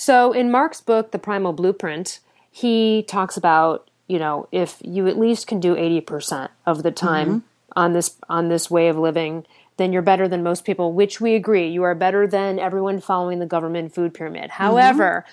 So 0.00 0.32
in 0.32 0.50
Mark's 0.50 0.80
book, 0.80 1.10
The 1.10 1.18
Primal 1.18 1.52
Blueprint, 1.52 2.20
he 2.50 3.04
talks 3.06 3.36
about, 3.36 3.90
you 4.06 4.18
know, 4.18 4.48
if 4.50 4.78
you 4.82 5.06
at 5.08 5.18
least 5.18 5.46
can 5.46 5.60
do 5.60 5.74
80% 5.74 6.48
of 6.64 6.82
the 6.82 6.90
time 6.90 7.28
mm-hmm. 7.28 7.38
on 7.76 7.92
this 7.92 8.16
on 8.26 8.48
this 8.48 8.70
way 8.70 8.88
of 8.88 8.96
living, 8.96 9.44
then 9.76 9.92
you're 9.92 10.00
better 10.00 10.26
than 10.26 10.42
most 10.42 10.64
people, 10.64 10.94
which 10.94 11.20
we 11.20 11.34
agree. 11.34 11.68
You 11.68 11.82
are 11.82 11.94
better 11.94 12.26
than 12.26 12.58
everyone 12.58 13.02
following 13.02 13.40
the 13.40 13.46
government 13.46 13.94
food 13.94 14.14
pyramid. 14.14 14.44
Mm-hmm. 14.44 14.62
However, 14.62 15.26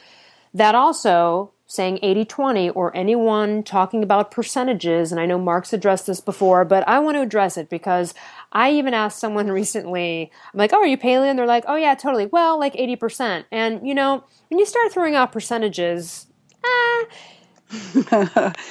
that 0.53 0.75
also 0.75 1.51
saying 1.67 1.99
80 2.01 2.25
20 2.25 2.69
or 2.71 2.95
anyone 2.95 3.61
talking 3.61 4.01
about 4.01 4.31
percentages, 4.31 5.11
and 5.11 5.21
I 5.21 5.25
know 5.25 5.37
Mark's 5.37 5.73
addressed 5.73 6.07
this 6.07 6.21
before, 6.21 6.65
but 6.65 6.87
I 6.87 6.99
want 6.99 7.15
to 7.17 7.21
address 7.21 7.57
it 7.57 7.69
because 7.69 8.13
I 8.51 8.71
even 8.71 8.93
asked 8.93 9.19
someone 9.19 9.51
recently, 9.51 10.31
I'm 10.53 10.57
like, 10.57 10.73
oh, 10.73 10.77
are 10.77 10.87
you 10.87 10.97
paleo? 10.97 11.29
And 11.29 11.37
they're 11.37 11.45
like, 11.45 11.65
oh, 11.67 11.75
yeah, 11.75 11.93
totally. 11.93 12.25
Well, 12.25 12.59
like 12.59 12.73
80%. 12.73 13.45
And, 13.51 13.87
you 13.87 13.93
know, 13.93 14.23
when 14.49 14.59
you 14.59 14.65
start 14.65 14.91
throwing 14.91 15.15
out 15.15 15.31
percentages, 15.31 16.27
eh, 16.63 18.53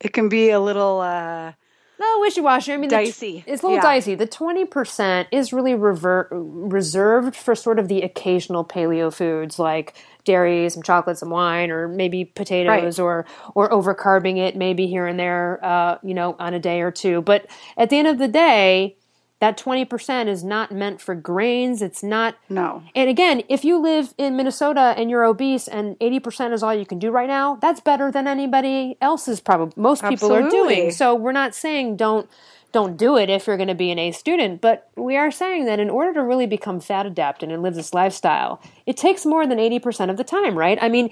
It 0.00 0.12
can 0.12 0.28
be 0.28 0.50
a 0.50 0.60
little 0.60 1.00
uh 1.00 1.52
no, 1.98 2.18
wishy 2.20 2.40
washy. 2.40 2.72
I 2.72 2.76
mean, 2.76 2.90
Dicey. 2.90 3.44
it's 3.46 3.62
a 3.62 3.66
little 3.66 3.76
Yeah. 3.76 3.82
dicey. 3.82 4.14
The 4.14 4.26
twenty 4.26 4.64
percent 4.64 5.28
is 5.30 5.52
really 5.52 5.74
rever- 5.74 6.28
reserved 6.30 7.36
for 7.36 7.54
sort 7.54 7.78
of 7.78 7.88
the 7.88 8.02
occasional 8.02 8.64
paleo 8.64 9.12
foods 9.12 9.58
like 9.58 9.94
dairy, 10.24 10.68
some 10.70 10.82
chocolate, 10.82 11.18
some 11.18 11.30
wine, 11.30 11.70
or 11.70 11.86
maybe 11.86 12.24
potatoes, 12.24 12.98
or 12.98 13.26
or 13.54 13.68
overcarbing 13.70 14.38
it 14.38 14.56
maybe 14.56 14.86
here 14.86 15.06
and 15.06 15.18
there, 15.18 15.60
uh, 15.62 15.98
you 16.02 16.14
know, 16.14 16.34
on 16.38 16.54
a 16.54 16.58
day 16.58 16.80
or 16.80 16.90
two. 16.90 17.22
But 17.22 17.46
at 17.76 17.90
the 17.90 17.98
end 17.98 18.08
of 18.08 18.18
the 18.18 18.28
day, 18.28 18.96
that 19.40 19.56
twenty 19.56 19.84
percent 19.84 20.28
is 20.28 20.42
not 20.44 20.72
meant 20.72 21.00
for 21.00 21.14
grains. 21.14 21.82
It's 21.82 22.02
not. 22.02 22.36
no. 22.48 22.82
And 22.94 23.08
again, 23.10 23.42
if 23.48 23.64
you 23.64 23.78
live 23.78 24.14
in 24.16 24.36
Minnesota 24.36 24.94
and 24.96 25.10
you're 25.10 25.24
obese 25.24 25.68
and 25.68 25.98
80% 25.98 26.52
is 26.52 26.62
all 26.62 26.74
you 26.74 26.86
can 26.86 26.98
do 26.98 27.10
right 27.10 27.28
now, 27.28 27.56
that's 27.56 27.80
better 27.80 28.10
than 28.10 28.26
anybody 28.26 28.96
else's 29.00 29.40
probably 29.40 29.74
most 29.80 30.04
people 30.04 30.32
are 30.32 30.48
doing. 30.48 30.90
So 30.90 31.14
we're 31.14 31.32
not 31.32 31.54
saying 31.54 31.96
don't 31.96 32.28
don't 32.74 32.98
do 32.98 33.16
it 33.18 33.30
if 33.30 33.48
you're 33.48 33.56
going 33.58 33.70
to 33.70 33.76
be 33.76 33.92
an 33.92 34.00
A 34.00 34.12
student, 34.12 34.60
but 34.62 34.90
we 34.98 35.16
are 35.16 35.32
saying 35.32 35.66
that 35.66 35.80
in 35.80 35.90
order 35.90 36.14
to 36.14 36.24
really 36.24 36.46
become 36.46 36.80
fat 36.80 37.06
adapted 37.06 37.52
and 37.52 37.62
live 37.62 37.76
this 37.76 37.94
lifestyle, 37.94 38.62
it 38.86 38.98
takes 38.98 39.26
more 39.26 39.46
than 39.48 39.58
80% 39.58 40.10
of 40.10 40.18
the 40.18 40.24
time, 40.24 40.58
right? 40.58 40.78
I 40.82 40.90
mean, 40.90 41.10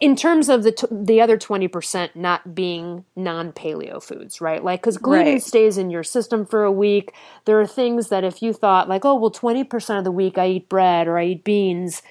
in 0.00 0.16
terms 0.16 0.50
of 0.50 0.64
the 0.64 0.72
t- 0.72 0.88
the 0.92 1.22
other 1.22 1.38
20% 1.38 2.16
not 2.16 2.56
being 2.56 3.06
non-paleo 3.16 4.02
foods, 4.02 4.42
right? 4.42 4.64
Like 4.64 4.82
cuz 4.82 4.98
gluten 4.98 5.38
Right. 5.38 5.40
stays 5.40 5.78
in 5.78 5.90
your 5.90 6.04
system 6.04 6.46
for 6.46 6.64
a 6.64 6.72
week. 6.72 7.14
There 7.46 7.60
are 7.60 7.68
things 7.68 8.10
that 8.10 8.24
if 8.24 8.42
you 8.42 8.52
thought 8.54 8.90
like, 8.90 9.06
"Oh, 9.06 9.16
well 9.16 9.30
20% 9.32 9.98
of 10.00 10.04
the 10.04 10.12
week 10.12 10.38
I 10.38 10.48
eat 10.48 10.70
bread 10.70 11.08
or 11.08 11.18
I 11.18 11.26
eat 11.26 11.44
beans." 11.44 12.02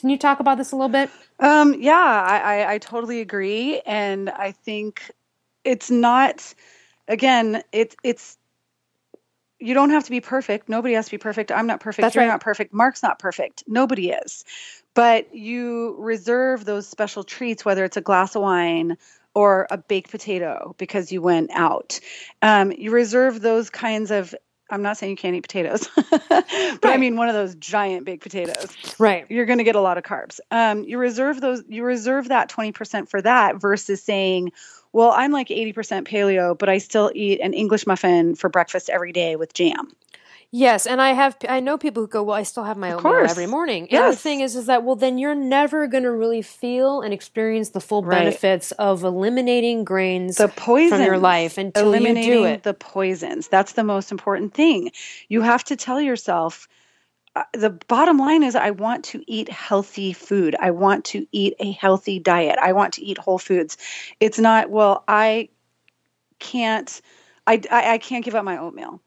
Can 0.00 0.10
you 0.10 0.18
talk 0.18 0.40
about 0.40 0.58
this 0.58 0.72
a 0.72 0.76
little 0.76 0.90
bit? 0.90 1.10
Um, 1.40 1.74
yeah, 1.80 1.94
I, 2.26 2.38
I, 2.38 2.72
I 2.74 2.78
totally 2.78 3.20
agree, 3.20 3.80
and 3.86 4.30
I 4.30 4.52
think 4.52 5.10
it's 5.64 5.90
not. 5.90 6.54
Again, 7.08 7.62
it's 7.72 7.96
it's. 8.02 8.38
You 9.58 9.74
don't 9.74 9.90
have 9.90 10.04
to 10.04 10.10
be 10.10 10.20
perfect. 10.20 10.68
Nobody 10.68 10.94
has 10.94 11.04
to 11.06 11.12
be 11.12 11.18
perfect. 11.18 11.52
I'm 11.52 11.68
not 11.68 11.78
perfect. 11.78 12.02
That's 12.02 12.16
You're 12.16 12.24
right. 12.24 12.30
not 12.30 12.40
perfect. 12.40 12.74
Mark's 12.74 13.00
not 13.02 13.20
perfect. 13.20 13.62
Nobody 13.68 14.10
is. 14.10 14.44
But 14.94 15.32
you 15.34 15.94
reserve 16.00 16.64
those 16.64 16.88
special 16.88 17.22
treats, 17.22 17.64
whether 17.64 17.84
it's 17.84 17.96
a 17.96 18.00
glass 18.00 18.34
of 18.34 18.42
wine 18.42 18.96
or 19.34 19.68
a 19.70 19.78
baked 19.78 20.10
potato 20.10 20.74
because 20.78 21.12
you 21.12 21.22
went 21.22 21.50
out. 21.52 22.00
Um, 22.42 22.72
you 22.72 22.90
reserve 22.90 23.40
those 23.40 23.70
kinds 23.70 24.10
of. 24.10 24.34
I'm 24.68 24.82
not 24.82 24.96
saying 24.96 25.10
you 25.10 25.16
can't 25.16 25.36
eat 25.36 25.42
potatoes, 25.42 25.86
but 26.28 26.80
I 26.84 26.96
mean 26.96 27.16
one 27.16 27.28
of 27.28 27.34
those 27.34 27.54
giant 27.56 28.06
baked 28.06 28.22
potatoes 28.22 28.74
Right. 28.98 29.26
you're 29.28 29.44
going 29.44 29.58
to 29.58 29.64
get 29.64 29.76
a 29.76 29.80
lot 29.80 29.98
of 29.98 30.02
carbs. 30.04 30.40
Um, 30.50 30.84
you 30.84 30.96
reserve 30.96 31.40
those. 31.42 31.62
You 31.68 31.84
reserve 31.84 32.28
that 32.28 32.48
twenty 32.48 32.72
percent 32.72 33.10
for 33.10 33.20
that 33.22 33.60
versus 33.60 34.02
saying, 34.02 34.52
"Well, 34.92 35.12
I'm 35.16 35.32
like 35.32 35.50
eighty 35.50 35.72
percent 35.72 36.06
paleo, 36.08 36.56
but 36.56 36.68
I 36.68 36.78
still 36.78 37.10
eat 37.14 37.40
an 37.40 37.54
English 37.54 37.86
muffin 37.86 38.34
for 38.34 38.48
breakfast 38.48 38.90
every 38.90 39.12
day 39.12 39.36
with 39.36 39.54
jam." 39.54 39.92
Yes, 40.54 40.86
and 40.86 41.00
I 41.00 41.12
have 41.14 41.34
I 41.48 41.60
know 41.60 41.78
people 41.78 42.02
who 42.02 42.06
go, 42.06 42.22
well, 42.22 42.36
I 42.36 42.42
still 42.42 42.64
have 42.64 42.76
my 42.76 42.92
oatmeal 42.92 43.12
course. 43.12 43.30
every 43.30 43.46
morning. 43.46 43.88
And 43.90 44.12
the 44.12 44.16
thing 44.16 44.42
is, 44.42 44.54
is 44.54 44.66
that 44.66 44.84
well, 44.84 44.96
then 44.96 45.16
you're 45.16 45.34
never 45.34 45.86
going 45.86 46.02
to 46.02 46.10
really 46.12 46.42
feel 46.42 47.00
and 47.00 47.14
experience 47.14 47.70
the 47.70 47.80
full 47.80 48.02
Right. 48.02 48.18
benefits 48.18 48.70
of 48.72 49.02
eliminating 49.02 49.82
grains 49.84 50.36
The 50.36 50.48
poisons 50.48 50.90
from 51.00 51.06
your 51.06 51.16
life 51.18 51.56
until 51.56 51.84
you 51.84 51.88
eliminating 51.88 52.30
do 52.32 52.44
it. 52.44 52.62
the 52.64 52.74
poisons. 52.74 53.48
That's 53.48 53.72
the 53.72 53.82
most 53.84 54.12
important 54.12 54.52
thing. 54.52 54.90
You 55.28 55.40
have 55.40 55.64
to 55.64 55.74
tell 55.76 56.02
yourself. 56.02 56.68
Uh, 57.34 57.44
the 57.54 57.70
bottom 57.70 58.18
line 58.18 58.42
is, 58.42 58.54
I 58.54 58.70
want 58.72 59.04
to 59.06 59.22
eat 59.26 59.48
healthy 59.48 60.12
food. 60.12 60.54
I 60.58 60.70
want 60.70 61.06
to 61.06 61.26
eat 61.32 61.54
a 61.58 61.72
healthy 61.72 62.18
diet. 62.18 62.58
I 62.60 62.72
want 62.72 62.94
to 62.94 63.04
eat 63.04 63.16
whole 63.16 63.38
foods. 63.38 63.78
It's 64.20 64.38
not 64.38 64.70
well. 64.70 65.04
I 65.08 65.48
can't. 66.38 67.00
I, 67.46 67.60
I, 67.70 67.94
I 67.94 67.98
can't 67.98 68.24
give 68.24 68.34
up 68.34 68.44
my 68.44 68.58
oatmeal 68.58 69.00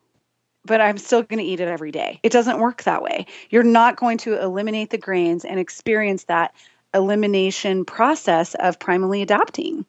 but 0.65 0.81
I'm 0.81 0.97
still 0.97 1.23
going 1.23 1.39
to 1.39 1.45
eat 1.45 1.59
it 1.59 1.67
every 1.67 1.91
day. 1.91 2.19
It 2.23 2.31
doesn't 2.31 2.59
work 2.59 2.83
that 2.83 3.01
way. 3.01 3.27
You're 3.49 3.63
not 3.63 3.97
going 3.97 4.17
to 4.19 4.41
eliminate 4.41 4.89
the 4.89 4.97
grains 4.97 5.45
and 5.45 5.59
experience 5.59 6.25
that 6.25 6.53
elimination 6.93 7.85
process 7.85 8.55
of 8.55 8.79
primally 8.79 9.21
adapting. 9.21 9.85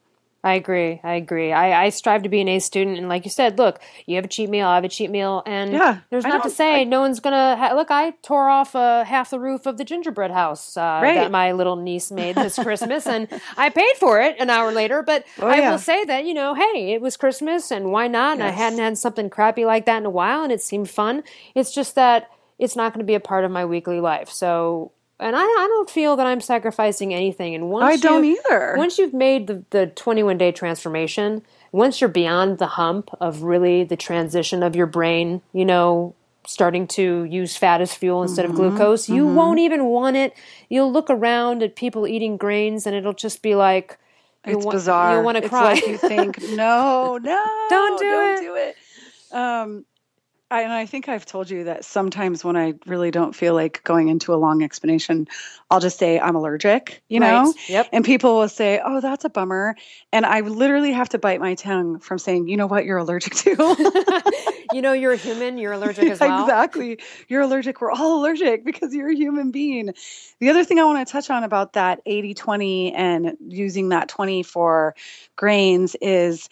I 0.46 0.54
agree. 0.54 1.00
I 1.02 1.14
agree. 1.14 1.52
I, 1.52 1.86
I 1.86 1.88
strive 1.88 2.22
to 2.22 2.28
be 2.28 2.40
an 2.40 2.46
A 2.48 2.60
student, 2.60 2.98
and 2.98 3.08
like 3.08 3.24
you 3.24 3.30
said, 3.32 3.58
look, 3.58 3.80
you 4.06 4.14
have 4.14 4.24
a 4.24 4.28
cheat 4.28 4.48
meal, 4.48 4.68
I 4.68 4.76
have 4.76 4.84
a 4.84 4.88
cheat 4.88 5.10
meal, 5.10 5.42
and 5.44 5.72
Yeah, 5.72 5.98
there's 6.10 6.24
not 6.24 6.44
to 6.44 6.50
say 6.50 6.82
I- 6.82 6.84
no 6.84 7.00
one's 7.00 7.18
gonna 7.20 7.56
ha- 7.56 7.74
look. 7.74 7.90
I 7.90 8.12
tore 8.22 8.48
off 8.48 8.76
uh, 8.76 9.02
half 9.04 9.30
the 9.30 9.40
roof 9.40 9.66
of 9.66 9.76
the 9.76 9.84
gingerbread 9.84 10.30
house 10.30 10.76
uh, 10.76 11.00
Right. 11.02 11.14
that 11.16 11.30
my 11.32 11.50
little 11.52 11.74
niece 11.74 12.12
made 12.12 12.36
this 12.36 12.54
Christmas, 12.56 13.06
and 13.08 13.26
I 13.56 13.70
paid 13.70 13.96
for 13.98 14.20
it 14.20 14.36
an 14.38 14.48
hour 14.50 14.70
later. 14.70 15.02
But 15.02 15.24
Oh, 15.40 15.48
I 15.48 15.56
yeah. 15.58 15.70
will 15.72 15.78
say 15.78 16.04
that 16.04 16.24
you 16.24 16.32
know, 16.34 16.54
hey, 16.54 16.92
it 16.94 17.00
was 17.00 17.16
Christmas, 17.16 17.72
and 17.72 17.90
why 17.90 18.06
not? 18.06 18.34
And 18.34 18.42
I 18.44 18.50
hadn't 18.50 18.78
had 18.78 18.96
something 18.98 19.28
crappy 19.28 19.64
like 19.64 19.84
that 19.86 19.98
in 19.98 20.06
a 20.06 20.10
while, 20.10 20.42
and 20.44 20.52
it 20.52 20.62
seemed 20.62 20.88
fun. 20.88 21.24
It's 21.56 21.72
just 21.74 21.96
that 21.96 22.30
it's 22.58 22.76
not 22.76 22.92
going 22.92 23.00
to 23.04 23.06
be 23.06 23.14
a 23.14 23.20
part 23.20 23.44
of 23.44 23.50
my 23.50 23.64
weekly 23.64 24.00
life. 24.00 24.30
So. 24.30 24.92
And 25.18 25.34
I, 25.34 25.40
I 25.40 25.66
don't 25.70 25.88
feel 25.88 26.16
that 26.16 26.26
I'm 26.26 26.40
sacrificing 26.40 27.14
anything. 27.14 27.54
And 27.54 27.70
once 27.70 27.84
I 27.84 27.96
don't 27.96 28.24
you- 28.24 28.38
either. 28.48 28.74
Once 28.76 28.98
you've 28.98 29.14
made 29.14 29.46
the, 29.46 29.64
the 29.70 29.86
21 29.86 30.36
day 30.38 30.52
transformation, 30.52 31.42
once 31.72 32.00
you're 32.00 32.08
beyond 32.10 32.58
the 32.58 32.66
hump 32.66 33.10
of 33.20 33.42
really 33.42 33.82
the 33.84 33.96
transition 33.96 34.62
of 34.62 34.76
your 34.76 34.86
brain, 34.86 35.40
you 35.52 35.64
know, 35.64 36.14
starting 36.46 36.86
to 36.86 37.24
use 37.24 37.56
fat 37.56 37.80
as 37.80 37.92
fuel 37.94 38.22
instead 38.22 38.44
Mm-hmm. 38.46 38.60
of 38.60 38.70
glucose, 38.76 39.08
you 39.08 39.26
won't 39.26 39.58
even 39.58 39.86
want 39.86 40.16
it. 40.16 40.32
You'll 40.68 40.92
look 40.92 41.08
around 41.10 41.62
at 41.62 41.76
people 41.76 42.06
eating 42.06 42.36
grains 42.36 42.86
and 42.86 42.94
it'll 42.94 43.12
just 43.14 43.42
be 43.42 43.54
like, 43.54 43.98
It's 44.44 44.64
wa- 44.64 44.70
bizarre. 44.72 45.14
You'll 45.14 45.24
want 45.24 45.38
to 45.38 45.42
it's 45.44 45.48
cry. 45.50 45.72
like 45.74 45.86
you 45.86 45.96
think, 45.96 46.40
no, 46.50 47.18
no, 47.18 47.66
Don't 47.70 47.98
do 47.98 48.04
don't 48.10 48.36
it." 48.36 48.40
do 48.42 48.54
it. 48.54 48.76
Um, 49.32 49.84
I, 50.48 50.62
and 50.62 50.72
I 50.72 50.86
think 50.86 51.08
I've 51.08 51.26
told 51.26 51.50
you 51.50 51.64
that 51.64 51.84
sometimes 51.84 52.44
when 52.44 52.56
I 52.56 52.74
really 52.86 53.10
don't 53.10 53.34
feel 53.34 53.52
like 53.52 53.82
going 53.82 54.08
into 54.08 54.32
a 54.32 54.36
long 54.36 54.62
explanation, 54.62 55.26
I'll 55.72 55.80
just 55.80 55.98
say 55.98 56.20
I'm 56.20 56.36
allergic, 56.36 57.02
you 57.08 57.18
know? 57.18 57.46
Right. 57.46 57.68
Yep. 57.68 57.88
And 57.92 58.04
people 58.04 58.38
will 58.38 58.48
say, 58.48 58.80
oh, 58.84 59.00
that's 59.00 59.24
a 59.24 59.28
bummer. 59.28 59.74
And 60.12 60.24
I 60.24 60.40
literally 60.40 60.92
have 60.92 61.08
to 61.10 61.18
bite 61.18 61.40
my 61.40 61.56
tongue 61.56 61.98
from 61.98 62.18
saying, 62.18 62.46
you 62.46 62.56
know 62.56 62.68
what, 62.68 62.84
you're 62.84 62.98
allergic 62.98 63.34
to. 63.34 63.50
you 64.72 64.82
know, 64.82 64.92
you're 64.92 65.12
a 65.12 65.16
human, 65.16 65.58
you're 65.58 65.72
allergic 65.72 66.10
as 66.10 66.20
well. 66.20 66.44
Exactly. 66.44 67.00
You're 67.26 67.42
allergic. 67.42 67.80
We're 67.80 67.90
all 67.90 68.20
allergic 68.20 68.64
because 68.64 68.94
you're 68.94 69.10
a 69.10 69.16
human 69.16 69.50
being. 69.50 69.94
The 70.38 70.50
other 70.50 70.62
thing 70.62 70.78
I 70.78 70.84
want 70.84 71.04
to 71.04 71.10
touch 71.10 71.28
on 71.28 71.42
about 71.42 71.72
that 71.72 72.00
80 72.06 72.34
20 72.34 72.94
and 72.94 73.36
using 73.48 73.88
that 73.88 74.08
20 74.08 74.44
for 74.44 74.94
grains 75.34 75.96
is 76.00 76.48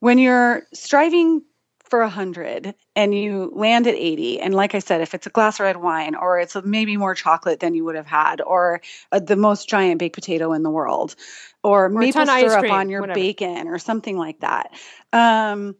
when 0.00 0.18
you're 0.18 0.66
striving 0.74 1.42
for 1.90 2.00
100 2.00 2.74
and 2.94 3.14
you 3.14 3.50
land 3.54 3.86
at 3.86 3.94
80 3.94 4.40
and 4.40 4.54
like 4.54 4.74
i 4.74 4.78
said 4.78 5.00
if 5.00 5.12
it's 5.12 5.26
a 5.26 5.30
glass 5.30 5.58
of 5.58 5.64
red 5.64 5.78
wine 5.78 6.14
or 6.14 6.38
it's 6.38 6.56
maybe 6.64 6.96
more 6.96 7.14
chocolate 7.14 7.60
than 7.60 7.74
you 7.74 7.84
would 7.84 7.96
have 7.96 8.06
had 8.06 8.40
or 8.40 8.80
uh, 9.12 9.18
the 9.18 9.36
most 9.36 9.68
giant 9.68 9.98
baked 9.98 10.14
potato 10.14 10.52
in 10.52 10.62
the 10.62 10.70
world 10.70 11.16
or, 11.62 11.86
a 11.86 11.90
maple 11.90 12.12
ton 12.12 12.22
of 12.22 12.28
ice 12.28 12.42
syrup 12.42 12.60
cream, 12.60 12.72
on 12.72 12.88
your 12.88 13.00
whatever. 13.00 13.18
bacon 13.18 13.68
or 13.68 13.78
something 13.78 14.16
like 14.16 14.40
that 14.40 14.72
um, 15.12 15.74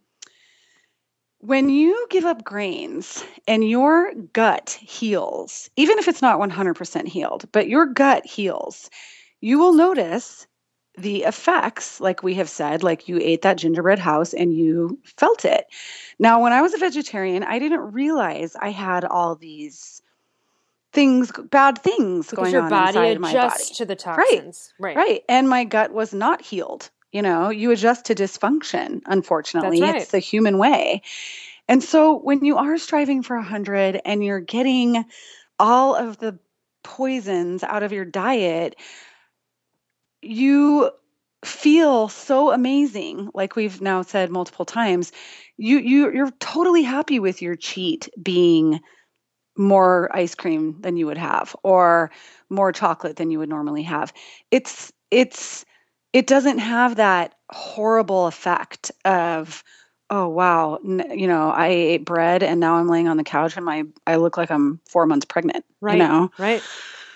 when 1.40 1.70
you 1.70 2.06
give 2.10 2.24
up 2.24 2.44
grains 2.44 3.24
and 3.48 3.66
your 3.66 4.12
gut 4.34 4.78
heals, 4.82 5.70
even 5.76 5.98
if 5.98 6.06
it's 6.06 6.20
not 6.20 6.38
100% 6.38 7.08
healed, 7.08 7.46
but 7.50 7.66
your 7.66 7.86
gut 7.86 8.26
heals, 8.26 8.90
you 9.40 9.58
will 9.58 9.72
notice 9.72 10.46
the 10.98 11.22
effects, 11.22 12.00
like 12.00 12.22
we 12.22 12.34
have 12.34 12.48
said, 12.48 12.82
like 12.82 13.08
you 13.08 13.18
ate 13.20 13.42
that 13.42 13.58
gingerbread 13.58 13.98
house 13.98 14.34
and 14.34 14.54
you 14.54 14.98
felt 15.04 15.44
it. 15.44 15.66
Now, 16.18 16.42
when 16.42 16.52
I 16.52 16.62
was 16.62 16.74
a 16.74 16.78
vegetarian, 16.78 17.42
I 17.42 17.58
didn't 17.58 17.92
realize 17.92 18.56
I 18.60 18.70
had 18.70 19.04
all 19.04 19.34
these 19.34 20.02
things, 20.92 21.32
bad 21.50 21.78
things 21.78 22.28
because 22.28 22.44
going 22.44 22.52
your 22.52 22.62
on 22.62 22.70
body 22.70 22.98
inside 22.98 23.20
my 23.20 23.32
body. 23.32 23.64
to 23.74 23.84
the 23.86 23.96
toxins. 23.96 24.74
Right. 24.78 24.96
Right. 24.96 25.24
And 25.28 25.48
my 25.48 25.64
gut 25.64 25.92
was 25.92 26.12
not 26.12 26.42
healed. 26.42 26.90
You 27.12 27.22
know, 27.22 27.50
you 27.50 27.70
adjust 27.72 28.06
to 28.06 28.14
dysfunction, 28.14 29.02
unfortunately. 29.06 29.80
Right. 29.80 29.96
It's 29.96 30.10
the 30.10 30.18
human 30.18 30.58
way. 30.58 31.02
And 31.68 31.82
so 31.82 32.16
when 32.18 32.44
you 32.44 32.56
are 32.56 32.78
striving 32.78 33.22
for 33.22 33.36
100 33.36 34.00
and 34.04 34.24
you're 34.24 34.40
getting 34.40 35.04
all 35.58 35.94
of 35.94 36.18
the 36.18 36.38
poisons 36.82 37.62
out 37.62 37.82
of 37.82 37.92
your 37.92 38.04
diet, 38.04 38.76
you 40.22 40.90
feel 41.44 42.08
so 42.08 42.52
amazing 42.52 43.30
like 43.32 43.56
we've 43.56 43.80
now 43.80 44.02
said 44.02 44.30
multiple 44.30 44.66
times 44.66 45.10
you 45.56 45.78
you 45.78 46.12
you're 46.12 46.30
totally 46.32 46.82
happy 46.82 47.18
with 47.18 47.40
your 47.40 47.56
cheat 47.56 48.08
being 48.22 48.80
more 49.56 50.14
ice 50.14 50.34
cream 50.34 50.76
than 50.80 50.96
you 50.96 51.06
would 51.06 51.18
have 51.18 51.56
or 51.62 52.10
more 52.50 52.72
chocolate 52.72 53.16
than 53.16 53.30
you 53.30 53.38
would 53.38 53.48
normally 53.48 53.82
have 53.82 54.12
it's 54.50 54.92
it's 55.10 55.64
it 56.12 56.26
doesn't 56.26 56.58
have 56.58 56.96
that 56.96 57.34
horrible 57.50 58.26
effect 58.26 58.90
of 59.06 59.64
oh 60.10 60.28
wow 60.28 60.78
n- 60.84 61.18
you 61.18 61.26
know 61.26 61.50
i 61.50 61.68
ate 61.68 62.04
bread 62.04 62.42
and 62.42 62.60
now 62.60 62.74
i'm 62.74 62.88
laying 62.88 63.08
on 63.08 63.16
the 63.16 63.24
couch 63.24 63.56
and 63.56 63.64
my 63.64 63.84
i 64.06 64.16
look 64.16 64.36
like 64.36 64.50
i'm 64.50 64.78
4 64.88 65.06
months 65.06 65.24
pregnant 65.24 65.64
Right. 65.80 65.94
you 65.94 65.98
know 66.06 66.30
Right. 66.38 66.62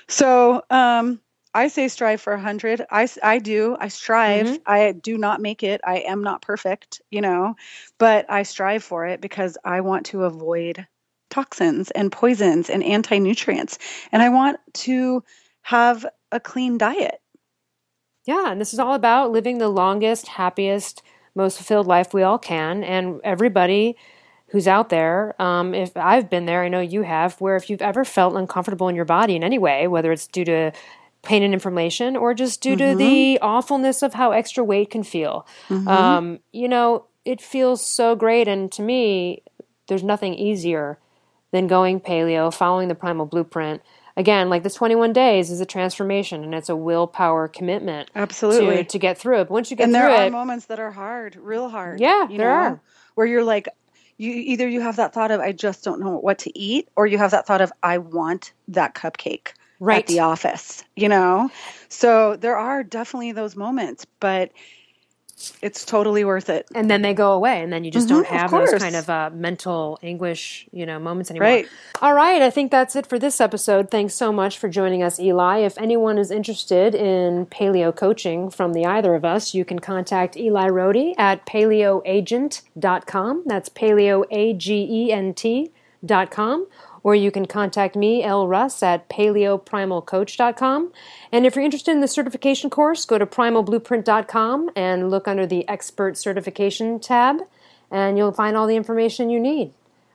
so 0.08 0.62
um 0.70 1.20
I 1.54 1.68
say 1.68 1.88
strive 1.88 2.20
for 2.20 2.32
100. 2.34 2.84
I, 2.90 3.08
I 3.22 3.38
do. 3.38 3.76
I 3.78 3.88
strive. 3.88 4.46
Mhm. 4.48 4.60
I 4.66 4.92
do 4.92 5.16
not 5.16 5.40
make 5.40 5.62
it. 5.62 5.80
I 5.84 5.98
am 6.00 6.22
not 6.22 6.42
perfect, 6.42 7.00
you 7.10 7.20
know, 7.20 7.54
but 7.98 8.26
I 8.30 8.42
strive 8.42 8.82
for 8.82 9.06
it 9.06 9.20
because 9.20 9.56
I 9.64 9.80
want 9.80 10.06
to 10.06 10.24
avoid 10.24 10.86
toxins 11.30 11.90
and 11.92 12.10
poisons 12.12 12.70
and 12.70 12.82
anti 12.82 13.18
nutrients. 13.18 13.78
And 14.12 14.22
I 14.22 14.28
want 14.30 14.58
to 14.74 15.22
have 15.62 16.04
a 16.32 16.40
clean 16.40 16.76
diet. 16.78 17.20
Yeah, 18.26 18.50
and 18.50 18.60
this 18.60 18.72
is 18.72 18.78
all 18.80 18.94
about 18.94 19.32
living 19.32 19.58
the 19.58 19.68
longest, 19.68 20.28
happiest, 20.28 21.02
most 21.34 21.56
fulfilled 21.58 21.86
life 21.86 22.14
we 22.14 22.22
all 22.22 22.38
can. 22.38 22.82
And 22.82 23.20
everybody 23.22 23.96
who's 24.48 24.66
out 24.68 24.88
there, 24.88 25.40
um, 25.42 25.74
if 25.74 25.96
I've 25.96 26.30
been 26.30 26.46
there, 26.46 26.62
I 26.62 26.68
know 26.68 26.80
you 26.80 27.02
have, 27.02 27.38
where 27.40 27.56
if 27.56 27.68
you've 27.68 27.82
ever 27.82 28.04
felt 28.04 28.34
uncomfortable 28.36 28.88
in 28.88 28.96
your 28.96 29.04
body 29.04 29.36
in 29.36 29.44
any 29.44 29.58
way, 29.58 29.88
whether 29.88 30.10
it's 30.12 30.26
due 30.26 30.44
to 30.46 30.72
pain 31.24 31.42
and 31.42 31.54
inflammation 31.54 32.16
or 32.16 32.34
just 32.34 32.60
due 32.60 32.76
to 32.76 32.94
the 32.94 33.38
awfulness 33.40 34.02
of 34.02 34.14
how 34.14 34.32
extra 34.32 34.62
weight 34.62 34.90
can 34.90 35.02
feel, 35.02 35.46
um, 35.70 36.38
you 36.52 36.68
know, 36.68 37.06
it 37.24 37.40
feels 37.40 37.84
so 37.84 38.14
great. 38.14 38.48
And 38.48 38.70
to 38.72 38.82
me, 38.82 39.42
there's 39.88 40.02
nothing 40.02 40.34
easier 40.34 40.98
than 41.50 41.66
going 41.66 42.00
paleo, 42.00 42.52
following 42.52 42.88
the 42.88 42.94
primal 42.94 43.26
blueprint. 43.26 43.82
Again, 44.16 44.48
like 44.48 44.62
this 44.62 44.74
21 44.74 45.12
days 45.12 45.50
is 45.50 45.60
a 45.60 45.66
transformation 45.66 46.44
and 46.44 46.54
it's 46.54 46.68
a 46.68 46.76
willpower 46.76 47.48
commitment 47.48 48.10
Absolutely. 48.14 48.76
to, 48.76 48.84
to 48.84 48.98
get 48.98 49.18
through 49.18 49.40
it. 49.40 49.44
But 49.44 49.50
once 49.50 49.70
you 49.70 49.76
get 49.76 49.86
through 49.86 49.94
it. 49.94 49.96
and 49.96 50.12
there 50.12 50.20
are 50.20 50.26
it, 50.26 50.32
moments 50.32 50.66
that 50.66 50.78
are 50.78 50.92
hard, 50.92 51.36
real 51.36 51.68
hard. 51.68 52.00
Yeah, 52.00 52.28
you 52.28 52.38
there 52.38 52.48
know, 52.48 52.54
are. 52.54 52.80
Where 53.14 53.26
you're 53.26 53.44
like, 53.44 53.68
you 54.16 54.30
either 54.30 54.68
you 54.68 54.80
have 54.80 54.96
that 54.96 55.12
thought 55.12 55.32
of 55.32 55.40
I 55.40 55.52
just 55.52 55.82
don't 55.82 55.98
know 56.00 56.18
what 56.18 56.38
to 56.40 56.56
eat, 56.58 56.88
or 56.94 57.06
you 57.06 57.18
have 57.18 57.32
that 57.32 57.46
thought 57.46 57.60
of 57.60 57.72
I 57.82 57.98
want 57.98 58.52
that 58.68 58.94
cupcake 58.94 59.52
Right. 59.80 59.98
at 60.00 60.06
the 60.06 60.20
office. 60.20 60.84
You 60.96 61.08
know, 61.08 61.50
so 61.88 62.36
there 62.36 62.56
are 62.56 62.82
definitely 62.82 63.32
those 63.32 63.56
moments, 63.56 64.06
but 64.20 64.50
it's 65.60 65.84
totally 65.84 66.24
worth 66.24 66.48
it. 66.48 66.64
and 66.76 66.88
then 66.88 67.02
they 67.02 67.12
go 67.12 67.32
away, 67.32 67.60
and 67.60 67.72
then 67.72 67.82
you 67.84 67.90
just 67.90 68.06
Mhm, 68.06 68.10
don't 68.10 68.26
have 68.26 68.50
those 68.52 68.72
kind 68.74 68.94
of 68.94 69.10
uh, 69.10 69.30
mental 69.34 69.98
anguish, 70.00 70.66
you 70.72 70.86
know, 70.86 70.98
moments 71.00 71.28
anymore. 71.28 71.48
Right. 71.48 71.66
All 72.00 72.14
right, 72.14 72.40
I 72.40 72.50
think 72.50 72.70
that's 72.70 72.94
it 72.94 73.04
for 73.04 73.18
this 73.18 73.40
episode. 73.40 73.90
Thanks 73.90 74.14
so 74.14 74.32
much 74.32 74.56
for 74.58 74.68
joining 74.68 75.02
us, 75.02 75.18
Eli. 75.18 75.58
If 75.58 75.76
anyone 75.76 76.18
is 76.18 76.30
interested 76.30 76.94
in 76.94 77.46
paleo 77.46 77.94
coaching 77.94 78.48
from 78.48 78.74
the 78.74 78.86
either 78.86 79.14
of 79.16 79.24
us, 79.24 79.54
you 79.54 79.64
can 79.64 79.80
contact 79.80 80.36
Eli 80.36 80.68
Rohde 80.68 81.14
at 81.18 81.44
paleoagent.com. 81.46 83.42
That's 83.46 83.68
paleo 83.68 84.24
A 84.30 84.54
G 84.54 84.86
E 84.88 85.12
N 85.12 85.34
T 85.34 85.72
dot 86.04 86.30
com. 86.30 86.66
Or 87.04 87.14
you 87.14 87.30
can 87.30 87.46
contact 87.46 87.94
me, 87.94 88.24
Elle 88.24 88.48
Russ, 88.48 88.82
at 88.82 89.08
paleoprimalcoach.com. 89.08 90.92
And 91.30 91.46
if 91.46 91.54
you're 91.54 91.64
interested 91.64 91.92
in 91.92 92.00
the 92.00 92.08
certification 92.08 92.70
course, 92.70 93.04
go 93.04 93.18
to 93.18 93.26
primalblueprint.com 93.26 94.70
and 94.74 95.10
look 95.10 95.28
under 95.28 95.46
the 95.46 95.68
Expert 95.68 96.16
Certification 96.16 96.98
tab, 96.98 97.42
and 97.90 98.18
you'll 98.18 98.32
find 98.32 98.56
all 98.56 98.66
the 98.66 98.74
information 98.74 99.30
you 99.30 99.38
need. 99.38 99.72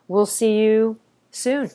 We'll 0.09 0.25
see 0.25 0.57
you 0.57 0.97
soon. 1.31 1.69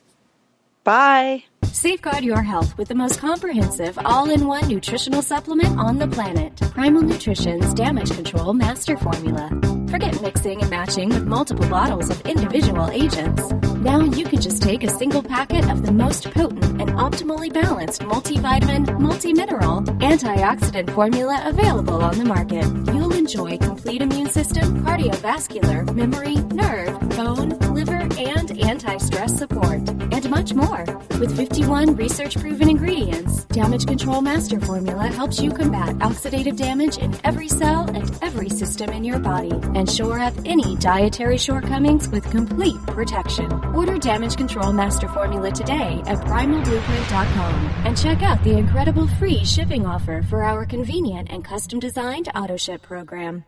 Bye. 0.83 1.45
Safeguard 1.65 2.25
your 2.25 2.43
health 2.43 2.77
with 2.77 2.89
the 2.89 2.95
most 2.95 3.19
comprehensive 3.19 3.99
all 4.05 4.31
in 4.31 4.47
one 4.47 4.69
nutritional 4.69 5.23
supplement 5.23 5.79
on 5.79 5.99
the 5.99 6.07
planet 6.07 6.55
Primal 6.57 7.03
Nutrition's 7.03 7.73
Damage 7.73 8.11
Control 8.11 8.53
Master 8.53 8.97
Formula. 8.99 9.74
Forget 9.91 10.21
mixing 10.23 10.61
and 10.61 10.71
matching 10.71 11.09
with 11.09 11.27
multiple 11.27 11.69
bottles 11.69 12.11
of 12.11 12.21
individual 12.27 12.91
agents. 12.91 13.53
Now 13.77 14.01
you 14.01 14.25
can 14.25 14.41
just 14.41 14.63
take 14.63 14.83
a 14.83 14.91
single 14.91 15.23
packet 15.23 15.69
of 15.71 15.85
the 15.85 15.93
most 15.93 16.31
potent 16.31 16.65
and 16.81 16.91
optimally 16.93 17.53
balanced 17.53 18.03
multivitamin, 18.03 18.87
multimineral, 18.99 19.85
antioxidant 20.01 20.91
formula 20.95 21.43
available 21.45 22.03
on 22.03 22.19
the 22.19 22.25
market. 22.25 22.65
You'll 22.95 23.13
enjoy 23.13 23.59
complete 23.59 24.03
immune 24.03 24.31
system, 24.31 24.83
cardiovascular, 24.85 25.95
memory, 25.95 26.37
nerve, 26.37 26.99
bone, 27.11 27.51
liver, 27.75 28.09
and 28.19 28.54
anti 28.85 28.99
stress 28.99 29.37
support. 29.37 29.89
And 29.89 30.31
much 30.31 30.55
more. 30.55 30.85
With 31.21 31.37
51 31.37 31.97
research 31.97 32.39
proven 32.39 32.69
ingredients, 32.69 33.45
Damage 33.47 33.87
Control 33.87 34.21
Master 34.21 34.61
Formula 34.61 35.07
helps 35.07 35.41
you 35.41 35.51
combat 35.53 35.97
oxidative 35.99 36.57
damage 36.57 36.99
in 36.99 37.15
every 37.25 37.49
cell 37.49 37.89
and 37.91 38.11
every 38.23 38.49
system 38.49 38.91
in 38.91 39.05
your 39.05 39.19
body 39.19 39.53
and 39.75 39.91
shore 39.91 40.19
up 40.19 40.35
any 40.45 40.77
dietary 40.77 41.39
shortcomings 41.39 42.09
with 42.09 42.29
complete 42.31 42.81
protection. 42.87 43.53
Order 43.75 43.99
Damage 43.99 44.37
Control 44.37 44.73
Master 44.73 45.09
Formula 45.09 45.51
today 45.51 46.03
at 46.07 46.19
primalblueprint.com 46.19 47.55
and 47.87 47.97
check 47.97 48.23
out 48.23 48.43
the 48.45 48.57
incredible 48.57 49.07
free 49.19 49.45
shipping 49.45 49.87
offer 49.87 50.23
for 50.23 50.43
our 50.43 50.67
convenient 50.67 51.29
and 51.31 51.45
custom 51.45 51.79
designed 51.79 52.29
auto 52.35 52.57
ship 52.57 52.83
program. 52.83 53.45